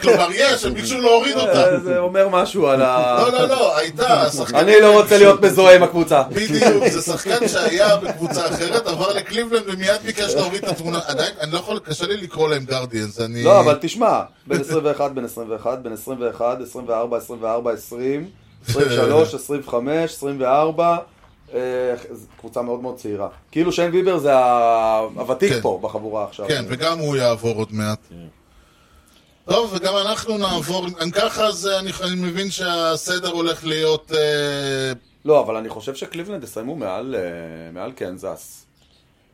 כלומר, 0.02 0.28
יש, 0.34 0.66
הם 0.66 0.74
ביקשו 0.74 1.02
להוריד 1.02 1.36
אותם. 1.36 1.58
אה, 1.58 1.80
זה 1.80 1.98
אומר 1.98 2.30
משהו 2.30 2.68
על 2.68 2.82
ה... 2.82 3.18
לא, 3.22 3.32
לא, 3.32 3.48
לא, 3.48 3.78
הייתה, 3.78 4.22
השחקן... 4.22 4.56
אני 4.56 4.74
לא 4.82 5.02
רוצה 5.02 5.18
להיות 5.18 5.42
מזוהה 5.42 5.76
עם 5.76 5.84
הקבוצה. 5.84 6.24
בדיוק, 6.24 6.88
זה 6.88 7.02
שחקן 7.02 7.48
שהיה 7.48 7.98
בקבוצה 7.98 8.48
אחרת, 8.48 8.88
עבר 8.88 9.14
לקליבלנד 9.14 9.64
ומיד 9.68 10.02
ביקש 10.06 10.34
להוריד 10.36 10.64
את 10.64 10.70
התמונה. 10.70 11.00
עדיין, 11.08 11.34
אני 11.42 11.52
לא 11.52 11.58
יכול, 11.58 11.80
קשה 11.80 12.08
לי 12.08 12.18
לקרוא 12.18 12.50
להם 12.50 12.66
גרדיאנס, 12.66 13.22
אני... 13.22 13.44
לא, 13.44 13.60
אבל 13.60 13.78
תשמע, 13.82 14.22
בין 14.48 14.62
21, 14.62 15.12
בין 15.12 15.26
21, 15.26 15.80
בין 15.80 15.94
21, 15.94 16.62
24, 16.62 17.18
24, 17.18 17.72
20, 17.72 18.30
23, 18.68 19.34
25, 19.34 20.12
24, 20.12 20.98
אה, 21.54 21.60
זו 22.12 22.28
קבוצה 22.40 22.62
מאוד 22.62 22.82
מאוד 22.82 22.96
צעירה. 22.98 23.28
כאילו 23.52 23.72
שיין 23.72 23.92
ביבר 23.92 24.18
זה 24.18 24.36
הוותיק 25.16 25.54
כן. 25.54 25.62
פה 25.62 25.80
בחבורה 25.82 26.24
עכשיו. 26.24 26.48
כן, 26.48 26.66
וגם 26.68 27.00
הוא 27.00 27.16
יעבור 27.16 27.56
עוד 27.56 27.68
מעט. 27.72 28.00
טוב, 29.46 29.74
וגם 29.76 29.94
אנחנו 29.98 30.38
נעבור, 30.38 30.86
אם 31.04 31.12
ככה, 31.12 31.46
אז 31.46 31.68
אני, 31.68 31.92
אני 32.04 32.16
מבין 32.16 32.52
שהסדר 32.52 33.30
הולך 33.32 33.66
להיות... 33.66 34.12
אה, 34.16 34.92
לא, 35.26 35.40
אבל 35.40 35.56
אני 35.56 35.70
חושב 35.70 35.96
שקליבלנד 35.96 36.44
יסיימו 36.44 36.76
מעל, 36.76 37.16
אה, 37.16 37.72
מעל 37.72 37.92
קנזס. 37.92 38.66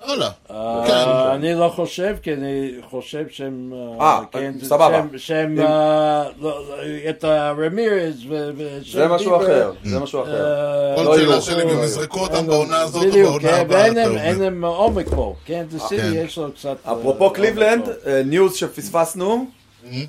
וואלה. 0.08 0.30
אה, 0.52 0.84
כן. 0.88 0.94
אני 1.36 1.54
לא 1.54 1.72
חושב, 1.76 2.16
כי 2.22 2.34
אני 2.34 2.72
חושב 2.90 3.24
שהם... 3.30 3.74
אה, 4.02 4.20
כן, 4.32 4.54
סבבה. 4.64 5.02
שהם- 5.18 5.60
אה, 5.60 6.24
לא- 6.42 6.62
לא, 6.70 6.76
את 7.10 7.24
הרמירז 7.24 8.16
ו... 8.30 8.50
זה 8.92 9.08
משהו 9.08 9.36
אחר, 9.36 9.72
זה 9.84 10.00
משהו 10.00 10.24
אחר. 10.24 10.46
אה, 10.92 10.96
כל 10.96 11.02
לא 11.02 11.16
שאלה 11.18 11.30
יהיו. 11.32 11.42
שלי, 11.42 11.64
אם 11.64 11.84
יזרקו 11.84 12.20
אותם 12.20 12.48
בעונה 12.48 12.82
הזאת 12.82 13.04
או 13.04 13.10
בדיוק, 13.10 13.28
בעונה 13.30 13.48
כן, 13.50 13.62
הבאה, 13.62 13.82
ואין 13.82 13.92
אתה 13.92 14.02
להם- 14.02 14.12
אומר. 14.12 14.22
אין 14.24 14.40
להם 14.40 14.66
עומק 14.66 15.10
פה, 15.10 15.36
כן, 15.46 15.66
סיטי. 15.80 15.96
יש 16.16 16.38
לו 16.38 16.52
קצת... 16.52 16.76
אה, 16.88 16.94
אפרופו 16.94 17.30
קליבלנד. 17.34 17.90
אה, 18.08 18.22
news 18.26 18.56
שפספסנו, 18.56 19.46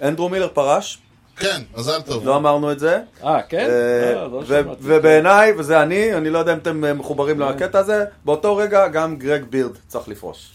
אנדרו 0.02 0.28
מילר 0.28 0.48
פרש, 0.52 0.98
כן, 1.38 1.62
מזל 1.76 2.00
טוב. 2.00 2.26
לא 2.26 2.36
אמרנו 2.36 2.72
את 2.72 2.78
זה. 2.78 3.00
אה, 3.24 3.42
כן? 3.42 3.66
אה, 3.70 4.28
לא 4.28 4.44
שמעתי. 4.46 4.80
ובעיניי, 4.82 5.52
וזה 5.58 5.82
אני, 5.82 6.14
אני 6.14 6.30
לא 6.30 6.38
יודע 6.38 6.52
אם 6.52 6.58
אתם 6.58 6.84
אה, 6.84 6.92
מחוברים 6.92 7.40
לקטע 7.40 7.78
הזה, 7.78 8.04
באותו 8.24 8.56
רגע 8.56 8.88
גם 8.88 9.16
גרג 9.16 9.44
בירד 9.44 9.76
צריך 9.86 10.08
לפרוש. 10.08 10.50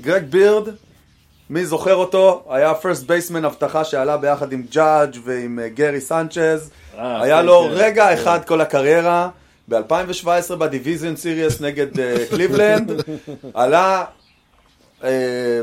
גרג 0.00 0.24
בירד, 0.24 0.68
מי 1.50 1.66
זוכר 1.66 1.94
אותו? 1.94 2.44
היה 2.50 2.74
first 2.74 3.06
baseman 3.06 3.44
הבטחה 3.44 3.84
שעלה 3.84 4.16
ביחד 4.16 4.52
עם 4.52 4.62
ג'אדג' 4.70 5.18
ועם 5.24 5.58
אה, 5.62 5.68
גרי 5.68 6.00
סנצ'ז. 6.00 6.70
היה 6.98 7.38
כן, 7.38 7.46
לו 7.46 7.68
כן, 7.68 7.74
רגע 7.74 8.06
כן. 8.06 8.12
אחד 8.12 8.44
כל 8.44 8.60
הקריירה. 8.60 9.28
ב-2017 9.68 10.54
ב 10.54 10.61
division 10.61 11.16
series 11.16 11.60
נגד 11.60 11.86
קליבלנד, 12.30 12.92
עלה 13.54 14.04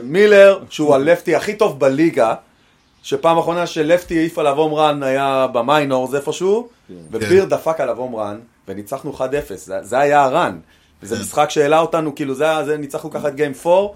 מילר, 0.03 0.59
שהוא 0.69 0.95
ה 0.95 1.02
lefty 1.02 1.35
הכי 1.35 1.55
טוב 1.55 1.79
בליגה, 1.79 2.33
שפעם 3.05 3.37
אחרונה 3.37 3.67
ש 3.67 3.82
lefty 3.82 4.17
העיף 4.17 4.37
עליו 4.39 4.57
home 4.57 4.73
run 4.73 5.03
היה 5.03 5.47
ב 5.53 5.62
minors 5.62 6.13
איפשהו, 6.13 6.67
ובירד 7.11 7.45
דפק 7.45 7.79
עליו 7.79 7.97
home 7.97 8.15
run, 8.15 8.39
וניצחנו 8.67 9.13
1-0, 9.17 9.21
זה, 9.55 9.75
זה 9.81 9.99
היה 9.99 10.23
ה 10.23 10.31
run. 10.31 10.59
וזה 11.03 11.19
משחק 11.19 11.49
שהעלה 11.49 11.79
אותנו, 11.79 12.15
כאילו 12.15 12.35
זה, 12.35 12.43
היה- 12.43 12.65
זה 12.65 12.77
ניצחנו 12.77 13.11
ככה 13.11 13.27
את 13.27 13.35
game 13.35 13.51
4, 13.65 13.87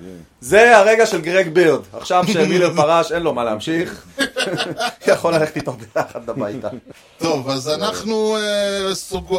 זה 0.41 0.77
הרגע 0.77 1.05
של 1.05 1.21
גרג 1.21 1.47
בירד. 1.49 1.81
עכשיו 1.93 2.23
שמילר 2.27 2.73
פרש, 2.75 3.11
אין 3.11 3.21
לו 3.23 3.33
מה 3.33 3.43
להמשיך, 3.43 4.05
יכול 5.07 5.33
ללכת 5.33 5.55
איתו 5.55 5.71
ביחד 5.71 6.29
הביתה. 6.29 6.67
טוב, 7.19 7.49
אז 7.49 7.69
אנחנו, 7.69 8.37
אה. 8.37 8.91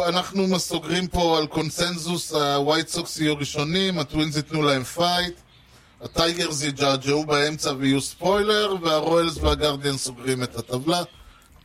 אנחנו 0.07 0.59
סוגרים 0.59 1.07
פה 1.07 1.37
על 1.37 1.47
קונסנזוס, 1.47 2.33
הווייט 2.33 2.87
סוקס 2.87 3.19
יהיו 3.19 3.37
ראשונים, 3.37 3.99
הטווינס 3.99 4.35
ייתנו 4.35 4.61
להם 4.61 4.83
fight, 4.83 5.33
הטייגרס 6.01 6.63
יג'עג'עו 6.63 7.25
באמצע 7.25 7.73
ויהיו 7.79 8.01
ספוילר, 8.01 8.75
והרויאלס 8.81 9.37
והגרדיאן 9.37 9.97
סוגרים 9.97 10.43
את 10.43 10.55
הטבלה. 10.55 11.03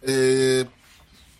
אה, 0.08 0.62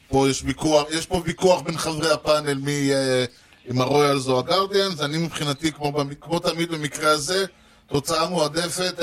פה 0.08 0.28
יש 0.30 0.42
ויכוח, 0.44 0.86
יש 0.90 1.06
פה 1.06 1.22
ויכוח 1.24 1.62
בין 1.62 1.78
חברי 1.78 2.10
הפאנל 2.10 2.54
מי 2.54 2.70
יהיה 2.70 3.26
עם 3.64 3.80
הרויאלס 3.80 4.28
או 4.28 4.38
הגרדיאנס, 4.38 5.00
אני 5.00 5.18
מבחינתי, 5.18 5.72
כמו, 5.72 5.92
כמו 6.20 6.38
תמיד 6.38 6.70
במקרה 6.70 7.10
הזה, 7.10 7.44
תוצאה 7.86 8.28
מועדפת, 8.28 8.94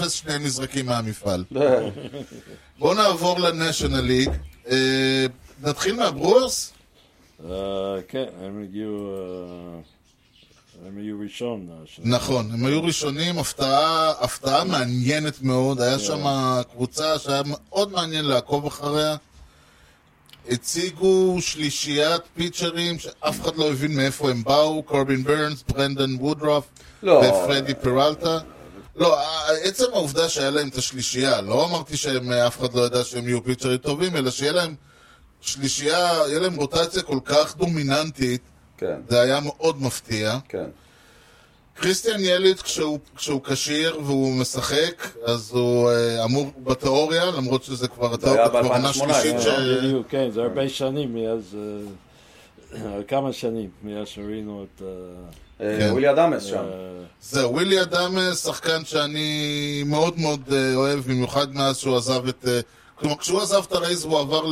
0-0, 0.00 0.08
שניהם 0.08 0.44
נזרקים 0.44 0.86
מהמפעל. 0.86 1.44
בואו 2.78 2.94
נעבור 2.94 3.38
לנשיונל 3.38 4.00
ליג. 4.00 4.30
אה, 4.70 5.26
נתחיל 5.62 5.96
מהברורס? 5.96 6.72
אה, 7.44 7.96
כן, 8.08 8.24
הם 8.40 8.62
הגיעו... 8.62 9.16
אה, 10.82 10.88
הם 10.88 10.98
היו 10.98 11.20
ראשון. 11.20 11.68
אה. 11.70 11.84
נכון, 12.04 12.50
הם 12.52 12.66
היו 12.66 12.82
ראשונים, 12.82 13.38
הפתעה, 13.38 14.10
הפתעה 14.20 14.64
מעניינת 14.64 15.42
מאוד, 15.42 15.80
היה 15.80 15.98
שם 15.98 16.24
קבוצה 16.72 17.18
שהיה 17.18 17.42
מאוד 17.46 17.92
מעניין 17.92 18.24
לעקוב 18.24 18.66
אחריה. 18.66 19.16
הציגו 20.48 21.36
שלישיית 21.40 22.22
פיצ'רים 22.34 22.98
שאף 22.98 23.40
אחד 23.40 23.56
לא 23.56 23.70
הבין 23.70 23.96
מאיפה 23.96 24.30
הם 24.30 24.44
באו, 24.44 24.82
קורבין 24.82 25.24
ברנס, 25.24 25.64
ברנדן 25.68 26.14
וודרוף 26.14 26.68
לא. 27.02 27.12
ופרדי 27.12 27.74
פירלטה. 27.74 28.38
לא, 28.96 29.18
עצם 29.62 29.84
העובדה 29.92 30.28
שהיה 30.28 30.50
להם 30.50 30.68
את 30.68 30.76
השלישייה, 30.76 31.40
לא 31.40 31.64
אמרתי 31.64 31.96
שאף 31.96 32.60
אחד 32.60 32.74
לא 32.74 32.86
ידע 32.86 33.04
שהם 33.04 33.28
יהיו 33.28 33.44
פיצ'רים 33.44 33.76
טובים, 33.76 34.16
אלא 34.16 34.30
שיהיה 34.30 34.52
להם 34.52 34.74
שלישייה, 35.40 36.12
יהיה 36.26 36.38
להם 36.38 36.56
רוטציה 36.56 37.02
כל 37.02 37.18
כך 37.24 37.56
דומיננטית, 37.56 38.40
כן, 38.80 39.00
זה 39.08 39.20
היה 39.20 39.40
מאוד 39.40 39.82
מפתיע. 39.82 40.38
כן. 40.48 40.64
קריסטיאן 41.74 42.20
יליץ 42.20 42.62
כשהוא, 42.62 42.98
כשהוא 43.16 43.40
כשיר 43.44 44.00
והוא 44.04 44.34
משחק, 44.34 45.06
אז 45.26 45.50
הוא 45.52 45.90
אה, 45.90 46.24
אמור 46.24 46.50
בתיאוריה, 46.64 47.24
למרות 47.24 47.64
שזה 47.64 47.88
כבר 47.88 48.20
זה 48.20 48.32
היה 48.32 48.48
כבר 48.48 48.58
עונה 48.58 48.88
ב-2018, 48.88 48.92
שלישית 48.92 49.40
ש... 49.40 49.46
לא? 49.46 49.78
בדיוק, 49.78 50.06
כן, 50.08 50.30
זה 50.30 50.42
הרבה 50.42 50.68
שנים 50.68 51.14
מאז, 51.14 51.56
אה, 52.74 53.02
כמה 53.08 53.32
שנים 53.32 53.70
מאז 53.82 54.08
שראינו 54.08 54.64
את... 54.64 54.82
אה, 54.82 55.66
אה, 55.66 55.76
כן. 55.78 55.90
ווילי 55.92 56.10
אדמס 56.10 56.44
שם. 56.44 56.56
אה, 56.56 56.62
זהו, 57.22 57.52
ווילי 57.52 57.78
אה, 57.80 58.34
שחקן 58.34 58.84
שאני 58.84 59.82
מאוד 59.86 60.18
מאוד 60.18 60.40
אה, 60.52 60.74
אוהב, 60.74 61.00
במיוחד 61.00 61.54
מאז 61.54 61.76
שהוא 61.76 61.96
עזב 61.96 62.28
את... 62.28 62.44
אה, 62.48 62.60
כלומר, 62.94 63.16
כשהוא 63.16 63.40
עזב 63.40 63.62
את 63.68 63.72
הרייז 63.72 64.04
הוא 64.04 64.18
עבר 64.18 64.44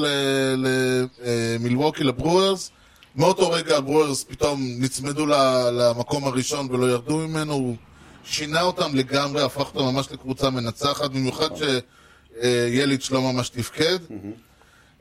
למילווקי, 1.59 2.05
לברוארס. 2.05 2.71
מאותו 3.17 3.51
רגע 3.51 3.77
הברוארס 3.77 4.25
פתאום 4.25 4.61
נצמדו 4.79 5.27
למקום 5.73 6.25
הראשון 6.25 6.69
ולא 6.71 6.87
ירדו 6.87 7.17
ממנו, 7.17 7.55
הוא 7.55 7.77
שינה 8.25 8.63
אותם 8.63 8.95
לגמרי, 8.95 9.43
הפך 9.43 9.75
אותם 9.75 9.81
ממש 9.81 10.13
לקבוצה 10.13 10.51
מנצחת, 10.51 11.11
במיוחד 11.11 11.49
שיליץ' 11.57 13.11
לא 13.11 13.23
ממש 13.23 13.49
תפקד. 13.49 13.99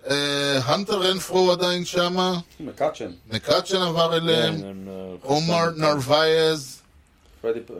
אה, 0.10 0.60
הנטר 0.66 1.02
רנפרו 1.02 1.52
עדיין 1.52 1.86
שמה, 1.86 2.40
מקאצ'ן. 2.60 3.12
מקאצ'ן 3.34 3.82
עבר 3.82 4.18
אליהם, 4.18 4.58
כן, 4.58 4.66
הם, 4.66 4.88
אה, 4.90 5.16
עומר. 5.22 5.70
נרווייז. 5.78 6.82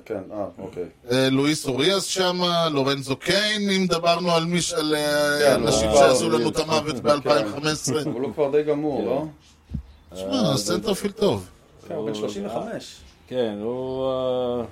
כן, 0.06 0.22
אה, 0.32 0.46
אוקיי. 0.58 0.84
אה, 1.12 1.30
לואיס 1.30 1.68
אוריאס 1.68 2.04
שמה, 2.04 2.70
לורנזו 2.70 3.16
קיין, 3.16 3.70
אם 3.70 3.88
דיברנו 3.88 4.32
על 4.32 4.44
אה, 4.96 5.40
כן, 5.40 5.64
אנשים 5.64 5.90
שעשו 5.94 6.30
לנו 6.30 6.50
את 6.50 6.58
המוות 6.60 6.96
ב-2015. 6.96 7.92
אבל 7.92 8.22
הוא 8.22 8.34
כבר 8.34 8.52
די 8.52 8.64
גמור. 8.64 9.06
לא? 9.06 9.26
שמע, 10.16 10.58
center 10.58 10.88
field 10.88 11.14
טוב. 11.14 11.50
כן, 11.88 11.94
הוא 11.94 12.06
בן 12.06 12.16
35. 12.16 12.96
כן, 13.28 13.58
הוא... 13.62 14.06
אה, 14.06 14.64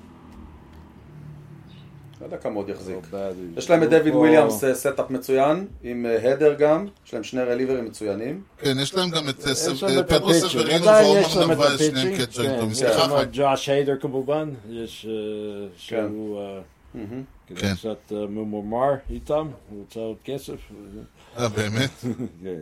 לא 2.22 2.26
יודע 2.26 2.38
כמה 2.38 2.56
עוד 2.56 2.70
יחזיק. 2.70 2.96
לא. 3.14 3.20
יש 3.58 3.70
להם 3.70 3.84
את 3.84 3.90
דווין 3.90 4.16
וויליאמס 4.16 4.64
אה, 4.64 4.76
setup 4.76 5.10
מצוין, 5.10 5.68
עם 5.84 6.06
אה, 6.06 6.32
היידר 6.34 6.54
גם, 6.54 6.86
יש 7.06 7.14
להם 7.14 7.24
שני 7.24 7.42
reliever 7.42 7.77
ים 7.77 7.86
מצוינים. 7.86 8.42
כן, 8.58 8.80
יש 8.82 8.96
להם 8.96 9.10
גם 9.10 9.30
את 9.30 9.48
אה, 9.48 9.98
אה, 9.98 10.04
פדרו 10.04 10.34
סברינו 10.34 10.86
ועומר 10.86 11.48
נרווייס, 11.48 11.82
שניהם 11.82 12.18
catcher 12.18 12.43
ים 12.43 12.50
כן, 12.50 12.56
טובים. 12.56 12.72
יש 12.72 12.78
סליחה. 12.78 13.22
את 13.22 13.30
ג'וש 13.32 13.70
היידר 13.70 13.96
כמובן, 14.02 14.50
יש... 14.70 15.06
אה, 15.10 15.68
שהוא 15.78 16.40
אה. 16.40 16.62
כן. 17.56 17.76
קצת 17.76 18.12
אה, 18.12 18.28
ממורמר 18.28 18.94
איתם, 19.10 19.48
הוא 19.70 19.80
רוצה 19.80 20.00
עוד 20.00 20.18
כסף. 20.24 20.56
אה, 21.38 21.50
באמת? 21.50 21.90
כן. 22.44 22.60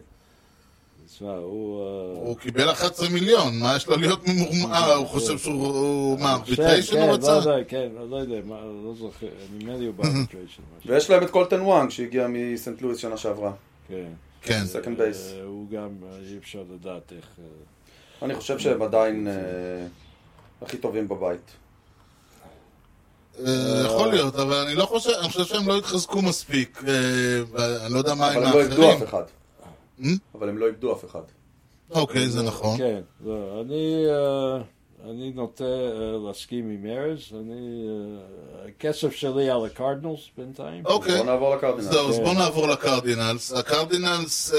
תשמע, 1.13 1.31
הוא... 1.31 1.81
אה, 1.81 2.17
הוא 2.19 2.37
קיבל 2.37 2.71
11 2.71 3.09
מיליון, 3.09 3.59
מה 3.59 3.75
יש 3.75 3.87
לו 3.87 3.97
להיות 3.97 4.27
ממורמר? 4.27 4.93
הוא 4.93 5.07
חושב 5.07 5.37
שהוא... 5.37 5.67
הוא- 5.67 6.19
מה, 6.19 6.25
כן, 6.25 6.31
arbitration 6.41 6.91
כן, 6.93 6.99
הוא 7.01 7.07
לא 7.07 7.13
רצה? 7.13 7.31
יודע, 7.31 7.63
כן, 7.67 7.89
לא 8.09 8.15
יודע, 8.15 8.35
מה, 8.45 8.55
לא 8.85 8.93
זוכר, 8.99 9.27
נדמה 9.55 9.75
לי 9.77 9.85
הוא 9.85 9.93
ב 9.93 9.98
arbitration. 9.98 10.61
ויש 10.85 11.09
להם 11.09 11.23
את 11.23 11.29
קולטן 11.29 11.61
וונג 11.61 11.89
שהגיע 11.89 12.27
מסנט 12.29 12.81
לואיס 12.81 12.97
שנה 12.97 13.17
שעברה. 13.17 13.51
כן. 13.87 14.05
כן. 14.41 14.65
second 14.65 14.97
base. 14.97 15.33
אה, 15.33 15.43
הוא 15.43 15.69
גם, 15.69 15.89
אה, 16.03 16.17
אי 16.31 16.37
אפשר 16.37 16.63
לדעת 16.73 17.13
איך... 17.17 17.25
אני 18.21 18.35
חושב 18.35 18.59
שהם 18.59 18.81
עדיין 18.81 19.27
הכי 20.61 20.77
טובים 20.77 21.07
בבית. 21.07 21.51
יכול 23.85 24.07
להיות, 24.09 24.35
אבל 24.35 24.55
אני 24.55 24.75
לא 24.75 24.85
חושב, 24.85 25.09
אני 25.19 25.27
חושב 25.29 25.43
שהם 25.45 25.67
לא 25.67 25.77
התחזקו 25.77 26.21
מספיק. 26.21 26.83
אני 27.85 27.93
לא 27.93 27.97
יודע 27.97 28.13
מה 28.13 28.27
עם 28.31 28.37
אבל 28.37 28.45
הם 28.47 28.53
לא 28.53 28.61
איבדו 28.61 28.83
האחרים. 28.83 29.03
אף 29.03 29.09
אחד. 29.09 29.23
Hmm? 30.03 30.37
אבל 30.37 30.49
הם 30.49 30.57
לא 30.57 30.67
איבדו 30.67 30.93
אף 30.93 31.05
אחד. 31.05 31.21
אוקיי, 31.91 32.29
זה 32.29 32.43
נכון. 32.43 32.77
כן, 32.77 33.01
אני, 33.61 34.05
אה, 34.09 34.61
אני 35.09 35.31
נוטה 35.35 35.63
אה, 35.63 36.17
להסכים 36.27 36.69
עם 36.69 36.85
ארז, 36.85 37.19
אני, 37.31 37.85
אה, 37.87 38.69
הכסף 38.69 39.11
שלי 39.11 39.49
על 39.49 39.65
הקרדינלס 39.65 40.19
בינתיים. 40.37 40.85
אוקיי. 40.85 41.15
בואו 41.15 41.25
נעבור 41.25 41.55
לקרדינל. 41.55 41.91
זהו, 41.91 42.09
אז 42.09 42.17
כן. 42.17 42.23
בואו 42.23 42.33
נעבור 42.33 42.67
לקרדינלס. 42.67 43.53
הקרדינלס, 43.53 44.53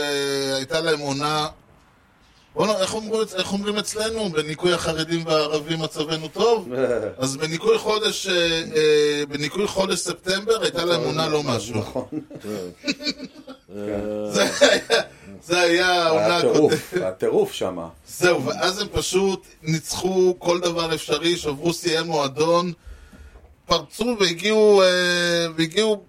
הייתה 0.56 0.80
להם 0.80 0.98
עונה... 0.98 1.48
נ- 2.66 2.70
איך 2.80 2.94
איך 3.34 3.52
אומרים 3.52 3.76
אצלנו? 3.76 4.28
בניקוי 4.30 4.72
החרדים 4.72 5.26
והערבים 5.26 5.78
מצבנו 5.78 6.28
טוב? 6.28 6.68
אז 7.18 7.36
בניקוי 7.36 7.78
חודש, 7.78 8.26
אה, 8.26 8.34
אה, 8.76 9.22
בניקוי 9.28 9.66
חודש 9.66 9.98
ספטמבר 9.98 10.62
הייתה 10.62 10.84
להם 10.84 11.00
עונה 11.04 11.28
לא 11.28 11.42
משהו. 11.42 11.74
נכון. 11.76 12.04
אה, 13.76 13.84
זה 15.46 15.60
היה- 15.60 16.02
העונה 16.04 16.36
הקודמת. 16.36 16.54
טירוף, 16.54 16.94
היה 16.94 17.12
טירוף 17.12 17.52
שם. 17.52 17.78
זהו, 18.08 18.44
ואז 18.44 18.80
הם 18.80 18.86
פשוט 18.92 19.46
ניצחו 19.62 20.34
כל 20.38 20.60
דבר 20.60 20.94
אפשרי, 20.94 21.36
שברו 21.36 21.72
שיאי 21.72 22.02
מועדון, 22.02 22.72
פרצו 23.66 24.16
והגיעו, 24.20 24.82
אה, 24.82 24.86
והגיעו 25.56 26.04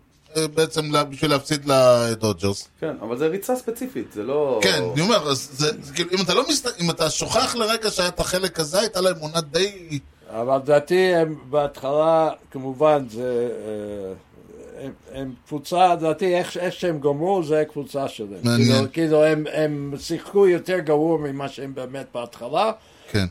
בעצם 0.54 0.92
בשביל 1.10 1.32
להפסיד 1.32 1.66
לדודג'רס. 1.66 2.68
כן, 2.80 2.96
אבל 3.02 3.18
זה 3.18 3.28
ריצה 3.28 3.56
ספציפית, 3.56 4.14
זה 4.14 4.24
לא... 4.24 4.60
כן, 4.64 4.84
אני 4.94 5.02
אומר, 5.02 5.34
זה, 5.34 5.72
זה 5.82 5.94
כאילו, 5.94 6.10
אם 6.12 6.22
אתה 6.22 6.34
לא 6.34 6.44
מסת... 6.50 6.82
אם 6.82 6.90
אתה 6.90 7.10
שוכח 7.10 7.56
לרגע 7.56 7.92
שהיה 7.92 8.10
את 8.10 8.20
החלק 8.20 8.60
הזה, 8.60 8.80
הייתה 8.80 9.02
להם 9.02 9.16
עונה 9.20 9.42
די... 9.42 10.00
אבל 10.30 10.58
לדעתי 10.58 11.16
הם 11.16 11.36
בהתחלה, 11.50 12.30
כמובן, 12.52 13.06
זה... 13.10 13.50
אה, 13.66 14.14
הם, 14.86 14.92
הם 15.14 15.34
קבוצה, 15.48 15.94
לדעתי, 15.94 16.36
איך, 16.38 16.58
איך 16.58 16.74
שהם 16.74 17.00
גמרו, 17.00 17.44
זה 17.44 17.60
הקבוצה 17.60 18.08
שלהם. 18.08 18.40
מעניין. 18.44 18.68
כאילו, 18.68 18.92
כאילו 18.92 19.24
הם, 19.24 19.44
הם 19.54 19.94
שיחקו 20.00 20.48
יותר 20.48 20.80
גרוע 20.80 21.18
ממה 21.18 21.50
שהם 21.50 21.76
באמת 21.76 22.06
בהתחלה. 22.14 22.72
כן. 23.12 23.26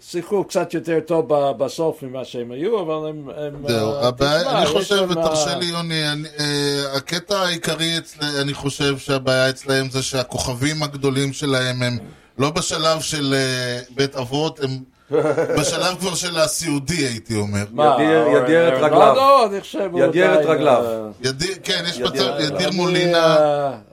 שיחקו 0.00 0.44
קצת 0.44 0.74
יותר 0.74 1.00
טוב 1.06 1.34
ב- 1.34 1.52
בסוף 1.64 2.02
ממה 2.02 2.24
שהם 2.24 2.50
היו, 2.52 2.80
אבל 2.80 3.08
הם... 3.08 3.28
הם 3.36 3.68
זהו, 3.68 3.92
אה, 3.92 4.08
הבעיה, 4.08 4.40
תשמע, 4.40 4.58
אני 4.58 4.66
חושב, 4.66 5.06
ותרשה 5.10 5.50
אה, 5.50 5.58
לי 5.58 5.64
יוני, 5.66 6.08
אני, 6.12 6.28
אה, 6.40 6.96
הקטע 6.96 7.38
העיקרי, 7.38 7.98
אצל, 7.98 8.24
אני 8.40 8.54
חושב 8.54 8.98
שהבעיה 8.98 9.48
אצלהם 9.48 9.90
זה 9.90 10.02
שהכוכבים 10.02 10.82
הגדולים 10.82 11.32
שלהם 11.32 11.82
הם 11.82 11.98
לא 12.38 12.50
בשלב 12.50 13.00
של 13.00 13.34
אה, 13.36 13.80
בית 13.94 14.16
אבות, 14.16 14.60
הם 14.60 14.70
בשלב 15.58 15.96
כבר 16.00 16.14
של 16.14 16.38
הסיעודי, 16.38 16.94
הייתי 17.06 17.36
אומר. 17.36 17.64
מה, 17.70 17.96
ידיר- 18.00 18.26
ידיר 18.42 18.68
את 18.68 18.72
ארנולדו, 18.82 19.10
רגליו. 19.10 19.46
אני 19.52 19.60
חושב, 19.60 19.90
ידיר 19.96 20.40
את 20.40 20.46
רגליו. 20.46 20.84
ידיר, 21.20 21.54
כן, 21.64 21.84
יש 21.88 21.98
מצב, 22.00 22.32
ידיר 22.40 22.70
מולינה, 22.70 23.36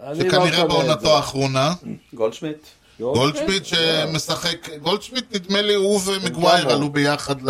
אני 0.03 0.19
לא 0.19 0.25
שכנראה 0.29 0.65
בעונתו. 0.67 1.15
האחרונה. 1.15 1.73
גולדשמיט. 2.13 2.57
גולדשמיט 2.99 3.65
שמשחק, 3.65 4.69
גולדשמיט 4.81 5.25
נדמה 5.35 5.61
לי 5.61 5.73
הוא 5.73 5.99
ומגווייר? 6.05 6.69
עלו 6.71 6.89
ביחד 6.89 7.35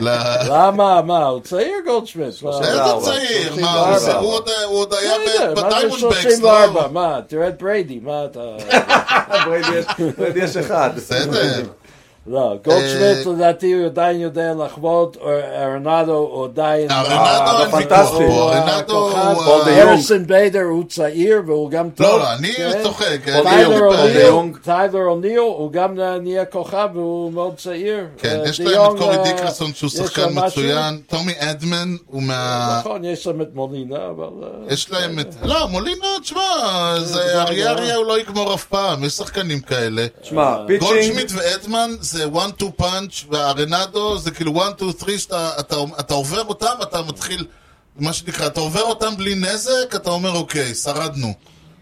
למה, 0.00 1.02
מה, 1.02 1.24
הוא 1.26 1.40
צעיר 1.40 1.72
גולדשמיט? 1.86 2.26
איזה 2.26 2.38
34. 2.38 3.00
צעיר, 3.00 3.56
מה 3.60 3.96
הוא 4.18 4.32
עוד- 4.32 4.48
היה 4.94 5.12
בסדר, 5.26 5.54
ב- 5.54 5.60
מה 5.60 5.70
זה 5.70 5.76
בדיימונד 5.76 6.04
בקס, 6.04 6.22
34? 6.22 6.82
לא? 6.82 6.88
מה, 6.92 7.20
תראה 7.28 7.48
את 7.48 7.62
בריידי, 7.62 8.00
מה 8.02 8.24
אתה... 8.24 8.40
בריידי 9.46 10.38
יש 10.40 10.56
אחד. 10.56 10.90
בסדר. 10.96 11.62
לא, 12.30 12.54
גולדשמיט 12.64 13.26
אה, 13.26 13.32
לדעתי 13.32 13.72
הוא 13.72 13.86
עדיין 13.86 14.20
יודע 14.20 14.54
לחבוט, 14.54 15.16
או 15.20 15.28
ארנאדו 15.56 16.12
הוא 16.12 16.44
עדיין... 16.44 16.90
ארנאדו 16.90 17.62
אין 17.62 17.70
פנטסטי. 17.70 18.14
ויכוח 18.14 18.18
פה, 18.18 18.24
הוא 18.24 18.50
ארנאדו 18.52 18.94
הוא... 18.94 19.10
הכוכב. 19.10 19.44
פול 19.44 19.64
דה- 19.64 19.78
יונג. 19.78 19.88
הריסון 19.88 20.26
ביידר 20.26 20.62
הוא 20.62 20.84
צעיר 20.88 21.42
והוא 21.46 21.70
גם 21.70 21.90
טוב. 21.90 22.06
לא, 22.06 22.18
לא, 22.18 22.32
אני 22.32 22.52
כן? 22.52 22.82
צוחק. 22.82 23.18
טיילר 23.42 23.84
אוניל, 23.86 24.16
young. 24.16 24.56
טיילר 24.56 25.04
אוניל, 25.04 25.38
הוא 25.38 25.72
גם 25.72 25.94
נהיה 26.20 26.44
כוכב 26.44 26.88
והוא 26.94 27.32
מאוד 27.32 27.56
צעיר. 27.56 28.04
כן, 28.18 28.40
אה, 28.44 28.48
יש 28.48 28.60
להם 28.60 28.92
את 28.92 28.98
קורי 28.98 29.16
אה, 29.18 29.22
דיקרסון 29.24 29.74
שהוא 29.74 29.90
שחקן. 29.90 30.28
מצוין, 30.32 31.00
טומי 31.06 31.32
אדמן 31.38 31.96
הוא 32.06 32.22
מה... 32.22 32.76
נכון, 32.80 33.04
יש 33.04 33.24
שם 33.24 33.40
את 33.42 33.48
מולינה, 33.54 33.96
אבל... 34.10 34.28
אה, 34.42 34.72
יש 34.74 34.90
להם 34.90 35.18
את... 35.18 35.34
לא, 35.42 35.68
מולינה, 35.68 36.06
תשמע, 36.22 36.40
זה 36.98 37.04
זה 37.06 37.42
אריה 37.42 37.70
אריה 37.70 37.96
הוא 37.96 38.06
לא 38.06 38.18
יגמור 38.20 38.54
אף 38.54 38.64
פעם, 38.64 39.04
יש 39.04 39.12
שחקנים 39.12 39.60
כאלה. 39.60 40.06
שמע, 40.22 40.56
pitching, 40.66 40.80
גולדשמיט 40.92 41.32
ואדמן 41.34 41.90
זה 42.00 42.17
1-2 42.26 42.64
פאנץ' 42.76 43.24
והרנדו 43.30 44.18
זה 44.18 44.30
כאילו 44.30 44.52
1-2-3 44.52 45.18
שאתה 45.18 45.50
אתה- 45.60 45.76
אתה 46.00 46.14
עובר 46.14 46.42
אותם, 46.44 46.74
אתה 46.82 47.02
מתחיל, 47.02 47.46
מה 47.98 48.12
שנקרא, 48.12 48.46
אתה 48.46 48.60
עובר 48.60 48.82
אותם 48.82 49.16
בלי 49.16 49.34
נזק, 49.34 49.94
אתה 49.94 50.10
אומר 50.10 50.30
אוקיי, 50.36 50.74
שרדנו. 50.74 51.32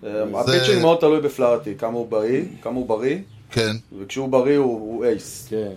אה, 0.05 0.11
ה 0.41 0.46
pitching 0.46 0.83
מאוד 0.83 0.99
תלוי 0.99 1.21
בפלאהרטי, 1.21 1.75
כמה 1.79 1.93
הוא 1.99 2.09
בריא, 2.09 2.43
כמה 2.63 2.75
הוא 2.77 2.89
בריא, 2.89 3.17
כן. 3.51 3.77
וכשהוא 4.01 4.29
בריא 4.29 4.59
הוא 4.59 4.81
הוא 4.81 5.05
ace. 5.05 5.47
כן. 5.51 5.73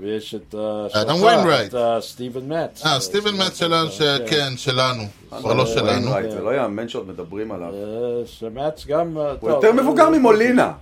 ויש 0.00 0.34
את 0.34 0.54
אה, 0.94 1.00
אדם 1.02 1.22
ויינרייט. 1.22 1.68
את 1.68 1.74
אה, 1.74 2.00
סטיבן 2.00 2.48
מאץ. 2.48 2.82
אה, 2.86 3.00
סטיבן 3.00 3.36
מאץ 3.36 3.54
שלנו, 3.56 3.90
כן, 4.28 4.52
שלנו. 4.56 5.02
כבר 5.38 5.54
לא 5.54 5.66
שלנו. 5.66 5.86
ויינרייט, 5.86 6.30
זה 6.30 6.40
לא 6.40 6.54
יאמן 6.56 6.88
שעוד 6.88 7.08
מדברים 7.08 7.52
עליו. 7.52 7.68
אה, 7.74 7.78
שמאץ 8.26 8.86
גם... 8.86 9.18
אה, 9.18 9.32
הוא 9.40 9.50
יותר 9.50 9.72
מבוגר 9.72 10.08
ממולינה. 10.10 10.72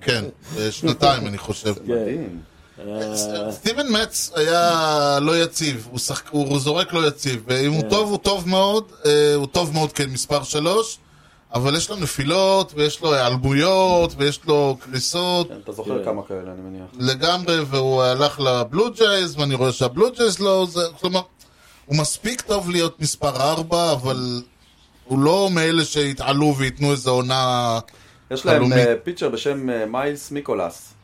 כן, 0.00 0.24
שנתיים 0.70 1.26
אני 1.26 1.38
חושב. 1.38 1.74
כן. 1.74 1.82
מדהים. 1.82 2.40
סטיבן 3.50 3.86
מאץ 4.02 4.32
היה 4.36 5.18
לא 5.20 5.42
יציב, 5.42 5.88
הוא, 5.90 5.98
שחק... 5.98 6.28
הוא 6.30 6.58
זורק 6.58 6.92
לא 6.92 7.08
יציב, 7.08 7.42
ואם 7.46 7.72
הוא 7.72 7.82
טוב 7.90 8.10
הוא 8.10 8.18
טוב 8.18 8.48
מאוד, 8.48 8.92
אה, 9.06 9.34
הוא 9.34 9.46
טוב 9.46 9.72
מאוד 9.74 9.92
כמספר 9.92 10.42
שלוש, 10.42 10.98
אבל 11.54 11.76
יש 11.76 11.90
לו 11.90 11.96
נפילות, 11.96 12.72
ויש 12.76 13.02
לו 13.02 13.14
היעלמויות, 13.14 14.14
ויש 14.16 14.40
לו 14.46 14.76
קריסות, 14.80 15.48
כן, 15.48 15.54
אתה 15.64 15.72
זוכר 15.72 15.98
כן. 15.98 16.04
כמה 16.04 16.22
כאלה, 16.22 16.52
אני 16.52 16.60
מניח. 16.60 16.86
לגמרי, 16.98 17.60
והוא 17.60 18.02
הלך 18.02 18.40
לבלו 18.40 18.92
ג'ייז, 18.92 19.38
ואני 19.38 19.54
רואה 19.54 19.72
שהבלו 19.72 20.10
ג'ייז 20.12 20.40
לא, 20.40 20.66
זה, 20.70 20.80
כלומר, 21.00 21.20
הוא 21.86 21.96
מספיק 21.98 22.40
טוב 22.40 22.70
להיות 22.70 23.00
מספר 23.00 23.36
ארבע, 23.36 23.92
אבל 23.92 24.42
הוא 25.04 25.18
לא 25.18 25.48
מאלה 25.52 25.84
שיתעלו 25.84 26.54
וייתנו 26.58 26.92
איזו 26.92 27.10
עונה... 27.10 27.78
יש 28.30 28.46
להם. 28.46 28.72
אה, 28.72 28.94
פיצ'ר 29.04 29.28
בשם 29.28 29.70
אה, 29.70 29.86
מיילס 29.86 30.30
מיקולס, 30.30 30.94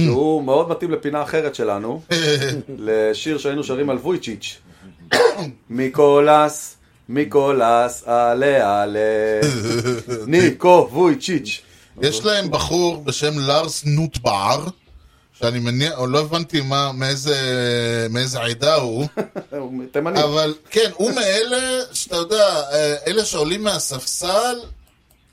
שהוא 0.00 0.42
מאוד 0.42 0.68
מתאים 0.68 0.90
לפינה 0.90 1.22
אחרת 1.22 1.54
שלנו, 1.54 2.02
לשיר 2.78 3.38
שהיינו 3.38 3.64
שרים 3.64 3.90
על 3.90 3.96
וויצ'יץ'. 3.96 4.58
מיקולס, 5.70 6.76
מיקולס, 7.08 8.02
עלה 8.06 8.82
עלה, 8.82 9.40
ניקו 10.26 10.88
וויצ'יץ'. 10.92 11.62
יש 12.02 12.24
להם 12.24 12.50
בחור 12.50 13.02
בשם 13.04 13.38
לארס 13.38 13.84
נוטבר, 13.84 14.66
שאני 15.32 15.58
מניח, 15.58 15.92
או 15.98 16.06
לא 16.06 16.20
הבנתי 16.20 16.60
מה, 16.60 16.92
מאיזה, 16.92 17.36
מאיזה 18.10 18.40
עדה 18.40 18.74
הוא, 18.74 19.06
הוא 19.58 19.84
תימני. 19.92 20.22
אבל 20.22 20.54
כן, 20.70 20.90
הוא 20.94 21.10
מאלה, 21.14 21.80
שאתה 21.92 22.16
יודע, 22.16 22.62
אה, 22.72 22.94
אלה 23.06 23.24
שעולים 23.24 23.62
מהספסל 23.62 24.58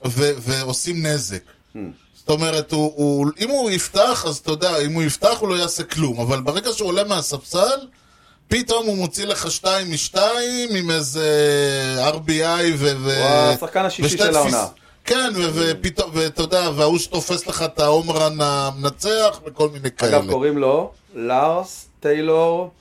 ו- 0.05 0.31
ועושים 0.39 1.05
נזק. 1.05 1.43
זאת 2.13 2.29
אומרת, 2.29 2.71
הוא, 2.71 2.93
הוא, 2.95 3.27
אם 3.39 3.49
הוא 3.49 3.71
יפתח, 3.71 4.25
אז 4.27 4.37
אתה 4.37 4.51
יודע, 4.51 4.77
אם 4.77 4.93
הוא 4.93 5.03
יפתח 5.03 5.37
הוא 5.39 5.49
לא 5.49 5.55
יעשה 5.55 5.83
כלום, 5.83 6.19
אבל 6.19 6.41
ברגע 6.41 6.71
שהוא 6.73 6.87
עולה 6.87 7.03
מהספסל, 7.03 7.79
פתאום 8.47 8.85
הוא 8.85 8.97
מוציא 8.97 9.25
לך 9.25 9.51
שתיים 9.51 9.91
משתיים 9.91 10.69
עם 10.75 10.91
איזה 10.91 11.27
RBI 12.13 12.73
ו... 12.77 12.89
הוא 12.89 13.53
השחקן 13.53 13.85
השישי 13.85 14.17
של 14.17 14.35
העונה. 14.35 14.67
כן, 15.05 15.33
ופתאום, 15.53 16.11
ואתה 16.13 16.41
יודע, 16.41 16.69
וההוא 16.75 16.99
שתופס 16.99 17.47
לך 17.47 17.61
את 17.61 17.79
ההומרן 17.79 18.41
המנצח 18.41 19.41
וכל 19.45 19.69
מיני 19.69 19.91
כאלה. 19.91 20.17
אגב, 20.17 20.31
קוראים 20.31 20.57
לו 20.57 20.91
לארס 21.15 21.87
טיילור 21.99 22.71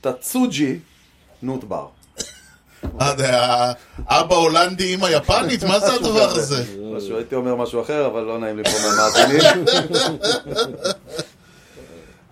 טצוג'י 0.00 0.78
נוטבר. 1.42 1.86
מה 2.94 3.12
זה, 3.16 3.26
האבא 4.06 4.34
הולנדי, 4.34 4.94
אמא 4.94 5.06
יפנית? 5.06 5.64
מה 5.64 5.80
זה 5.80 5.92
הדבר 5.92 6.28
הזה? 6.30 6.62
משהו, 6.96 7.16
הייתי 7.16 7.34
אומר 7.34 7.54
משהו 7.54 7.82
אחר, 7.82 8.06
אבל 8.06 8.20
לא 8.20 8.38
נעים 8.38 8.56
לי 8.56 8.64
פה 8.64 8.70
מהמאזינים. 8.82 9.64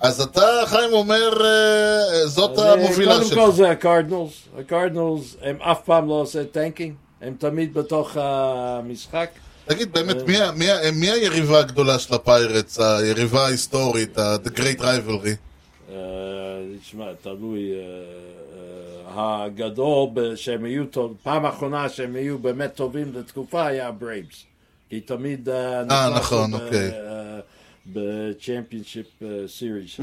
אז 0.01 0.21
אתה, 0.21 0.41
חיים, 0.67 0.93
אומר, 0.93 1.45
אה, 1.45 2.27
זאת 2.27 2.59
אה, 2.59 2.73
המובילה 2.73 3.13
קודם 3.15 3.25
שלך. 3.27 3.39
כל 3.39 3.53
זה 3.53 3.71
הקרדינלס. 3.71 4.31
הקרדינלס 4.59 5.37
הם 5.43 5.57
אף 5.63 5.79
פעם 5.85 6.09
לא 6.09 6.15
עושה 6.15 6.45
tanking. 6.45 6.95
הם 7.23 7.35
תמיד 7.39 7.75
בתוך 7.75 8.17
המשחק. 8.21 9.31
תגיד, 9.67 9.93
באמת, 9.93 10.17
מי 10.93 11.11
היריבה 11.11 11.59
הגדולה 11.59 11.99
של 11.99 12.15
הפיירטס, 12.15 12.81
היריבה 12.81 13.45
ההיסטורית, 13.47 14.19
ה- 14.19 14.37
The 14.45 14.59
Great 14.59 14.81
Rivalry? 14.81 15.31
אה, 15.93 15.97
תשמע, 16.83 17.05
תלוי. 17.23 17.61
אה, 19.17 19.23
אה, 19.23 19.45
הגדול 19.45 20.37
שהם 20.37 20.65
היו 20.65 20.87
טוב, 20.87 21.17
פעם 21.23 21.47
אחרונה 21.47 21.89
שהם 21.89 22.17
היו 22.17 22.39
באמת 22.39 22.75
טובים 22.75 23.13
לתקופה 23.15 23.67
היה 23.67 23.91
ברייבס. 23.91 24.45
כי 24.89 25.01
תמיד 25.01 25.49
אה, 25.49 25.85
נכנסו 25.85 26.19
נכון, 26.19 26.55
אוקיי. 26.55 26.91
אה, 26.91 27.41
ב 27.87 27.97
championship 27.97 29.23
series. 29.47 30.01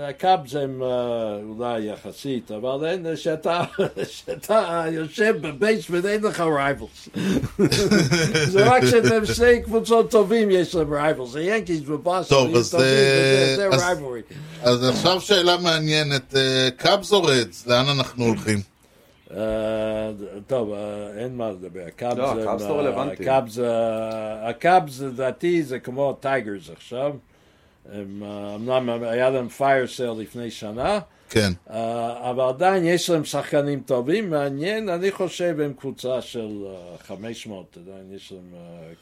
הקאבס 0.00 0.54
הם 0.54 0.82
אה, 0.82 0.88
אולי 1.48 1.80
יחסית, 1.84 2.50
אבל 2.50 2.86
אין, 2.86 3.16
שאתה, 3.16 3.62
שאתה 4.16 4.84
יושב 4.92 5.34
ב 5.40 5.47
basement 5.47 6.04
אין 6.04 6.22
לך 6.24 6.40
rivals. 6.40 7.08
זה 8.52 8.64
רק 8.70 8.84
שאתם 8.84 9.26
שני 9.26 9.62
קבוצות 9.62 10.10
טובים 10.10 10.50
יש 10.50 10.74
להם 10.74 10.94
rivals, 10.94 11.34
היאנקיז 11.36 11.90
ובוסטון, 11.90 12.46
טוב, 12.46 12.56
אז, 12.56 12.70
טובים, 12.70 12.86
אה, 12.86 13.44
וזה- 13.44 13.56
זה 13.56 13.68
אז- 13.68 13.82
rivalry. 13.82 14.20
אז 14.62 14.84
עכשיו 14.88 15.20
שאלה 15.20 15.56
מעניינת, 15.56 16.36
אה, 16.36 16.68
קאבס 16.76 17.12
או 17.12 17.22
רדס? 17.22 17.66
לאן 17.66 17.84
אנחנו 17.98 18.24
הולכים? 18.24 18.58
אה, 19.36 19.36
טוב, 20.46 20.72
אה, 20.72 20.78
אין 21.22 21.36
מה 21.36 21.50
לדבר. 21.50 21.80
הקאבס 21.86 22.18
לא, 22.18 22.34
לא 22.44 22.74
אה, 22.74 22.80
רלוונטי. 22.80 23.28
אה, 23.28 24.48
הקאבס 24.48 25.00
לדעתי 25.00 25.62
זה 25.62 25.78
כמו 25.78 26.12
טייגרס 26.20 26.70
עכשיו. 26.76 27.12
הם, 27.92 28.22
אה, 28.22 28.54
אמנם 28.54 29.02
היה 29.02 29.30
להם 29.30 29.48
fire 29.48 29.86
sale 29.86 30.10
לפני 30.10 30.50
שנה, 30.50 30.98
כן. 31.30 31.52
אה, 31.70 32.30
אבל 32.30 32.44
עדיין 32.48 32.84
יש 32.84 33.10
להם 33.10 33.24
שחקנים 33.24 33.80
טובים, 33.80 34.30
מעניין, 34.30 34.88
אני 34.88 35.12
חושב 35.12 35.60
הם 35.60 35.72
קבוצה 35.72 36.22
של 36.22 36.64
אה, 36.66 36.98
500, 37.06 37.78
עדיין 37.80 38.12
יש 38.14 38.32
להם 38.32 38.54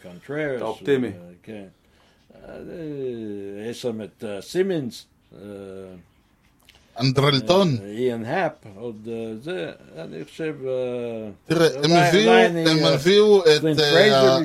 קונטררס. 0.03 0.57
אתה 0.57 0.65
אופטימי. 0.65 1.11
כן. 1.43 1.65
אה, 2.35 2.59
יש 3.71 3.85
להם 3.85 4.03
את 4.03 4.25
אה, 4.27 4.43
סימנס. 4.43 5.07
אה, 5.35 5.39
אנדרלטון. 7.01 7.77
איאן 7.85 8.25
האפ, 8.25 8.53
עוד 8.77 9.09
אה, 9.13 9.33
זה, 9.43 9.71
אני 9.99 10.25
חושב... 10.25 10.55
אה, 10.67 11.31
תראה, 11.47 11.69
הם 11.85 11.93
הביאו, 11.93 12.33
אני, 12.33 12.71
הם 12.71 12.79
אה, 12.85 12.95
הביאו 12.95 13.43
את... 13.43 13.65
אה, 13.65 14.43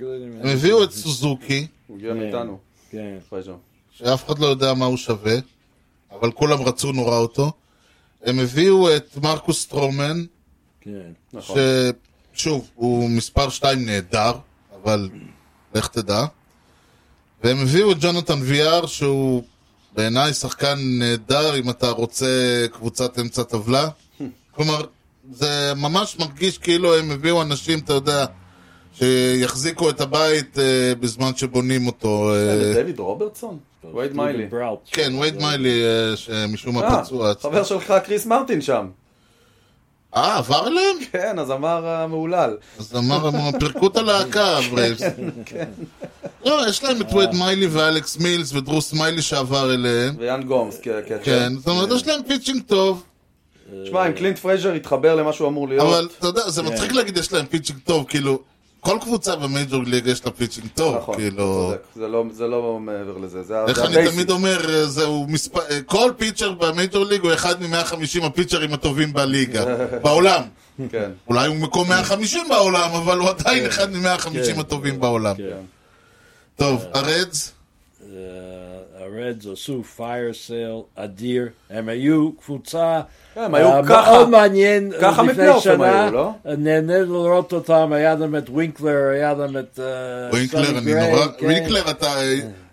לא 0.00 0.14
הם 0.14 0.46
הביאו 0.46 0.84
את 0.84 0.90
סוזוקי, 0.90 1.66
הוא 1.86 1.96
הגיע 1.96 2.12
כן. 2.12 2.18
מאיתנו, 2.18 2.58
כן, 2.90 3.16
פרייזר. 3.28 3.54
שאף 3.98 4.26
אחד 4.26 4.38
לא 4.38 4.46
יודע 4.46 4.74
מה 4.74 4.84
הוא 4.84 4.96
שווה, 4.96 5.36
אבל 6.12 6.32
כולם 6.32 6.62
רצו 6.62 6.92
נורא 6.92 7.16
אותו. 7.16 7.52
הם 8.22 8.38
הביאו 8.38 8.96
את 8.96 9.18
מרקוס 9.22 9.66
סטרומן, 9.66 10.24
כן. 10.80 11.12
נכון. 11.32 11.58
ששוב, 12.34 12.68
הוא 12.74 13.10
מספר 13.10 13.48
2 13.48 13.86
נהדר, 13.86 14.32
אבל 14.82 15.08
לך 15.74 15.88
תדע. 15.88 16.24
והם 17.44 17.58
הביאו 17.58 17.92
את 17.92 17.96
ג'ונתן 18.00 18.38
ויאר, 18.42 18.86
שהוא 18.86 19.42
בעיניי 19.94 20.34
שחקן 20.34 20.78
נהדר 20.80 21.56
אם 21.56 21.70
אתה 21.70 21.90
רוצה 21.90 22.66
קבוצת 22.72 23.18
אמצע 23.18 23.42
טבלה. 23.42 23.88
כלומר, 24.50 24.84
זה 25.32 25.72
ממש 25.76 26.18
מרגיש 26.18 26.58
כאילו 26.58 26.96
הם 26.96 27.10
הביאו 27.10 27.42
אנשים, 27.42 27.78
אתה 27.78 27.92
יודע, 27.92 28.26
שיחזיקו 28.94 29.90
את 29.90 30.00
הבית 30.00 30.58
אה, 30.58 30.92
בזמן 31.00 31.36
שבונים 31.36 31.86
אותו. 31.86 32.34
אה, 32.34 32.82
דויד 32.82 32.98
רוברטסון? 32.98 33.58
וייד 33.94 34.16
מיילי. 34.16 34.46
כן, 34.90 35.12
וייד 35.20 35.42
מיילי, 35.42 35.82
אה, 35.84 36.16
שמשום 36.16 36.74
מה 36.74 36.82
אה, 36.82 37.02
פצוע. 37.02 37.32
חבר 37.42 37.64
שלך 37.64 37.94
קריס 38.04 38.26
מרטין 38.26 38.60
שם. 38.60 38.86
אה, 40.16 40.36
עבר 40.38 40.66
אליהם? 40.66 40.96
כן, 41.12 41.38
אז 41.38 41.50
אמר 41.50 41.86
המהולל. 41.86 42.56
אז 42.78 42.96
אמר, 42.96 43.28
אמר, 43.28 43.58
פירקו 43.58 43.86
את 43.86 43.96
הלהקה, 43.96 44.58
ברייבס. 44.70 45.02
לא, 46.44 46.68
יש 46.68 46.84
להם 46.84 47.00
את 47.00 47.12
וייד 47.12 47.30
מיילי 47.34 47.66
ואלכס 47.66 48.18
מילס 48.18 48.52
ודרוס 48.52 48.92
מיילי 48.92 49.22
שעבר 49.22 49.74
אליהם. 49.74 50.14
ויאן 50.18 50.42
גומס 50.42 50.80
כקצ'ר. 50.80 51.18
כן, 51.24 51.52
זאת 51.56 51.68
אומרת, 51.68 51.88
יש 51.90 52.06
להם 52.06 52.20
pitching 52.28 52.62
טוב, 52.62 53.04
שמע, 53.84 54.06
אם 54.06 54.12
קלינט 54.12 54.38
פרייזר 54.38 54.74
יתחבר 54.74 55.14
למה 55.14 55.32
שהוא 55.32 55.48
אמור 55.48 55.68
להיות, 55.68 55.86
אבל 55.86 56.08
אתה 56.18 56.26
יודע, 56.26 56.50
זה 56.50 56.62
מצחיק 56.62 56.92
להגיד 56.92 57.16
יש 57.16 57.32
להם 57.32 57.46
pitching 57.46 57.78
טוב, 57.84 58.04
כאילו, 58.08 58.42
כל 58.80 58.98
קבוצה 59.00 59.36
ב 59.36 59.44
Major 59.44 59.82
League 59.86 60.06
יש 60.06 60.24
לה 60.24 60.30
pitching 60.30 60.66
טוב, 60.74 60.96
נכון, 60.96 61.14
כאילו... 61.16 61.72
זה 61.96 62.08
לא- 62.08 62.24
זה 62.32 62.46
לא 62.46 62.78
מעבר 62.80 63.18
לזה. 63.18 63.42
זה 63.42 63.64
איך 63.68 63.76
זה 63.78 63.84
אני 63.84 63.92
ה 63.94 63.97
basic. 63.97 64.14
תמיד 64.14 64.30
אומר, 64.30 64.70
אה, 64.74 64.86
זהו 64.86 65.26
מספר, 65.28 65.60
אה, 65.70 65.80
כל 65.86 66.12
pitcher 66.16 66.52
ב 66.52 66.61
Major 66.61 67.04
League 67.04 67.22
הוא 67.22 67.32
אחד 67.34 67.62
מ-150 67.62 68.24
הפיצ'רים 68.24 68.72
הטובים 68.72 69.12
בליגה, 69.12 69.64
בעולם. 70.04 70.42
כן. 70.90 71.10
אולי 71.28 71.46
הוא 71.48 71.56
מקום 71.56 71.88
150 71.88 72.48
בעולם, 72.48 72.90
אבל 72.94 73.18
הוא 73.18 73.28
עדיין 73.28 73.66
אחד 73.66 73.92
מ-150 73.92 74.30
כן. 74.54 74.60
הטובים 74.60 75.00
בעולם. 75.00 75.34
כן. 75.36 75.56
טוב, 76.56 76.84
הרדס, 76.94 77.52
אה, 79.16 79.26
הרדס 79.26 79.46
עשו 79.52 79.82
fire 79.96 80.32
sale 80.34 80.70
אדיר, 80.94 81.48
הם 81.70 81.88
היו 81.88 82.32
קבוצה 82.32 83.00
הם 83.36 83.54
היו 83.54 83.68
אה, 83.68 83.82
ככה- 83.88 84.12
מאוד 84.12 84.28
מעניין 84.28 84.92
ככה 85.00 85.22
לפני 85.22 85.60
שנה, 85.60 86.10
לא? 86.10 86.30
נהנה 86.44 86.98
לראות 86.98 87.52
אותם, 87.52 87.92
היה 87.92 88.14
להם 88.14 88.36
את 88.36 88.50
ווינקלר, 88.50 89.08
היה 89.12 89.34
להם 89.34 89.56
את 89.56 89.80
אה, 89.82 90.30
ווינקלר, 90.30 90.64
סוני 90.66 90.78
אני 90.78 91.10
נורא... 91.10 91.26
כן. 91.38 91.46
ווינקלר, 91.46 91.90
אתה... 91.90 92.14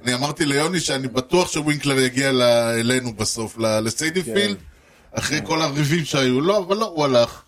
אני 0.03 0.13
אמרתי 0.13 0.45
ליוני 0.45 0.79
שאני 0.79 1.07
בטוח 1.07 1.51
שווינקלר 1.51 1.99
יגיע 1.99 2.29
אלינו 2.79 3.13
בסוף, 3.13 3.57
ל- 3.57 3.79
לסיטי 3.79 4.23
כן. 4.23 4.33
פילד, 4.33 4.57
אחרי 5.11 5.39
כל 5.43 5.61
הריבים 5.61 6.05
שהיו. 6.05 6.41
לא, 6.41 6.57
אבל 6.57 6.77
לא, 6.77 6.91
הוא 6.95 7.05
הלך. 7.05 7.41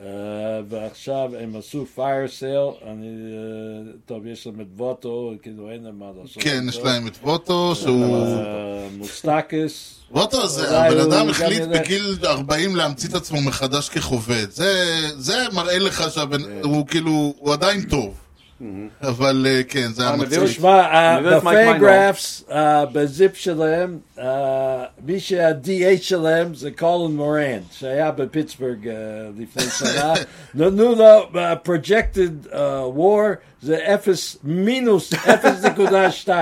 כן. 0.00 0.06
אה, 0.06 0.60
ועכשיו 0.68 1.30
הם 1.40 1.56
עשו 1.56 1.86
fire 1.94 2.28
sale, 2.28 2.70
אני, 2.86 3.06
אה, 3.06 3.92
טוב, 4.06 4.26
יש 4.26 4.46
להם 4.46 4.60
את 4.60 4.66
ווטו, 4.76 5.32
כאילו 5.42 5.70
אין 5.70 5.84
להם 5.84 5.98
מה 5.98 6.06
לעשות. 6.22 6.42
כן, 6.42 6.64
יש. 6.68 6.78
להם 6.78 7.06
את 7.06 7.18
ווטו, 7.22 7.74
שהוא... 7.74 8.16
אה, 8.16 8.88
מוסטקס. 8.96 9.94
ווטו 10.10 10.48
זה, 10.48 10.80
הבן 10.80 10.98
אדם 10.98 11.28
החליט. 11.28 11.62
בגיל 11.62 12.16
40 12.24 12.76
להמציא 12.76 13.08
את 13.08 13.14
עצמו 13.14 13.40
מחדש 13.42 13.88
כחובט. 13.88 14.50
זה, 14.50 14.96
זה 15.16 15.46
מראה 15.52 15.78
לך 15.78 16.04
שהבן, 16.14 16.40
הוא 16.62 16.86
כאילו, 16.86 17.34
הוא 17.38 17.52
עדיין 17.52 17.82
טוב. 17.82 18.14
אבל 19.02 19.46
אה, 19.50 19.62
כן, 19.68 19.92
זה 19.92 20.08
הם 20.08 20.20
המצב. 20.20 20.44
תשמע, 20.44 20.80
אה, 20.80 21.18
אה, 22.50 22.86
ב 22.86 22.96
ZiPS 22.96 23.36
שלהם, 23.36 23.98
אה, 24.18 24.84
מי 25.04 25.20
שה-DH 25.20 26.02
שלהם 26.02 26.54
זה 26.54 26.70
קולין 26.70 27.16
מורן, 27.16 27.58
שהיה 27.78 28.10
בפיטסבורג 28.10 28.88
אה, 28.88 28.94
לפני 29.38 29.62
שנה. 29.78 30.14
נתנו 30.54 30.94
לו 30.94 31.28
projected 31.62 32.46
WAR, 32.94 33.22
זה 33.62 33.76
0 33.94 34.36
מינוס 34.44 35.12
0.2. 35.14 35.16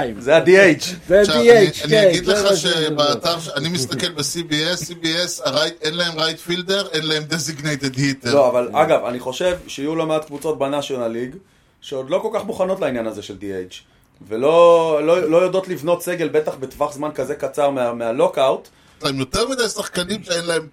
זה 0.19 0.37
ה-DH. 0.37 0.85
זה 1.09 1.21
עכשיו, 1.21 1.35
DH, 1.35 1.39
אני, 1.39 1.73
כן. 1.73 1.97
אני 1.97 2.11
אגיד 2.11 2.27
לך. 2.27 2.57
שבאתר, 2.57 3.37
אני 3.57 3.69
מסתכל 3.69 4.11
ב-CBS, 4.13 4.91
CBS, 4.91 5.51
אין 5.83 5.95
להם 5.95 6.19
right 6.19 6.39
fielder, 6.39 6.89
אין 6.93 7.07
להם 7.07 7.23
designated 7.23 7.97
hitter. 7.97 8.35
לא, 8.35 8.49
אבל 8.51 8.69
אגב, 8.73 9.05
אני 9.05 9.21
חושב 9.21 9.57
שיהיו 9.67 9.97
לא 9.97 10.07
מעט 10.07 10.25
קבוצות 10.25 10.59
ב 10.59 10.64
National 10.64 11.09
League, 11.09 11.35
שעוד 11.81 12.11
לא 12.11 12.19
כל 12.19 12.29
כך 12.35 12.45
מוכנות 12.45 12.81
לעניין 12.81 13.07
הזה 13.07 13.23
של 13.23 13.37
DH. 13.41 13.75
ולא 14.29 15.01
לא, 15.03 15.31
לא 15.31 15.37
יודעות 15.37 15.69
לבנות 15.69 16.03
סגל, 16.03 16.29
בטח 16.29 16.55
בטווח 16.55 16.93
זמן 16.93 17.11
כזה 17.15 17.35
קצר 17.35 17.71
מה- 17.71 17.93
מה 17.93 18.08
lockout. 18.08 18.69
להם 19.03 19.19
יותר 19.19 19.49
מדי 19.49 19.69
שחקנים 19.69 20.23
שאין 20.25 20.45
להם, 20.45 20.67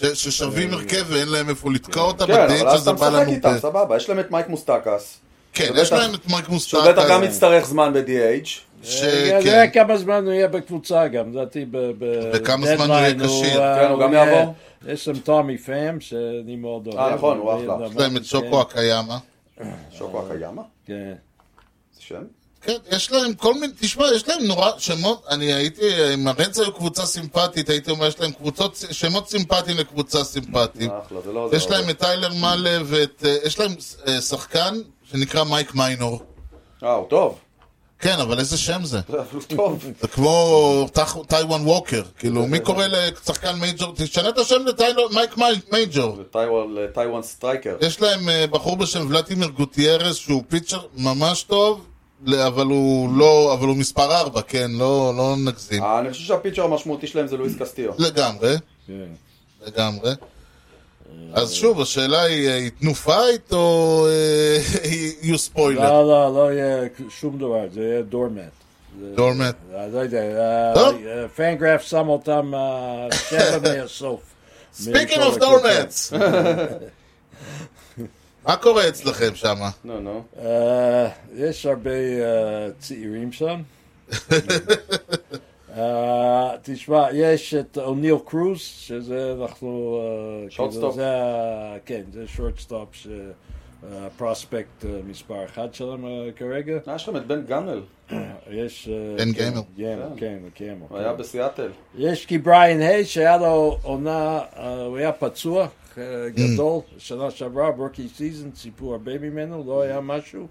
ש- 0.00 0.04
ששווים 0.06 0.72
הרכב 0.72 1.04
ואין 1.08 1.28
להם 1.28 1.48
איפה 1.48 1.70
לתקוע 1.72 2.02
אותם, 2.02 2.26
כן, 2.26 2.32
אבל 2.32 2.68
אז 2.68 2.82
אתה 2.88 2.92
משחק 2.92 3.24
איתם. 3.28 3.54
סבבה. 3.60 3.96
יש 3.96 4.08
להם 4.08 4.20
את 4.20 4.30
מייק 4.30 4.48
מוסטקס, 4.48 5.18
כן, 5.52 5.72
יש 5.76 5.92
להם 5.92 6.14
את 6.14 6.26
מייק 6.26 6.44
שהוא 6.44 6.52
מוסטאקה. 6.54 6.92
בטח 6.92 7.08
גם 7.10 7.24
יצטרך 7.24 7.66
זמן 7.66 7.92
ב-DH. 7.92 8.08
נראה 8.82 9.40
שכן, 9.42 9.70
כמה 9.72 9.96
זמן 9.98 10.24
הוא 10.24 10.32
יהיה 10.32 10.48
בקבוצה 10.48 11.08
גם, 11.08 11.32
לדעתי 11.32 11.64
ב... 11.70 11.78
וכמה 12.32 12.66
זמן 12.76 12.90
הוא 12.90 12.96
יהיה 12.96 13.14
כשיר. 13.14 13.60
כן, 13.60 13.90
הוא 13.90 14.00
גם 14.00 14.12
יעבור. 14.12 14.54
יש 14.88 15.04
שם 15.04 15.18
טומי 15.18 15.58
פאם, 15.58 16.00
שאני 16.00 16.56
מאוד 16.56 16.86
אוהב. 16.86 16.98
אה, 16.98 17.14
נכון, 17.14 17.38
הוא 17.38 17.54
אחלה. 17.54 17.86
יש 17.90 17.96
להם 17.96 18.16
את 18.16 18.24
שוקו 18.24 18.60
הקיימה. 18.60 19.18
שוקו 19.90 20.26
הקיימה? 20.26 20.62
כן. 20.86 21.14
זה 21.92 22.02
שם? 22.02 22.22
כן, 22.62 22.76
יש 22.90 23.12
להם 23.12 23.34
כל 23.34 23.54
מיני, 23.54 23.72
תשמע, 23.80 24.04
יש 24.14 24.28
להם 24.28 24.44
נורא 24.44 24.70
שמות, 24.78 25.24
אני 25.30 25.52
הייתי, 25.52 26.14
אם 26.14 26.28
הרנץ 26.28 26.58
היו 26.58 26.72
קבוצה 26.72 27.06
סימפטית, 27.06 27.68
הייתי 27.68 27.90
אומר, 27.90 28.06
יש 28.06 28.20
להם 28.20 28.32
קבוצות, 28.32 28.84
שמות 28.90 29.28
סימפטיים 29.28 29.78
לקבוצה 29.78 30.24
סימפטית. 30.24 30.90
אחלה, 31.06 31.20
זה 31.20 31.32
לא... 31.32 31.48
זה 31.50 31.56
יש 31.56 31.70
להם. 31.70 31.90
את 31.90 31.98
טיילר 31.98 32.34
מאלה 32.34 32.78
ואת, 32.84 33.24
אה, 33.24 33.36
יש 33.44 33.60
להם 33.60 33.72
אה, 34.08 34.20
שחקן 34.20 34.74
שנקרא 35.04 35.44
מייק 35.44 35.74
מיינור. 35.74 36.22
אה, 36.82 36.92
הוא 36.92 37.08
טוב. 37.08 37.38
כן, 38.02 38.20
אבל 38.20 38.38
איזה 38.38 38.56
שם 38.58 38.84
זה? 38.84 39.00
זה 40.00 40.08
כמו 40.08 40.86
טייוואן 41.28 41.66
ווקר, 41.66 42.02
כאילו, 42.18 42.46
מי 42.46 42.60
קורא 42.60 42.86
לשחקן 42.86 43.56
מייג'ור? 43.60 43.92
תשנה 43.96 44.28
את 44.28 44.38
השם 44.38 44.56
למייק 45.10 45.38
מייג'ור. 45.72 46.16
טיוואן- 46.32 46.92
טיוואן 46.94 47.22
striker. 47.22 47.76
יש 47.80 48.00
להם 48.00 48.28
אה, 48.28 48.46
בחור 48.46 48.76
בשם 48.76 49.06
ולדימיר 49.10 49.48
גוטיירס 49.48 50.16
שהוא 50.16 50.42
pitcher 50.48 50.78
ממש 50.96 51.42
טוב, 51.42 51.84
אבל 52.46 52.66
הוא 52.66 53.16
לא, 53.18 53.54
אבל 53.54 53.66
הוא 53.68 53.76
מספר 53.76 54.12
4, 54.20 54.42
כן, 54.42 54.70
לא, 54.70 55.12
לא 55.16 55.34
נגזים. 55.44 55.82
אה, 55.82 55.98
אני 55.98 56.10
חושב 56.12 56.24
שה 56.24 56.35
pitcher 56.35 56.62
המשמעותי 56.64 57.06
שלהם 57.06 57.26
זה 57.26 57.36
לואיס 57.36 57.52
קסטיו. 57.60 57.92
לגמרי, 57.98 58.56
כן. 58.86 58.92
לגמרי. 59.66 60.10
אז 61.34 61.52
שוב, 61.52 61.80
השאלה 61.80 62.22
היא, 62.22 62.48
אה, 62.48 62.54
ייתנו 62.54 62.94
fight 62.94 63.52
או 63.52 64.06
אה, 64.08 64.58
יהיו 65.22 65.38
ספוילר? 65.38 65.82
לא, 65.82 66.08
לא, 66.08 66.34
לא 66.34 66.52
יהיה 66.52 66.82
שום 67.08 67.38
דבר, 67.38 67.64
זה 67.74 67.80
יהיה 67.82 68.02
doormat. 68.02 68.50
doormat. 69.14 69.54
לא 69.92 69.98
יודע. 70.00 70.22
FanGraphs 71.36 71.82
שם 71.82 72.08
אותם 72.08 72.52
אה, 72.54 73.08
שבע 73.28 73.58
מהסוף. 73.80 74.20
speaking 74.74 75.22
of. 75.22 75.38
doormats! 75.38 76.12
מה 78.44 78.56
קורה 78.56 78.88
אצלכם 78.88 79.34
שמה? 79.34 79.70
נו, 79.84 80.00
נו. 80.00 80.22
אה, 80.42 81.08
יש 81.34 81.66
הרבה 81.66 81.90
אה, 81.90 82.68
צעירים 82.78 83.32
שם. 83.32 83.62
אה, 85.76 86.50
תשמע, 86.62 87.06
יש 87.12 87.54
את 87.54 87.78
אוניל 87.78 88.14
קרוז, 88.26 88.58
שזה 88.60 89.34
אנחנו... 89.42 89.98
אה, 90.00 90.38
כאילו, 90.38 90.50
shortstop. 90.50 90.94
זה 90.94 91.08
ה- 91.10 91.76
כן, 91.86 92.02
זה 92.12 92.26
shortstop, 92.26 92.88
ה 93.92 94.02
prospect 94.02 94.84
מספר 95.08 95.44
אחת 95.44 95.74
שלהם 95.74 96.04
אה, 96.06 96.28
כרגע. 96.36 96.78
יש 96.96 97.08
לכם 97.08 97.16
את 97.16 97.26
בן 97.26 97.42
גמל. 97.46 97.80
יש... 98.50 98.88
בן 99.18 99.32
כן, 99.32 99.50
גמל. 99.54 99.62
גמל, 99.76 100.08
כן, 100.54 100.66
גמל. 100.70 100.86
הוא 100.88 100.98
היה 100.98 101.12
בסיאטל. 101.12 101.68
יש 101.98 102.26
קי 102.26 102.38
בריין 102.38 102.80
הייז, 102.80 103.04
שהיה 103.04 103.36
לו 103.36 103.78
עונה, 103.82 104.40
הוא 104.86 104.96
היה 104.96 105.12
פצוע 105.12 105.68
אה, 105.98 106.02
גדול, 106.34 106.80
שנה 106.98 107.30
שעברה, 107.30 107.68
rookie 107.76 108.08
season, 108.08 108.50
ציפו 108.50 108.92
הרבה 108.92 109.18
ממנו, 109.18 109.64
לא 109.66 109.82
היה 109.82 110.00
משהו. 110.00 110.46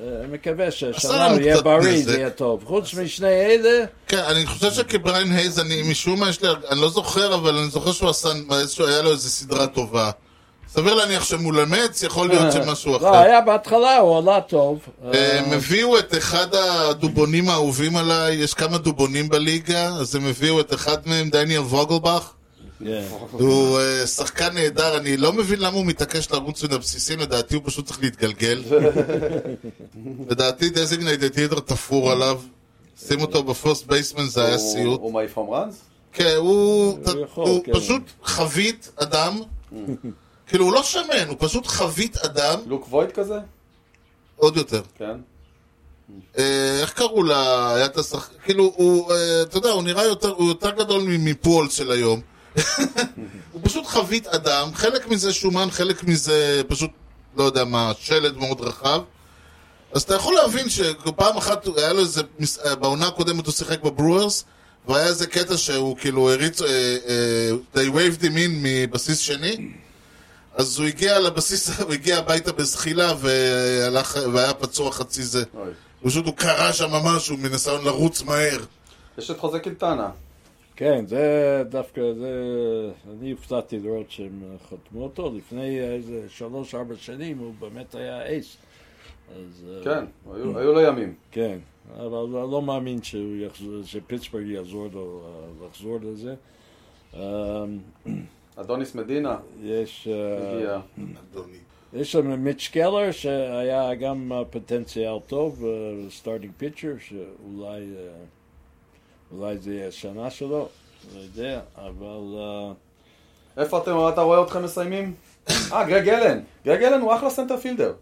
אה, 0.00 0.26
מקווה 0.32 0.70
שהשנה 0.70 1.28
יהיה 1.40 1.62
בריא. 1.62 2.04
זה 2.04 2.16
יהיה 2.18 2.30
טוב. 2.30 2.64
חוץ 2.64 2.94
משני 2.94 3.28
אלה, 3.28 3.84
כן, 4.08 4.18
אני 4.18 4.46
חושב 4.46 4.72
שכבריין 4.72 5.32
הייז, 5.32 5.60
אני 5.60 5.82
משום 5.90 6.20
מה 6.20 6.28
יש 6.28 6.42
לי, 6.42 6.48
אני 6.70 6.80
לא 6.80 6.90
זוכר, 6.90 7.34
אבל 7.34 7.56
אני 7.56 7.70
זוכר 7.70 7.92
שהוא 7.92 8.10
עשה, 8.10 8.28
איזשהו, 8.50 8.86
היה 8.86 9.02
לו 9.02 9.10
איזו 9.10 9.28
סדרה 9.28 9.66
טובה. 9.66 10.10
סביר 10.68 10.94
להניח 10.94 11.24
שמול 11.24 11.60
המץ, 11.60 12.02
יכול 12.02 12.28
להיות 12.28 12.52
שמשהו 12.52 12.92
לא, 12.92 12.96
אחר. 12.96 13.16
היה 13.16 13.40
בהתחלה, 13.40 13.98
הוא 13.98 14.18
עלה 14.18 14.40
טוב. 14.40 14.78
אה, 15.14 15.38
הם 15.38 15.52
הביאו 15.52 15.98
את 15.98 16.14
אחד 16.18 16.54
הדובונים 16.54 17.48
האהובים 17.48 17.96
עליי, 17.96 18.34
יש 18.34 18.54
כמה 18.54 18.78
דובונים 18.78 19.28
בליגה, 19.28 19.86
אז 19.86 20.14
הם 20.14 20.26
הביאו 20.26 20.60
את 20.60 20.74
אחד 20.74 20.96
מהם, 21.06 21.30
דניאל 21.30 21.60
ווגלבך. 21.60 22.32
הוא 23.32 23.78
אה, 23.78 24.06
שחקן 24.06 24.54
נהדר, 24.54 24.96
אני 24.96 25.16
לא 25.16 25.32
מבין 25.32 25.60
למה 25.60 25.76
הוא 25.76 25.86
מתעקש 25.86 26.30
לרוץ 26.30 26.64
מן 26.64 26.72
הבסיסים, 26.72 27.18
לדעתי 27.18 27.54
הוא 27.54 27.62
פשוט 27.66 27.86
צריך 27.86 28.02
להתגלגל. 28.02 28.62
לדעתי 30.30 30.70
designated 30.70 31.38
hitter 31.38 31.60
תפור 31.60 32.10
עליו. 32.12 32.40
שים 33.08 33.20
אותו 33.20 33.42
ב 33.42 33.49
first 33.49 33.86
baseman 33.86 34.26
זה 34.26 34.44
היה 34.44 34.58
סיוט. 34.58 35.00
הוא 35.00 35.12
מעיף 35.12 35.38
home 35.38 35.50
runs? 35.50 35.74
כן, 36.12 36.34
הוא, 36.36 36.98
יכול, 37.24 37.48
הוא 37.48 37.64
כן. 37.64 37.72
פשוט 37.74 38.02
חבית 38.24 38.90
אדם. 38.96 39.40
כאילו, 40.46 40.64
הוא 40.64 40.72
לא 40.72 40.82
שמן, 40.82 41.28
הוא 41.28 41.36
פשוט 41.38 41.66
חבית 41.66 42.16
אדם, 42.16 42.58
לוק 42.66 42.86
ווייט 42.90 43.12
כזה? 43.12 43.38
עוד 44.36 44.56
יותר. 44.56 44.82
כן. 44.98 45.16
אה, 46.38 46.78
איך 46.80 46.92
קראו 46.92 47.22
לה, 47.22 47.74
היה 47.74 47.86
את 47.86 47.96
השחק... 47.98 48.30
כאילו, 48.44 48.72
הוא, 48.76 49.12
אה, 49.12 49.42
אתה 49.42 49.58
יודע, 49.58 49.70
הוא 49.70 49.82
נראה 49.82 50.04
יותר, 50.04 50.28
הוא 50.28 50.48
יותר 50.48 50.70
גדול 50.70 51.02
מ- 51.02 51.24
מפוהולס 51.24 51.72
של 51.72 51.90
היום. 51.92 52.20
הוא 53.52 53.60
פשוט 53.62 53.86
חבית 53.86 54.26
אדם, 54.26 54.68
חלק 54.74 55.08
מזה 55.08 55.32
שומן, 55.32 55.70
חלק 55.70 56.04
מזה 56.04 56.62
פשוט, 56.68 56.90
לא 57.36 57.44
יודע 57.44 57.64
מה, 57.64 57.92
שלד 58.00 58.36
מאוד 58.36 58.60
רחב. 58.60 59.02
אז 59.92 60.02
אתה 60.02 60.14
יכול 60.14 60.34
להבין 60.34 60.68
שפעם 60.68 61.36
אחת 61.36 61.66
היה 61.76 61.92
לו 61.92 62.00
איזה, 62.00 62.22
אה, 62.64 62.74
בעונה 62.74 63.06
הקודמת 63.06 63.46
הוא 63.46 63.54
שיחק 63.54 63.82
בברוארס, 63.82 64.44
והיה 64.88 65.06
איזה 65.06 65.26
קטע 65.26 65.56
שהוא 65.56 65.96
כאילו 65.96 66.30
הריץ, 66.32 66.62
אה, 66.62 66.68
אה, 67.08 67.50
they 67.74 67.94
waved 67.94 68.22
him 68.22 68.34
in 68.36 68.50
מבסיס 68.62 69.18
שני, 69.18 69.70
אז 70.54 70.78
הוא 70.78 70.86
הגיע 70.86 71.20
לבסיס, 71.20 71.70
הוא 71.80 71.92
הגיע 71.92 72.18
הביתה 72.18 72.52
בזחילה 72.52 73.14
והלך, 73.20 74.18
והיה 74.32 74.54
פצוע 74.54 74.92
חצי 74.92 75.22
זה. 75.22 75.44
פשוט 76.04 76.26
הוא 76.26 76.36
קרא 76.36 76.72
שם 76.72 76.90
משהו 76.90 77.36
מניסיון 77.36 77.84
לרוץ 77.84 78.22
מהר. 78.22 78.58
יש 79.18 79.30
את 79.30 79.38
חוזה 79.38 79.58
קילטנה. 79.58 80.08
כן, 80.82 81.06
זה 81.06 81.62
דווקא, 81.68 82.12
זה... 82.12 82.32
אני 83.12 83.30
הופתעתי 83.30 83.78
לראות 83.78 84.10
שהם 84.10 84.42
חתמו 84.68 85.02
אותו. 85.02 85.32
לפני 85.36 85.80
איזה 85.80 86.28
שלוש-ארבע 86.28 86.96
שנים 86.96 87.38
הוא 87.38 87.54
באמת 87.58 87.94
היה 87.94 88.26
ace. 88.26 88.56
אז... 89.36 89.66
אה, 89.68 89.84
כן, 89.84 90.04
היו 90.34 90.58
היו 90.58 90.72
לו 90.72 90.80
ימים. 90.80 91.14
כן, 91.30 91.58
אבל 91.96 92.18
אני 92.18 92.52
לא 92.52 92.62
מאמין 92.62 93.02
שהוא 93.02 93.36
יחזור, 93.36 93.82
שפיטסבורג 93.84 94.46
יעזור 94.46 94.88
לו 94.92 95.22
אה, 95.24 95.66
לחזור 95.66 95.98
לזה. 96.02 96.34
אמ, 97.14 97.20
אדוניס 98.56 98.94
מדינה 98.94 99.36
יש, 99.62 100.08
אה, 100.08 100.56
הגיע. 100.56 100.80
אדוני. 101.30 101.58
יש 101.92 102.12
שם 102.12 102.44
מיץ' 102.44 102.70
קלר 102.72 103.10
שהיה 103.10 103.94
גם 103.94 104.32
אה, 104.32 104.44
פוטנציאל 104.44 105.18
טוב, 105.26 105.64
starting 106.10 106.52
pitcher, 106.56 106.92
שאולי 106.98 107.80
אה, 107.80 108.24
אולי 109.38 109.58
זה 109.58 109.74
יהיה 109.74 109.88
השנה 109.88 110.30
שלו, 110.30 110.68
לא 111.14 111.20
יודע, 111.20 111.60
אבל 111.76 112.38
אה, 112.38 112.72
איפה 113.62 113.78
אתם, 113.78 113.96
אתה 114.12 114.20
רואה 114.20 114.42
אתכם 114.42 114.62
מסיימים? 114.62 115.14
אה, 115.72 115.84
גרג 115.84 116.08
אלן. 116.08 116.40
גרג 116.66 116.82
אלן 116.82 117.00
הוא 117.00 117.14
אחלה 117.14 117.30
center 117.30 117.56
fielder. 117.56 117.92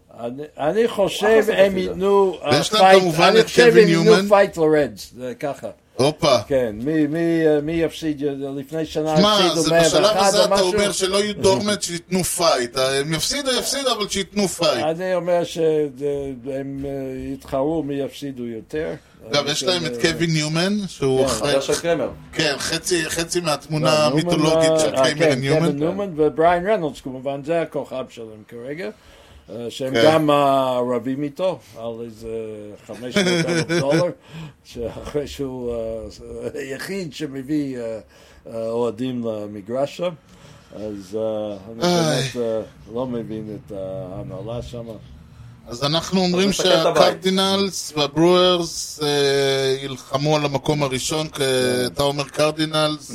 אני, 0.59 0.87
חושב 0.87 1.43
הם 1.57 1.77
ייתנו 1.77 2.37
אה, 2.43 2.49
ויש 2.57 2.73
להם 2.73 2.99
fight, 3.11 3.19
אני 3.19 3.43
חושב 3.43 3.71
הם 3.77 3.87
ייתנו. 3.87 4.29
fight 4.29 4.57
לרדס, 4.57 5.11
זה 5.17 5.33
ככה. 5.39 5.67
הופה. 5.95 6.37
כן, 6.47 6.75
מי- 6.83 7.07
מי 7.07 7.47
אה, 7.47 7.61
מי 7.61 7.71
יפסיד? 7.71 8.21
לפני 8.57 8.85
שנה 8.85 9.21
מה, 9.21 9.37
הפסידו 9.37 9.61
זה 9.61 9.79
בשלב 9.79 10.01
101 10.01 10.27
הזה 10.27 10.39
או 10.39 10.45
אתה 10.45 10.53
משהו? 10.53 10.73
אומר 10.73 10.91
שלא 10.91 11.17
יהיו 11.17 11.33
doormat 11.35 11.81
שייתנו 11.81 12.23
fight. 12.23 12.77
הם 12.77 13.13
יפסידו, 13.13 13.51
יפסידו, 13.51 13.91
אבל 13.91 14.09
שייתנו 14.09 14.47
fight. 14.47 14.83
אני 14.85 15.15
אומר 15.15 15.43
שהם 15.43 16.85
אה, 16.85 16.89
יתחרו 17.33 17.83
מי 17.83 17.93
יפסידו 17.95 18.45
יותר. 18.47 18.93
אגב, 19.29 19.47
יש 19.47 19.63
להם 19.63 19.85
את 19.85 19.91
קווין 20.01 20.29
ניומן, 20.33 20.77
שהוא 20.87 21.19
כן, 21.19 21.25
אחרי... 21.25 21.51
חבר 21.51 21.61
של 21.61 21.81
קרמר. 21.81 22.09
כן, 22.33 22.55
חצי- 22.57 23.03
לא, 23.39 23.41
מהתמונה 23.45 23.91
ניומן, 24.09 24.11
המיתולוגית 24.11 24.71
של 24.79 24.95
אה, 24.95 25.03
קרמר 25.03 25.19
כן, 25.25 25.39
ניומן. 25.39 25.59
קווין 25.59 25.79
ניומן 25.79 26.09
ובריין 26.15 26.67
רנולדס 26.67 27.01
כמובן, 27.01 27.43
זה 27.43 27.61
הכוכב 27.61 28.05
שלהם 28.09 28.43
כרגע. 28.47 28.89
אה, 29.49 29.65
שהם 29.69 29.93
כן. 29.93 30.01
גם 30.05 30.29
אה, 30.29 30.79
רבים 30.95 31.23
איתו 31.23 31.59
על 31.77 31.93
איזה 32.05 32.27
500 32.87 33.27
אלף 33.45 33.67
דולר, 33.81 34.11
שאחרי 34.63 35.27
שהוא 35.27 35.73
אה, 35.73 35.79
היחיד 36.53 37.13
שמביא 37.13 37.77
אה, 37.77 37.99
אה, 38.47 38.69
אוהדים 38.69 39.23
למגרש 39.25 39.97
שם. 39.97 40.13
אז 40.75 41.17
אה, 41.19 41.57
אני. 41.71 41.81
באמת 41.81 42.35
אה, 42.35 42.61
לא 42.93 43.07
מבין 43.07 43.57
את 43.67 43.71
ההנהלה 43.71 44.61
שם. 44.61 44.85
אז 45.67 45.83
אנחנו 45.83 46.21
אומרים. 46.21 46.53
שהקרדינלס 46.53 47.93
והברוארס 47.97 48.99
אה, 49.03 49.75
ילחמו 49.81 50.35
על 50.35 50.45
המקום 50.45 50.83
הראשון, 50.83 51.27
אתה 51.85 52.03
אומר 52.03 52.23
קרדינלס, 52.23 53.11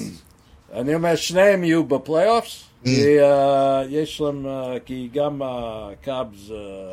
אני 0.72 0.94
אומר 0.94 1.16
שניהם 1.16 1.64
יהיו 1.64 1.84
בפלייאופס, 1.84 2.66
Mm. 2.86 2.88
כי 2.88 3.20
אה, 3.22 3.82
יש 3.88 4.20
להם, 4.20 4.46
אה, 4.46 4.76
כי 4.84 5.08
גם 5.14 5.40
הקאבס, 5.44 6.38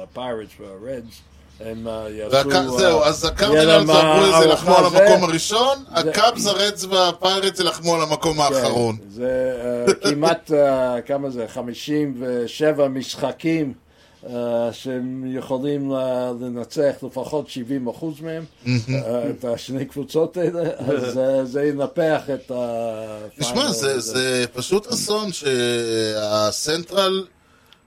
הפיירטס 0.04 0.52
והרדס, 0.60 1.22
הם 1.60 1.88
יעשו... 2.10 2.78
זהו, 2.78 3.04
אז 3.04 3.26
הקרדינלס 3.26 3.90
והברוארס 3.90 4.46
ילחמו 4.46 4.78
על. 4.78 4.86
המקום 4.86 5.24
הראשון, 5.24 5.84
הקאבס, 5.92 6.48
הרדס 6.48 6.84
והפיירטס 6.84 7.60
ילחמו 7.60 7.96
על 7.96 8.02
המקום 8.02 8.34
כן, 8.34 8.42
האחרון. 8.42 8.98
זה 9.10 9.56
כמעט, 10.02 10.52
כמה 11.06 11.30
זה, 11.30 11.46
57 11.48 12.88
משחקים 12.88 13.74
שהם 14.72 15.24
יכולים 15.28 15.92
לנצח 16.42 16.94
לפחות 17.04 17.50
70 17.50 17.88
אחוז 17.88 18.22
מהם, 18.22 18.46
אה, 18.68 19.30
את 19.30 19.46
השני 19.46 19.86
קבוצות 19.86 20.38
האלה, 20.38 20.70
אז 20.78 21.18
אה, 21.20 21.46
זה 21.46 21.64
ינפח 21.64 22.22
את 22.34 22.52
ה... 22.52 23.28
תשמע, 23.40 23.72
זה, 23.72 24.00
זה 24.00 24.46
פשוט 24.54 24.88
אסון 24.88 25.30
שהסנטרל, 25.32 27.26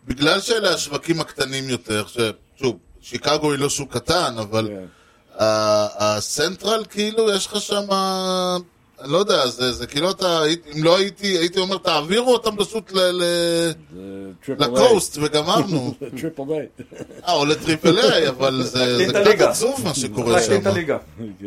בגלל 0.06 0.40
שאלה 0.40 0.74
השווקים 0.74 1.20
הקטנים 1.20 1.68
יותר, 1.68 2.04
ששוב, 2.06 2.76
שיקגו 3.00 3.52
היא 3.52 3.60
לא 3.60 3.68
שוק 3.68 3.92
קטן, 3.92 4.34
אבל 4.38 4.68
כן. 4.68 4.84
הסנטרל, 5.98 6.84
כאילו, 6.90 7.30
יש 7.30 7.46
לך 7.46 7.60
שם, 7.60 7.86
לא 9.04 9.18
יודע, 9.18 9.46
זה, 9.46 9.72
זה 9.72 9.86
כאילו 9.86 10.10
אתה, 10.10 10.42
אם 10.76 10.84
לא 10.84 10.96
הייתי, 10.96 11.26
הייתי 11.26 11.58
אומר, 11.60 11.76
תעבירו 11.78 12.32
אותם 12.32 12.56
פשוט 12.56 12.92
ל, 12.92 12.98
ל, 12.98 13.24
ל 14.48 14.58
coast, 14.58 15.18
וגמרנו. 15.22 15.94
triple 16.20 16.42
A. 16.50 16.66
אה, 17.28 17.32
או 17.32 17.44
ל 17.44 17.52
triple 17.52 17.98
A, 17.98 18.28
אבל 18.28 18.62
זה, 18.62 18.96
קצת. 19.08 19.40
עצוב 19.40 19.80
מה 19.84 19.94
שקורה 19.94 20.32
להקטין 20.32 20.56
את 20.58 20.62
שם. 20.62 20.68
הליגה. 20.70 20.98
כן. 21.40 21.46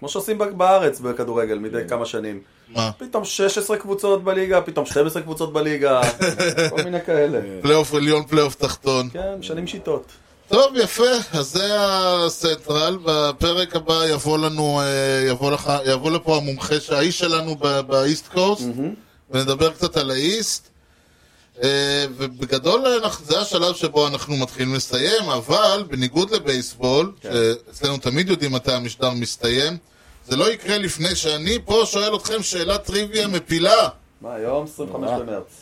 כמו 0.00 0.08
שעושים 0.08 0.38
ב- 0.38 0.44
בארץ 0.44 1.00
בכדורגל 1.00 1.58
מדי 1.58 1.78
כמה 1.88 2.06
שנים. 2.06 2.40
מה? 2.68 2.90
פתאום 2.98 3.24
16 3.24 3.76
קבוצות 3.76 4.24
בליגה, 4.24 4.60
פתאום 4.60 4.86
12 4.86 5.22
קבוצות 5.22 5.52
בליגה, 5.52 6.00
כל 6.70 6.82
מיני 6.84 7.00
כאלה. 7.06 7.40
פלייאוף 7.62 7.94
עליון, 7.94 8.24
פלייאוף 8.26 8.54
תחתון. 8.54 9.08
כן, 9.12 9.34
משנים 9.38 9.66
שיטות. 9.66 10.04
טוב, 10.52 10.76
יפה, 10.76 11.02
אז 11.32 11.46
זה 11.52 11.68
ה 11.78 11.91
Central, 11.91 12.98
בפרק 13.04 13.76
הבא 13.76 14.04
יבוא 14.08 14.38
לנו, 14.38 14.80
אה, 14.80 14.86
יבוא, 15.28 15.50
לך, 15.50 15.72
יבוא 15.86 16.10
לפה 16.10 16.36
המומחה, 16.36 16.74
האיש 16.90 17.18
שלנו 17.18 17.56
ב- 17.56 17.80
ב 17.80 17.90
East 17.90 18.28
Coast, 18.28 18.64
ונדבר 19.30 19.70
קצת 19.70 19.96
על 19.96 20.10
ה 20.10 20.20
East. 20.20 20.68
אה, 21.62 21.68
ובגדול 22.16 22.86
אנחנו- 22.86 23.26
זה 23.26 23.40
השלב 23.40 23.74
שבו 23.74 24.08
אנחנו 24.08 24.36
מתחילים 24.36 24.74
לסיים, 24.74 25.22
אבל 25.30 25.84
בניגוד 25.88 26.30
לבייסבול, 26.30 27.12
שאצלנו 27.22 27.98
תמיד 27.98 28.28
יודעים 28.30 28.52
מתי 28.52 28.72
המשדר 28.72 29.10
מסתיים, 29.10 29.76
זה 30.28 30.36
לא 30.36 30.50
יקרה 30.52 30.78
לפני 30.78 31.14
שאני 31.16 31.58
פה 31.64 31.82
שואל 31.86 32.16
אתכם 32.16 32.42
שאלת 32.42 32.84
טריוויה 32.84 33.28
מפילה. 33.28 33.88
מה, 34.20 34.34
היום 34.34 34.64
25 34.64 35.10
במרץ. 35.20 35.61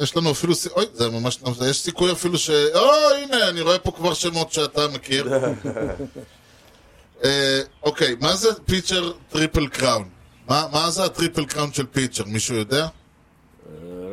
יש 0.00 0.16
לנו 0.16 0.30
אפילו, 0.30 0.54
אוי, 0.76 0.84
זה 0.92 1.10
ממש, 1.10 1.38
יש 1.70 1.80
סיכוי 1.80 2.12
אפילו 2.12 2.38
ש... 2.38 2.50
או, 2.50 2.90
הנה, 3.22 3.48
אני 3.48 3.60
רואה 3.60 3.78
פה 3.78 3.92
כבר 3.92 4.14
שמות 4.14 4.52
שאתה 4.52 4.88
מכיר. 4.88 5.28
אה, 7.24 7.60
אוקיי, 7.82 8.14
מה 8.20 8.36
זה 8.36 8.48
pitcher 8.66 9.12
triple 9.30 9.66
crown? 9.66 10.08
מה 10.48 10.66
מה 10.72 10.90
זה 10.90 11.04
ה 11.04 11.10
triple 11.10 11.44
crown 11.44 11.72
של 11.72 11.86
pitcher? 11.86 12.24
מישהו 12.26 12.56
יודע? 12.56 12.82
אה, 12.82 12.88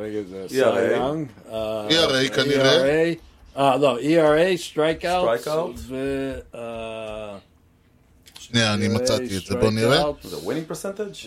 רגע, 0.04 0.20
זה 0.30 0.46
ERA. 0.46 0.50
סיי 0.50 0.79
יאנג. 0.79 1.28
ERA 1.90 2.36
כנראה. 2.36 3.14
אה, 3.58 3.78
לא, 3.78 4.00
ERA, 4.00 4.58
strikeout. 4.58 5.40
Strikeout. 5.40 5.94
אה, 8.56 8.60
שנייה, 8.60 8.74
אני 8.74 8.88
ERA, 8.88 9.02
מצאתי 9.02 9.38
את 9.38 9.46
זה, 9.46 9.56
בוא 9.56 9.72
נראה. 9.72 10.04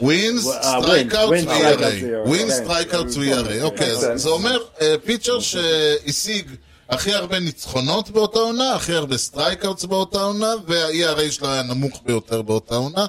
wins, 0.00 0.46
אה, 0.46 0.80
strikeout 0.80 1.32
wins, 1.32 1.46
wins, 1.46 1.48
ו-ERA. 1.48 1.78
strikeouts, 1.78 2.28
wins, 2.28 2.52
כן. 2.52 2.64
strikeout 2.64 3.06
ו-ERA. 3.16 3.62
אוקיי, 3.62 3.90
אז. 3.90 4.06
זה 4.14 4.28
אומר 4.28 4.58
אה, 4.80 4.94
pitcher 5.04 5.40
שהשיג 5.40 6.50
הכי 6.88 7.14
הרבה 7.14 7.38
ניצחונות 7.38 8.10
באותה 8.10 8.38
עונה, 8.38 8.74
הכי 8.74 8.92
הרבה 8.92 9.16
strikeouts 9.16 9.84
באותה 9.84 10.22
עונה, 10.22 10.54
וה-ERA 10.66 11.30
שלו 11.30 11.48
היה 11.48 11.62
נמוך 11.62 12.02
ביותר 12.06 12.42
באותה 12.42 12.74
עונה. 12.74 13.06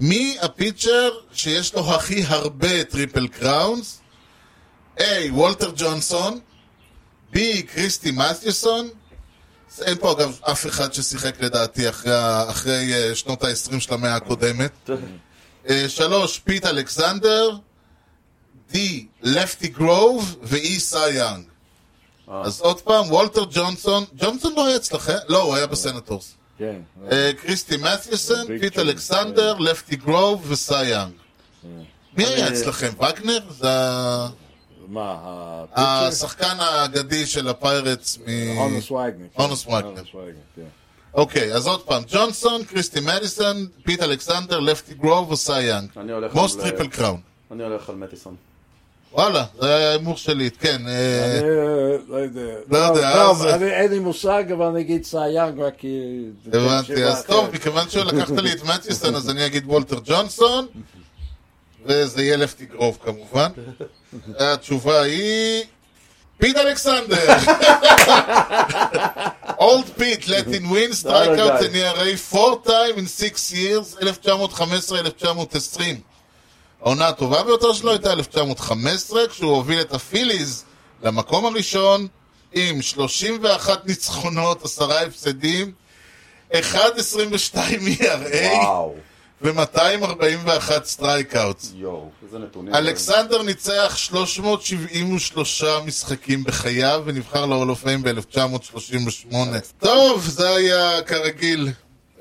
מי 0.00 0.36
ה 0.40 0.49
pitcher 0.49 1.10
שיש 1.32 1.74
לו 1.74 1.94
הכי 1.94 2.22
הרבה 2.26 2.84
triple 2.84 3.28
crowns? 3.28 4.00
A. 4.98 5.02
וולטר 5.30 5.72
ג'ונסון, 5.76 6.40
B. 7.34 7.38
קריסטי 7.74 8.10
מתיוסון, 8.10 8.88
אין 9.82 9.98
פה 9.98 10.12
אגב 10.12 10.38
אף 10.42 10.66
אחד 10.66 10.92
ששיחק 10.92 11.40
לדעתי 11.40 11.88
אחרי, 11.88 12.12
אחרי 12.50 12.94
אה, 12.94 13.14
שנות 13.14 13.44
ה-20 13.44 13.80
של 13.80 13.94
המאה 13.94 14.14
הקודמת. 14.14 14.90
אה, 15.68 15.84
שלוש, 15.88 16.38
פיט 16.38 16.66
אלכסנדר, 16.66 17.56
D. 18.72 18.76
לפטי 19.22 19.68
גרוב, 19.68 20.36
ו-E. 20.42 20.78
סיי 20.78 21.10
יאנג. 21.10 21.44
אז 22.28 22.60
עוד 22.60 22.80
פעם, 22.80 23.04
וולטר 23.12 23.44
ג'ונסון, 23.50 24.04
ג'ונסון 24.18 24.52
לא 24.56 24.66
היה 24.66 24.76
אצלכם? 24.76 25.16
לא, 25.28 25.42
הוא 25.42 25.54
היה 25.54 25.66
בסנטורס. 25.66 26.34
כן. 26.58 26.76
אה, 27.12 27.30
קריסטי 27.42 27.76
מתיוסון, 27.76 28.46
ביג 28.46 28.60
פיט 28.60 28.78
אלכסנדר, 28.78 29.54
לפטי 29.58 29.96
גרוב 29.96 30.50
וסי 30.50 30.84
יאנג. 30.84 31.12
מי 32.16 32.24
היה 32.24 32.48
אצלכם? 32.48 32.92
וגנר? 32.98 33.40
זה 33.58 33.70
ה- 33.70 34.28
מה, 34.88 35.16
ה 35.72 35.73
pitcher? 35.73 35.82
השחקן 36.08 36.56
האגדי 36.60 37.26
של 37.26 37.48
הפיירטס 37.48 38.18
מ... 38.26 38.30
הונוס. 38.58 38.88
הונוס 38.88 38.90
וגנר. 38.90 39.26
הונוס 39.34 39.66
וגנר, 39.66 40.02
כן. 40.56 40.62
אוקיי, 41.14 41.54
אז 41.54 41.66
עוד 41.66 41.80
פעם, 41.82 42.02
ג'ונסון, 42.08 42.64
קריסטי 42.64 43.00
מתיוסון, 43.00 43.66
פיט 43.84 44.02
אלכסנדר, 44.02 44.60
לפטי 44.60 44.94
גרוב 44.94 45.30
וסי 45.30 45.62
יאנג. 45.62 45.88
אני 45.96 46.12
הולך 46.12 46.34
most 46.34 46.60
triple 46.60 46.86
crown. 46.88 47.20
אני 47.52 47.62
הולך 47.62 47.88
על 47.88 47.94
מתיוסון. 47.96 48.34
וואלה, 49.12 49.44
זה 49.60 49.74
היה 49.76 49.88
ההימור 49.90 50.16
שלי, 50.16 50.50
כן. 50.50 50.82
אה, 50.88 51.24
אני 51.40 51.48
אה, 51.48 51.96
לא 52.08 52.16
יודע. 52.16 52.40
לא 52.70 52.78
יודע, 52.78 53.12
טוב, 53.14 53.46
אז- 53.46 53.54
אני- 53.54 53.70
אין 53.72 53.90
לי 53.90 53.98
מושג, 53.98 54.44
אבל 54.52 54.64
אני 54.66 54.80
אגיד 54.80 55.04
סיי 55.04 55.28
יאנג 55.28 55.60
רק 55.60 55.74
כי... 55.78 55.98
הבנתי, 56.46 57.04
אז 57.04 57.14
אחרת. 57.14 57.26
טוב, 57.26 57.50
מכיוון 57.54 57.88
שלקחת 57.90 58.30
לי 58.38 58.52
את 58.52 58.64
מתיוסון, 58.64 59.14
אז 59.14 59.30
אני 59.30 59.46
אגיד 59.46 59.64
וולטר 59.66 59.98
ג'ונסון, 60.04 60.66
וזה 61.88 62.22
יהיה 62.22 62.36
לפטי 62.36 62.66
גרוב 62.66 62.98
כמובן. 63.04 63.48
התשובה 64.38 65.02
היא... 65.02 65.64
פיט 66.38 66.56
אלכסנדר! 66.56 67.36
Old 69.58 69.84
Pete, 69.96 70.24
out 70.24 70.28
guy. 71.36 71.64
in 71.64 71.74
ERA 71.74 72.16
four 72.32 72.62
time 72.64 72.96
in 72.98 73.06
six 73.06 73.52
years, 73.52 73.96
1915-1920. 74.00 75.80
העונה 76.82 77.08
הטובה 77.08 77.42
ביותר 77.42 77.72
שלו 77.72 77.90
הייתה 77.90 78.12
1915, 78.12 79.28
כשהוא 79.28 79.56
הוביל 79.56 79.80
את 79.80 79.94
הפיליז 79.94 80.64
למקום 81.02 81.46
הראשון, 81.46 82.06
עם 82.52 82.82
31 82.82 83.86
ניצחונות, 83.86 84.64
עשרה 84.64 85.02
הפסדים, 85.02 85.72
1.22 86.52 86.56
ERA 88.00 88.06
וואו. 88.52 88.94
ו-241 89.42 90.84
strikeouts. 90.84 91.72
יואו, 91.76 92.10
איזה 92.26 92.38
נתונים. 92.38 92.74
אלכסנדר 92.74 93.42
ניצח 93.42 93.96
373 93.96 95.64
משחקים 95.86 96.44
בחייו 96.44 97.02
ונבחר 97.04 97.46
Fame 97.74 98.02
ב-1938. 98.02 99.34
טוב, 99.78 100.26
זה 100.26 100.48
היה 100.50 101.02
כרגיל 101.02 101.68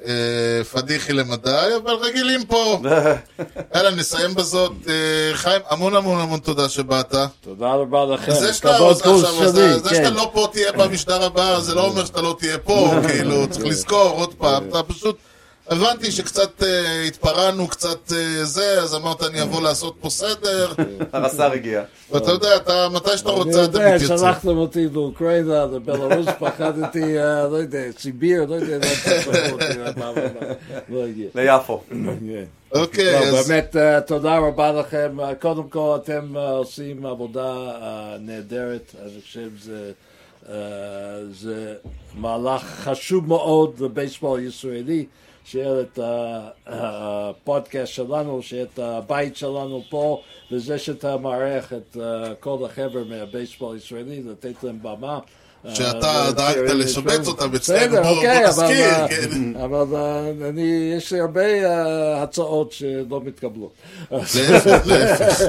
אה, 0.05 0.63
פדיחי 0.72 1.13
למדי, 1.13 1.70
אבל 1.84 1.93
רגילים 1.93 2.45
פה. 2.45 2.82
יאללה, 3.76 3.91
נסיים 3.91 4.36
בזאת. 4.36 4.72
אה, 4.88 4.93
חיים, 5.34 5.61
המון 5.70 5.95
המון 5.95 6.20
המון 6.20 6.39
תודה 6.39 6.70
שבאת. 6.70 7.16
תודה 7.41 7.74
רבה 7.74 8.05
לכם. 8.05 8.32
זה 8.32 8.53
שאתה 8.53 8.76
עכשיו, 8.76 9.51
זה 9.51 9.89
כן. 9.89 9.95
שאתה 9.95 10.09
לא 10.09 10.30
פה 10.34 10.47
תהיה 10.51 10.72
במשדר 10.72 11.24
הבא, 11.24 11.59
זה 11.59 11.76
לא 11.76 11.86
אומר 11.86 12.05
שאתה 12.05 12.22
לא 12.22 12.36
תהיה 12.39 12.57
פה, 12.57 12.91
כאילו, 13.07 13.47
צריך 13.49 13.66
לזכור 13.66 14.09
עוד 14.09 14.34
פעם, 14.34 14.70
אתה 14.70 14.84
פשוט 14.84 15.18
הבנתי 15.70 16.11
שקצת 16.11 16.63
אה, 16.63 17.01
התפרענו, 17.07 17.68
קצת 17.68 18.11
אה, 18.13 18.45
זה, 18.45 18.82
אז 18.82 18.95
אמרת 18.95 19.24
אני 19.24 19.41
אבוא 19.41 19.61
לעשות 19.61 19.95
פה 20.01 20.09
סדר. 20.09 20.74
הרס"ר 21.13 21.51
הגיע. 21.51 21.84
ואתה 22.11 22.32
יודע, 22.32 22.55
אתה, 22.55 22.88
מתי 22.93 23.18
שאתה 23.18 23.30
אני 23.30 23.38
רוצה 23.39 23.49
אתה 23.66 23.78
יודע, 23.78 23.95
מתייצב. 23.95 24.18
שלחתם 24.18 24.57
אותי 24.57 24.88
לאוקראינה, 24.93 25.66
לבלרוס, 25.66 26.28
פחדתי, 26.39 27.20
אה, 27.20 27.47
לא 27.47 27.55
יודע, 27.57 27.80
סיביר, 27.99 28.45
לא 28.45 28.55
יודע, 28.55 28.78
מה- 28.78 29.93
מה- 29.97 30.11
מה- 30.13 30.53
לא 30.89 31.05
הגיע. 31.05 31.28
ליפו. 31.36 31.82
כן. 31.89 32.43
אוקיי, 32.80 33.11
לא, 33.13 33.38
אז 33.38 33.47
באמת, 33.49 33.76
אה, 33.76 34.01
תודה 34.01 34.38
רבה 34.38 34.72
לכם. 34.72 35.20
אה, 35.20 35.36
קודם 35.36 35.70
כל, 35.70 35.97
אתם 36.03 36.36
עושים 36.38 37.05
עבודה 37.05 37.53
נהדרת. 38.20 38.95
אני 39.03 39.22
חושב 39.22 39.49
שזה 39.63 39.91
זה 41.32 41.74
מהלך 42.16 42.61
חשוב 42.63 43.28
מאוד 43.28 43.80
לבייסבול 43.80 44.39
הישראלי, 44.39 45.05
שיהיה 45.45 45.81
את 45.81 45.99
הפודקאסט 46.65 47.93
שלנו, 47.93 48.41
שיהיה 48.41 48.63
את 48.73 48.79
הבית 48.79 49.37
שלנו 49.37 49.81
פה, 49.89 50.21
וזה 50.51 50.79
שאתה 50.79 51.17
מארח 51.17 51.73
את 51.73 51.97
אה, 52.01 52.35
כל 52.35 52.65
החבר'ה 52.65 53.03
מהבייסבול 53.03 53.75
הישראלי, 53.75 54.23
לתת 54.23 54.63
להם 54.63 54.79
במה. 54.81 55.19
שאתה 55.74 56.32
דאגת 56.36 56.70
לשבץ. 56.70 57.28
אותם 57.28 57.55
אצלנו, 57.55 57.95
בוא- 58.01 58.09
אוקיי, 58.09 58.45
אבל, 59.63 59.86
אני, 60.49 60.93
יש 60.97 61.13
לי 61.13 61.20
הרבה 61.20 61.41
אה, 61.66 62.24
הצעות 62.24 62.72
שלא 62.72 63.22
מתקבלות. 63.24 63.72
להפך, 64.11 64.68
להפך. 64.88 65.41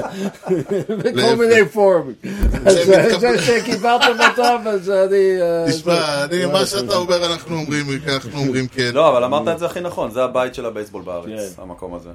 בכל 0.87 1.35
מיני 1.35 1.65
פורומים. 1.73 2.15
שהם 2.53 2.93
אה, 2.93 3.19
זה 3.19 3.37
שקיבלתם 3.41 4.11
אותם, 4.29 4.57
אז 4.67 4.89
אני... 4.89 5.41
אה, 5.41 5.65
תשמע, 5.71 6.23
אני, 6.23 6.45
מה 6.45 6.65
שאתה 6.65 6.95
אומר 6.95 7.25
אנחנו 7.31 7.55
אומרים, 7.55 7.85
אנחנו 8.07 8.39
אומרים 8.39 8.67
כן. 8.67 8.89
לא, 8.93 9.09
אבל 9.09 9.23
אמרת 9.23 9.47
את 9.47 9.59
זה 9.59 9.65
הכי 9.65 9.79
נכון, 9.79 10.11
זה 10.11 10.23
הבית 10.23 10.55
של 10.55 10.65
הבייסבול 10.65 11.01
בארץ, 11.01 11.25
כן. 11.55 11.61
המקום 11.61 11.93
הזה. 11.95 12.09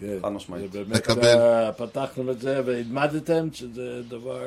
כן, 0.00 0.06
חד 0.22 0.28
משמעית. 0.28 0.70
באמת, 0.72 0.86
מקבל. 0.96 1.36
פתחתם 1.76 2.30
את 2.30 2.40
זה 2.40 2.60
והלמדתם 2.66 3.48
שזה 3.52 3.82
דבר, 4.08 4.38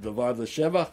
דבר 0.00 0.32
לשבח, 0.38 0.86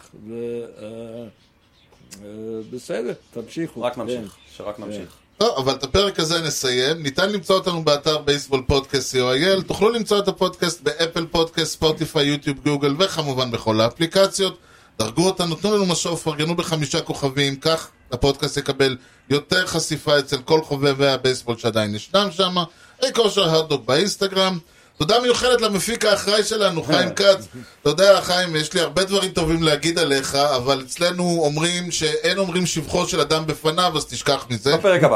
ובסדר, 2.22 3.14
תמשיכו. 3.34 3.82
רק 3.82 3.96
כן. 3.96 4.02
נמשיך, 4.02 4.36
שרק 4.58 4.80
נמשיך. 4.80 5.10
טוב, 5.38 5.58
אבל 5.58 5.74
את 5.74 5.84
הפרק 5.84 6.20
הזה 6.20 6.42
נסיים. 6.42 7.04
ניתן 7.04 7.32
למצוא 7.32 7.56
אותנו 7.56 7.84
באתר 7.84 8.18
בייסבול 8.18 8.64
פודקאסט 8.68 9.16
co.il. 9.16 9.64
תוכלו 9.68 9.90
למצוא 9.90 10.20
את 10.20 10.28
הפודקאסט 10.28 10.82
באפל 10.82 11.26
פודקאסט, 11.26 11.72
ספוטיפיי, 11.72 12.26
יוטיוב, 12.26 12.58
גוגל, 12.64 12.96
וכמובן 13.00 13.52
בכל 13.52 13.82
האפליקציות. 13.82 14.58
דרגו 15.00 15.26
אותנו, 15.26 15.56
תנו 15.56 15.76
לנו 15.76 15.86
משוב, 15.86 16.20
פרגנו 16.20 16.56
בחמישה 16.56 17.02
כוכבים, 17.02 17.56
כך 17.56 17.90
הפודקאסט 18.12 18.58
יקבל 18.58 18.98
יותר 19.30 19.68
חשיפה 19.68 20.20
אצל 20.20 20.38
כל 20.38 20.62
חובבי 20.62 21.08
הבייסבול 21.08 21.58
שעדיין 21.58 21.96
ישנם 21.96 22.28
שם. 22.32 22.56
היי 23.02 23.14
כושר 23.14 23.50
הרדוק 23.50 23.86
באינסטגרם. 23.86 24.60
תודה 24.98 25.20
מיוחדת 25.20 25.62
למפיק 25.62 26.06
האחראי 26.06 26.44
שלנו, 26.44 26.84
חיים 26.84 27.10
כץ. 27.10 27.48
אתה 27.82 27.90
יודע, 27.90 28.22
חיים, 28.22 28.56
יש 28.56 28.74
לי 28.74 28.82
הרבה 28.82 29.04
דברים 29.04 29.32
טובים 29.32 29.64
להגיד 29.64 30.00
עליך, 30.00 30.36
אבל 30.36 30.84
אצלנו 30.86 31.40
אומרים 31.42 31.92
שאין 31.92 32.38
אומרים 32.38 32.66
שבחו 32.66 33.08
של 33.08 33.22
אדם 33.22 33.46
בפניו, 33.48 33.92
אז 33.96 34.06
תשכח 34.06 34.46
מזה. 34.50 34.78
בפרק 34.78 35.04
הבא. 35.04 35.16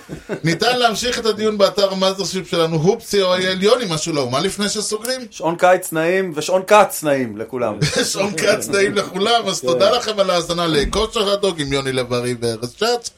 ניתן 0.44 0.78
להמשיך 0.78 1.18
את 1.18 1.26
הדיון 1.26 1.58
באתר 1.58 1.92
המאזרשיפ 1.92 2.48
שלנו, 2.48 2.76
הופסי 2.76 3.22
או 3.22 3.34
אייל 3.34 3.62
יוני, 3.62 3.84
משהו 3.88 4.12
לא, 4.12 4.30
מה 4.30 4.40
לפני 4.40 4.68
שסוגרים? 4.68 5.20
שעון 5.30 5.56
קיץ 5.56 5.92
נעים 5.92 6.32
ושעון 6.36 6.62
כץ 6.66 7.02
נעים 7.02 7.36
לכולם. 7.36 7.78
שעון 8.12 8.32
כץ 8.36 8.68
נעים 8.68 8.94
לכולם, 8.94 9.46
אז 9.46 9.60
תודה 9.60 9.90
לכם 9.90 10.20
על 10.20 10.30
ההאזנה 10.30 10.66
לכושר 10.66 11.32
הדוג 11.32 11.60
עם 11.60 11.72
יוני 11.72 11.92
לב-ארי 11.92 12.34
וארז 12.40 12.74
שץ, 12.76 13.10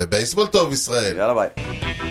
ובייסבול 0.00 0.46
טוב 0.46 0.72
ישראל. 0.72 1.16
יאללה 1.16 1.34
ביי. 1.34 2.07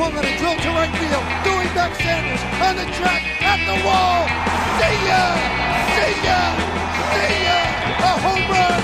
swung 0.00 0.16
on 0.16 0.24
a 0.24 0.38
drill 0.38 0.56
to 0.56 0.70
right 0.70 0.94
field. 0.96 1.24
Doing 1.44 1.68
back 1.76 1.92
Sanders 2.00 2.42
on 2.66 2.74
the 2.80 2.86
track, 2.96 3.22
at 3.52 3.60
the 3.68 3.76
wall. 3.84 4.24
See 4.78 4.96
ya! 5.08 5.22
See 5.94 6.16
ya! 6.26 6.40
See 7.12 7.36
ya! 7.46 7.58
A 8.08 8.12
home 8.24 8.46
run! 8.54 8.80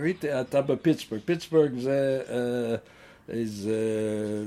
Reed 0.00 0.24
at 0.24 0.54
uh, 0.54 0.76
Pittsburgh. 0.76 1.26
Pittsburgh 1.26 1.76
uh, 1.84 1.90
uh, 1.90 2.78
is 3.28 3.66
uh, 3.66 4.46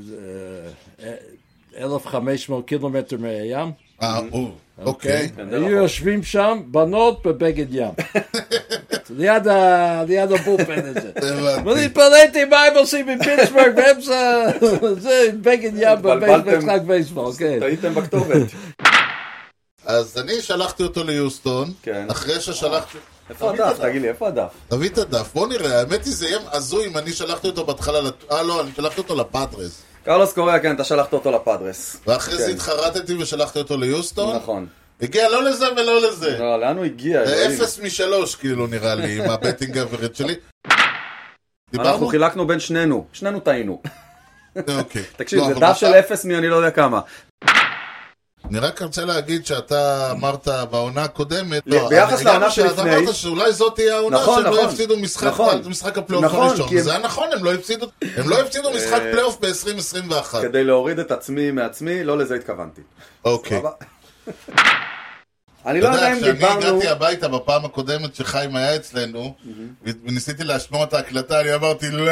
uh, 1.02 1.06
uh, 1.06 1.88
11,5 1.88 2.66
kilometer 2.66 3.20
mee, 3.20 3.50
ja. 3.50 3.74
אה, 4.04 4.20
או, 4.32 4.52
אוקיי. 4.86 5.30
היו 5.52 5.70
יושבים 5.70 6.24
שם 6.24 6.62
בנות 6.66 7.26
בבגד 7.26 7.66
ים. 7.76 7.92
ליד 9.18 9.48
ה- 9.48 10.04
ליד 10.08 10.32
ה 10.32 10.38
bullpen 10.38 10.82
הזה. 10.86 11.12
ואני 11.66 11.86
התפלאתי 11.86 12.46
מה 12.46 12.64
הם 12.64 12.78
עושים 12.78 13.06
בפיטסבורג 13.06 13.76
באמצע 13.76 14.44
זה 15.06 15.30
בגד 15.42 15.72
ים. 15.76 16.02
במשחק 16.02 16.82
בייסבול, 16.88 17.34
כן. 17.38 17.60
טעיתם 17.60 17.94
בכתובת. 17.96 18.48
אז 19.86 20.18
אני 20.18 20.42
שלחתי 20.42 20.84
אותו 20.84 21.04
ליוסטון, 21.04 21.72
כן. 21.84 22.06
אחרי 22.12 22.42
ששלחתי... 22.42 22.98
איפה 23.30 23.52
הדף? 23.54 23.80
תגיד 23.80 24.02
לי, 24.02 24.10
איפה 24.10 24.28
הדף? 24.28 24.52
תביא 24.68 24.90
את 24.90 24.98
הדף, 24.98 25.34
בוא 25.34 25.48
נראה, 25.48 25.80
האמת 25.80 26.06
היא 26.06 26.14
זה 26.14 26.28
יהיה 26.28 26.40
הזוי 26.52 26.88
אם 26.88 26.98
אני 26.98 27.12
שלחתי 27.14 27.48
אותו 27.48 27.66
בהתחלה, 27.66 28.00
אה 28.32 28.44
לא, 28.44 28.62
אני 28.62 28.70
שלחתי 28.76 29.02
אותו 29.02 29.16
לפאדרס. 29.16 29.82
קרלוס 30.06 30.34
קוריאה, 30.34 30.60
כן, 30.60 30.76
אתה 30.76 30.84
שלחת 30.84 31.14
אותו 31.14 31.32
לפאדרס. 31.32 31.98
ואחרי 32.08 32.38
זה 32.38 32.46
כן. 32.48 32.52
התחרטתי 32.52 33.14
ושלחתי 33.14 33.60
אותו 33.60 33.78
ליוסטון. 33.78 34.36
נכון. 34.36 34.68
הגיע 35.02 35.30
לא 35.30 35.44
לזה 35.44 35.66
ולא 35.78 36.02
לזה. 36.08 36.38
לא, 36.40 36.60
לאן 36.60 36.78
הוא 36.78 36.86
הגיע? 36.86 37.26
זה? 37.26 37.48
אפס 37.48 37.80
משלוש 37.80 38.36
כאילו 38.36 38.68
נראה 38.68 38.96
לי, 38.96 39.24
עם 39.24 39.30
ה 39.30 39.36
batting 39.36 39.78
average 39.78 40.16
שלי. 40.16 40.36
אנחנו? 41.80 42.08
חילקנו 42.08 42.48
בין 42.48 42.60
שנינו, 42.60 43.06
שנינו 43.14 43.40
טעינו. 43.40 43.82
אוקיי. 44.78 45.04
תקשיב, 45.18 45.40
לא, 45.40 45.48
זה 45.48 45.54
דף 45.60 45.78
של 45.78 45.94
אפס 45.94 46.26
מי 46.26 46.38
אני 46.38 46.48
לא 46.48 46.56
יודע 46.56 46.72
כמה. 46.72 47.02
אני 48.50 48.60
רק 48.60 48.82
רוצה 48.82 49.06
להגיד 49.06 49.46
שאתה 49.46 50.12
אמרת 50.12 50.48
בעונה 50.72 51.04
הקודמת, 51.04 51.64
ל- 51.66 51.76
לא, 51.76 51.90
ביחס 51.90 52.24
לעונה 52.24 52.52
שלפני- 52.52 52.98
אמרת 52.98 53.16
שאולי 53.16 53.54
זאת 53.54 53.76
תהיה 53.76 53.96
העונה 53.96 54.18
נכון, 54.22 54.36
שהם 54.44 54.52
לא 54.52 54.58
נכון. 54.58 54.70
יפסידו 54.70 54.98
משחק 54.98 55.28
נכון. 55.28 55.62
משחק 55.66 55.98
הפלייאוף 55.98 56.26
נכון, 56.26 56.48
הראשון. 56.48 56.70
כי 56.70 56.82
זה 56.82 56.90
היה 56.92 57.00
נכון, 57.00 57.28
הם 57.34 57.44
לא 57.44 57.54
הפסידו 57.54 57.86
הם 58.18 58.30
לא 58.30 58.40
הפסידו 58.42 58.72
משחק 58.72 58.94
אה, 59.02 59.12
פלייאוף 59.12 59.38
ב-2021. 59.42 60.42
כדי 60.42 60.64
להוריד 60.64 61.00
את 61.00 61.12
עצמי 61.12 61.52
מעצמי, 61.52 62.04
לא 62.04 62.18
לזה 62.18 62.36
התכוונתי. 62.36 62.82
אוקיי. 63.26 63.62
אני 65.66 65.80
אתה 65.80 65.90
לא 65.90 65.94
יודע 65.96 66.06
יודע, 66.06 66.14
אם 66.14 66.22
כשאני 66.22 66.32
דיברנו... 66.34 66.60
הגעתי 66.68 66.88
הביתה 66.88 67.28
בפעם 67.28 67.66
הקודמת 67.66 68.16
שחיים 68.16 68.56
היה 68.56 68.76
אצלנו, 68.76 69.34
וניסיתי 70.06 70.44
לשמוע 70.44 70.84
את 70.84 70.94
ההקלטה, 70.94 71.40
אני 71.42 71.56
אמרתי, 71.56 71.92
לא. 71.92 72.12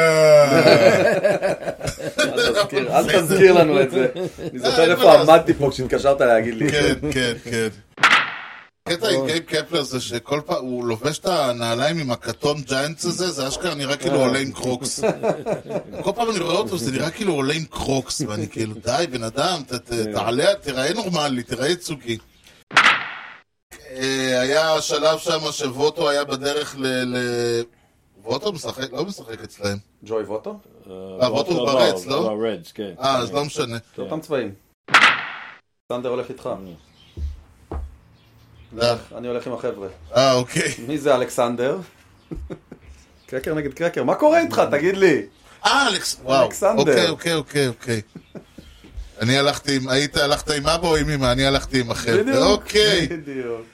אל 2.90 3.20
תזכיר- 3.22 3.52
לנו 3.52 3.82
את 3.82 3.90
זה. 3.90 4.06
אני 4.50 4.58
זוכר 4.64 4.90
איפה 4.92 5.20
עמדתי 5.20 5.54
פה 5.54 5.70
כשהתקשרת 5.70 6.20
להגיד 6.20 6.54
לי. 6.54 6.70
כן, 6.70 6.94
כן, 7.12 7.32
כן. 7.44 7.68
הקטע 8.86 9.08
עם 9.08 9.26
גייב 9.26 9.38
קפלר 9.38 9.82
זה 9.82 10.00
שכל 10.00 10.40
פעם 10.46 10.64
הוא 10.64 10.84
לובש 10.86 11.18
את 11.18 11.26
הנעליים 11.26 11.98
עם 11.98 12.10
הכתום 12.10 12.60
ג'יינטס 12.62 13.04
הזה, 13.04 13.30
זה 13.30 13.48
אשכרה 13.48 13.74
נראה 13.74 13.96
כאילו 13.96 14.16
עולה 14.20 14.38
עם 14.38 14.52
קרוקס. 14.52 15.00
כל 16.02 16.10
פעם 16.14 16.30
אני 16.30 16.38
רואה 16.38 16.54
אותו, 16.56 16.78
זה 16.78 16.90
נראה 16.92 17.10
כאילו 17.10 17.32
עולה 17.34 17.54
עם 17.54 17.64
קרוקס, 17.70 18.20
ואני 18.28 18.48
כאילו, 18.48 18.74
די, 18.84 19.04
בן 19.10 19.22
אדם, 19.22 19.62
ת- 19.68 19.74
תעלה, 20.14 20.54
תיראה 20.62 20.92
נורמלי, 20.92 21.42
תיראה 21.42 21.66
ייצוגי. 21.68 22.18
אה, 24.02 24.40
היה 24.40 24.80
שלב 24.80 25.18
שם 25.18 25.52
שווטו 25.52 26.08
היה 26.10 26.24
בדרך 26.24 26.76
ל... 26.78 26.86
ל- 26.86 27.62
ווטו 28.24 28.52
משחק, 28.52 28.92
לא 28.92 29.04
משחק 29.04 29.42
אצלהם. 29.44 29.78
ג'וי 30.04 30.22
ווטו? 30.22 30.58
אה, 30.90 31.32
ווטו 31.32 31.52
הוא 31.52 31.66
ברדס, 31.66 32.06
לא? 32.06 32.22
ברדס, 32.22 32.72
כן. 32.72 32.90
אה, 33.00 33.16
אז 33.18 33.32
לא 33.32 33.44
משנה. 33.44 33.78
זה 33.96 34.02
אותם 34.02 34.20
צבעים. 34.20 34.54
סנדר 35.92 36.08
הולך 36.08 36.28
איתך. 36.28 36.48
אני 39.16 39.28
הולך 39.28 39.46
עם 39.46 39.52
החבר'ה. 39.52 39.88
אה, 40.16 40.32
אוקיי. 40.32 40.74
מי 40.86 40.98
זה 40.98 41.14
אלכסנדר? 41.14 41.78
קרקר 43.26 43.54
נגד 43.54 43.74
קרקר, 43.74 44.04
מה 44.04 44.14
קורה 44.14 44.40
איתך? 44.40 44.62
תגיד 44.70 44.96
לי. 44.96 45.22
אה, 45.66 45.88
אלכס, 45.88 46.16
וואו. 46.22 46.44
אלכסנדר. 46.44 46.80
אוקיי, 46.80 47.08
אוקיי, 47.08 47.34
אוקיי, 47.34 47.68
אוקיי. 47.68 48.00
אני 49.20 49.38
הלכתי 49.38 49.76
עם, 49.76 49.88
היית 49.88 50.16
הלכת 50.16 50.50
עם 50.50 50.66
אבא 50.66 50.88
או 50.88 50.96
עם 50.96 51.10
אמא? 51.10 51.32
אני 51.32 51.46
הלכתי 51.46 51.80
עם 51.80 51.90
החבר'ה. 51.90 52.46
אוקיי. 52.46 53.06
בדיוק. 53.06 53.71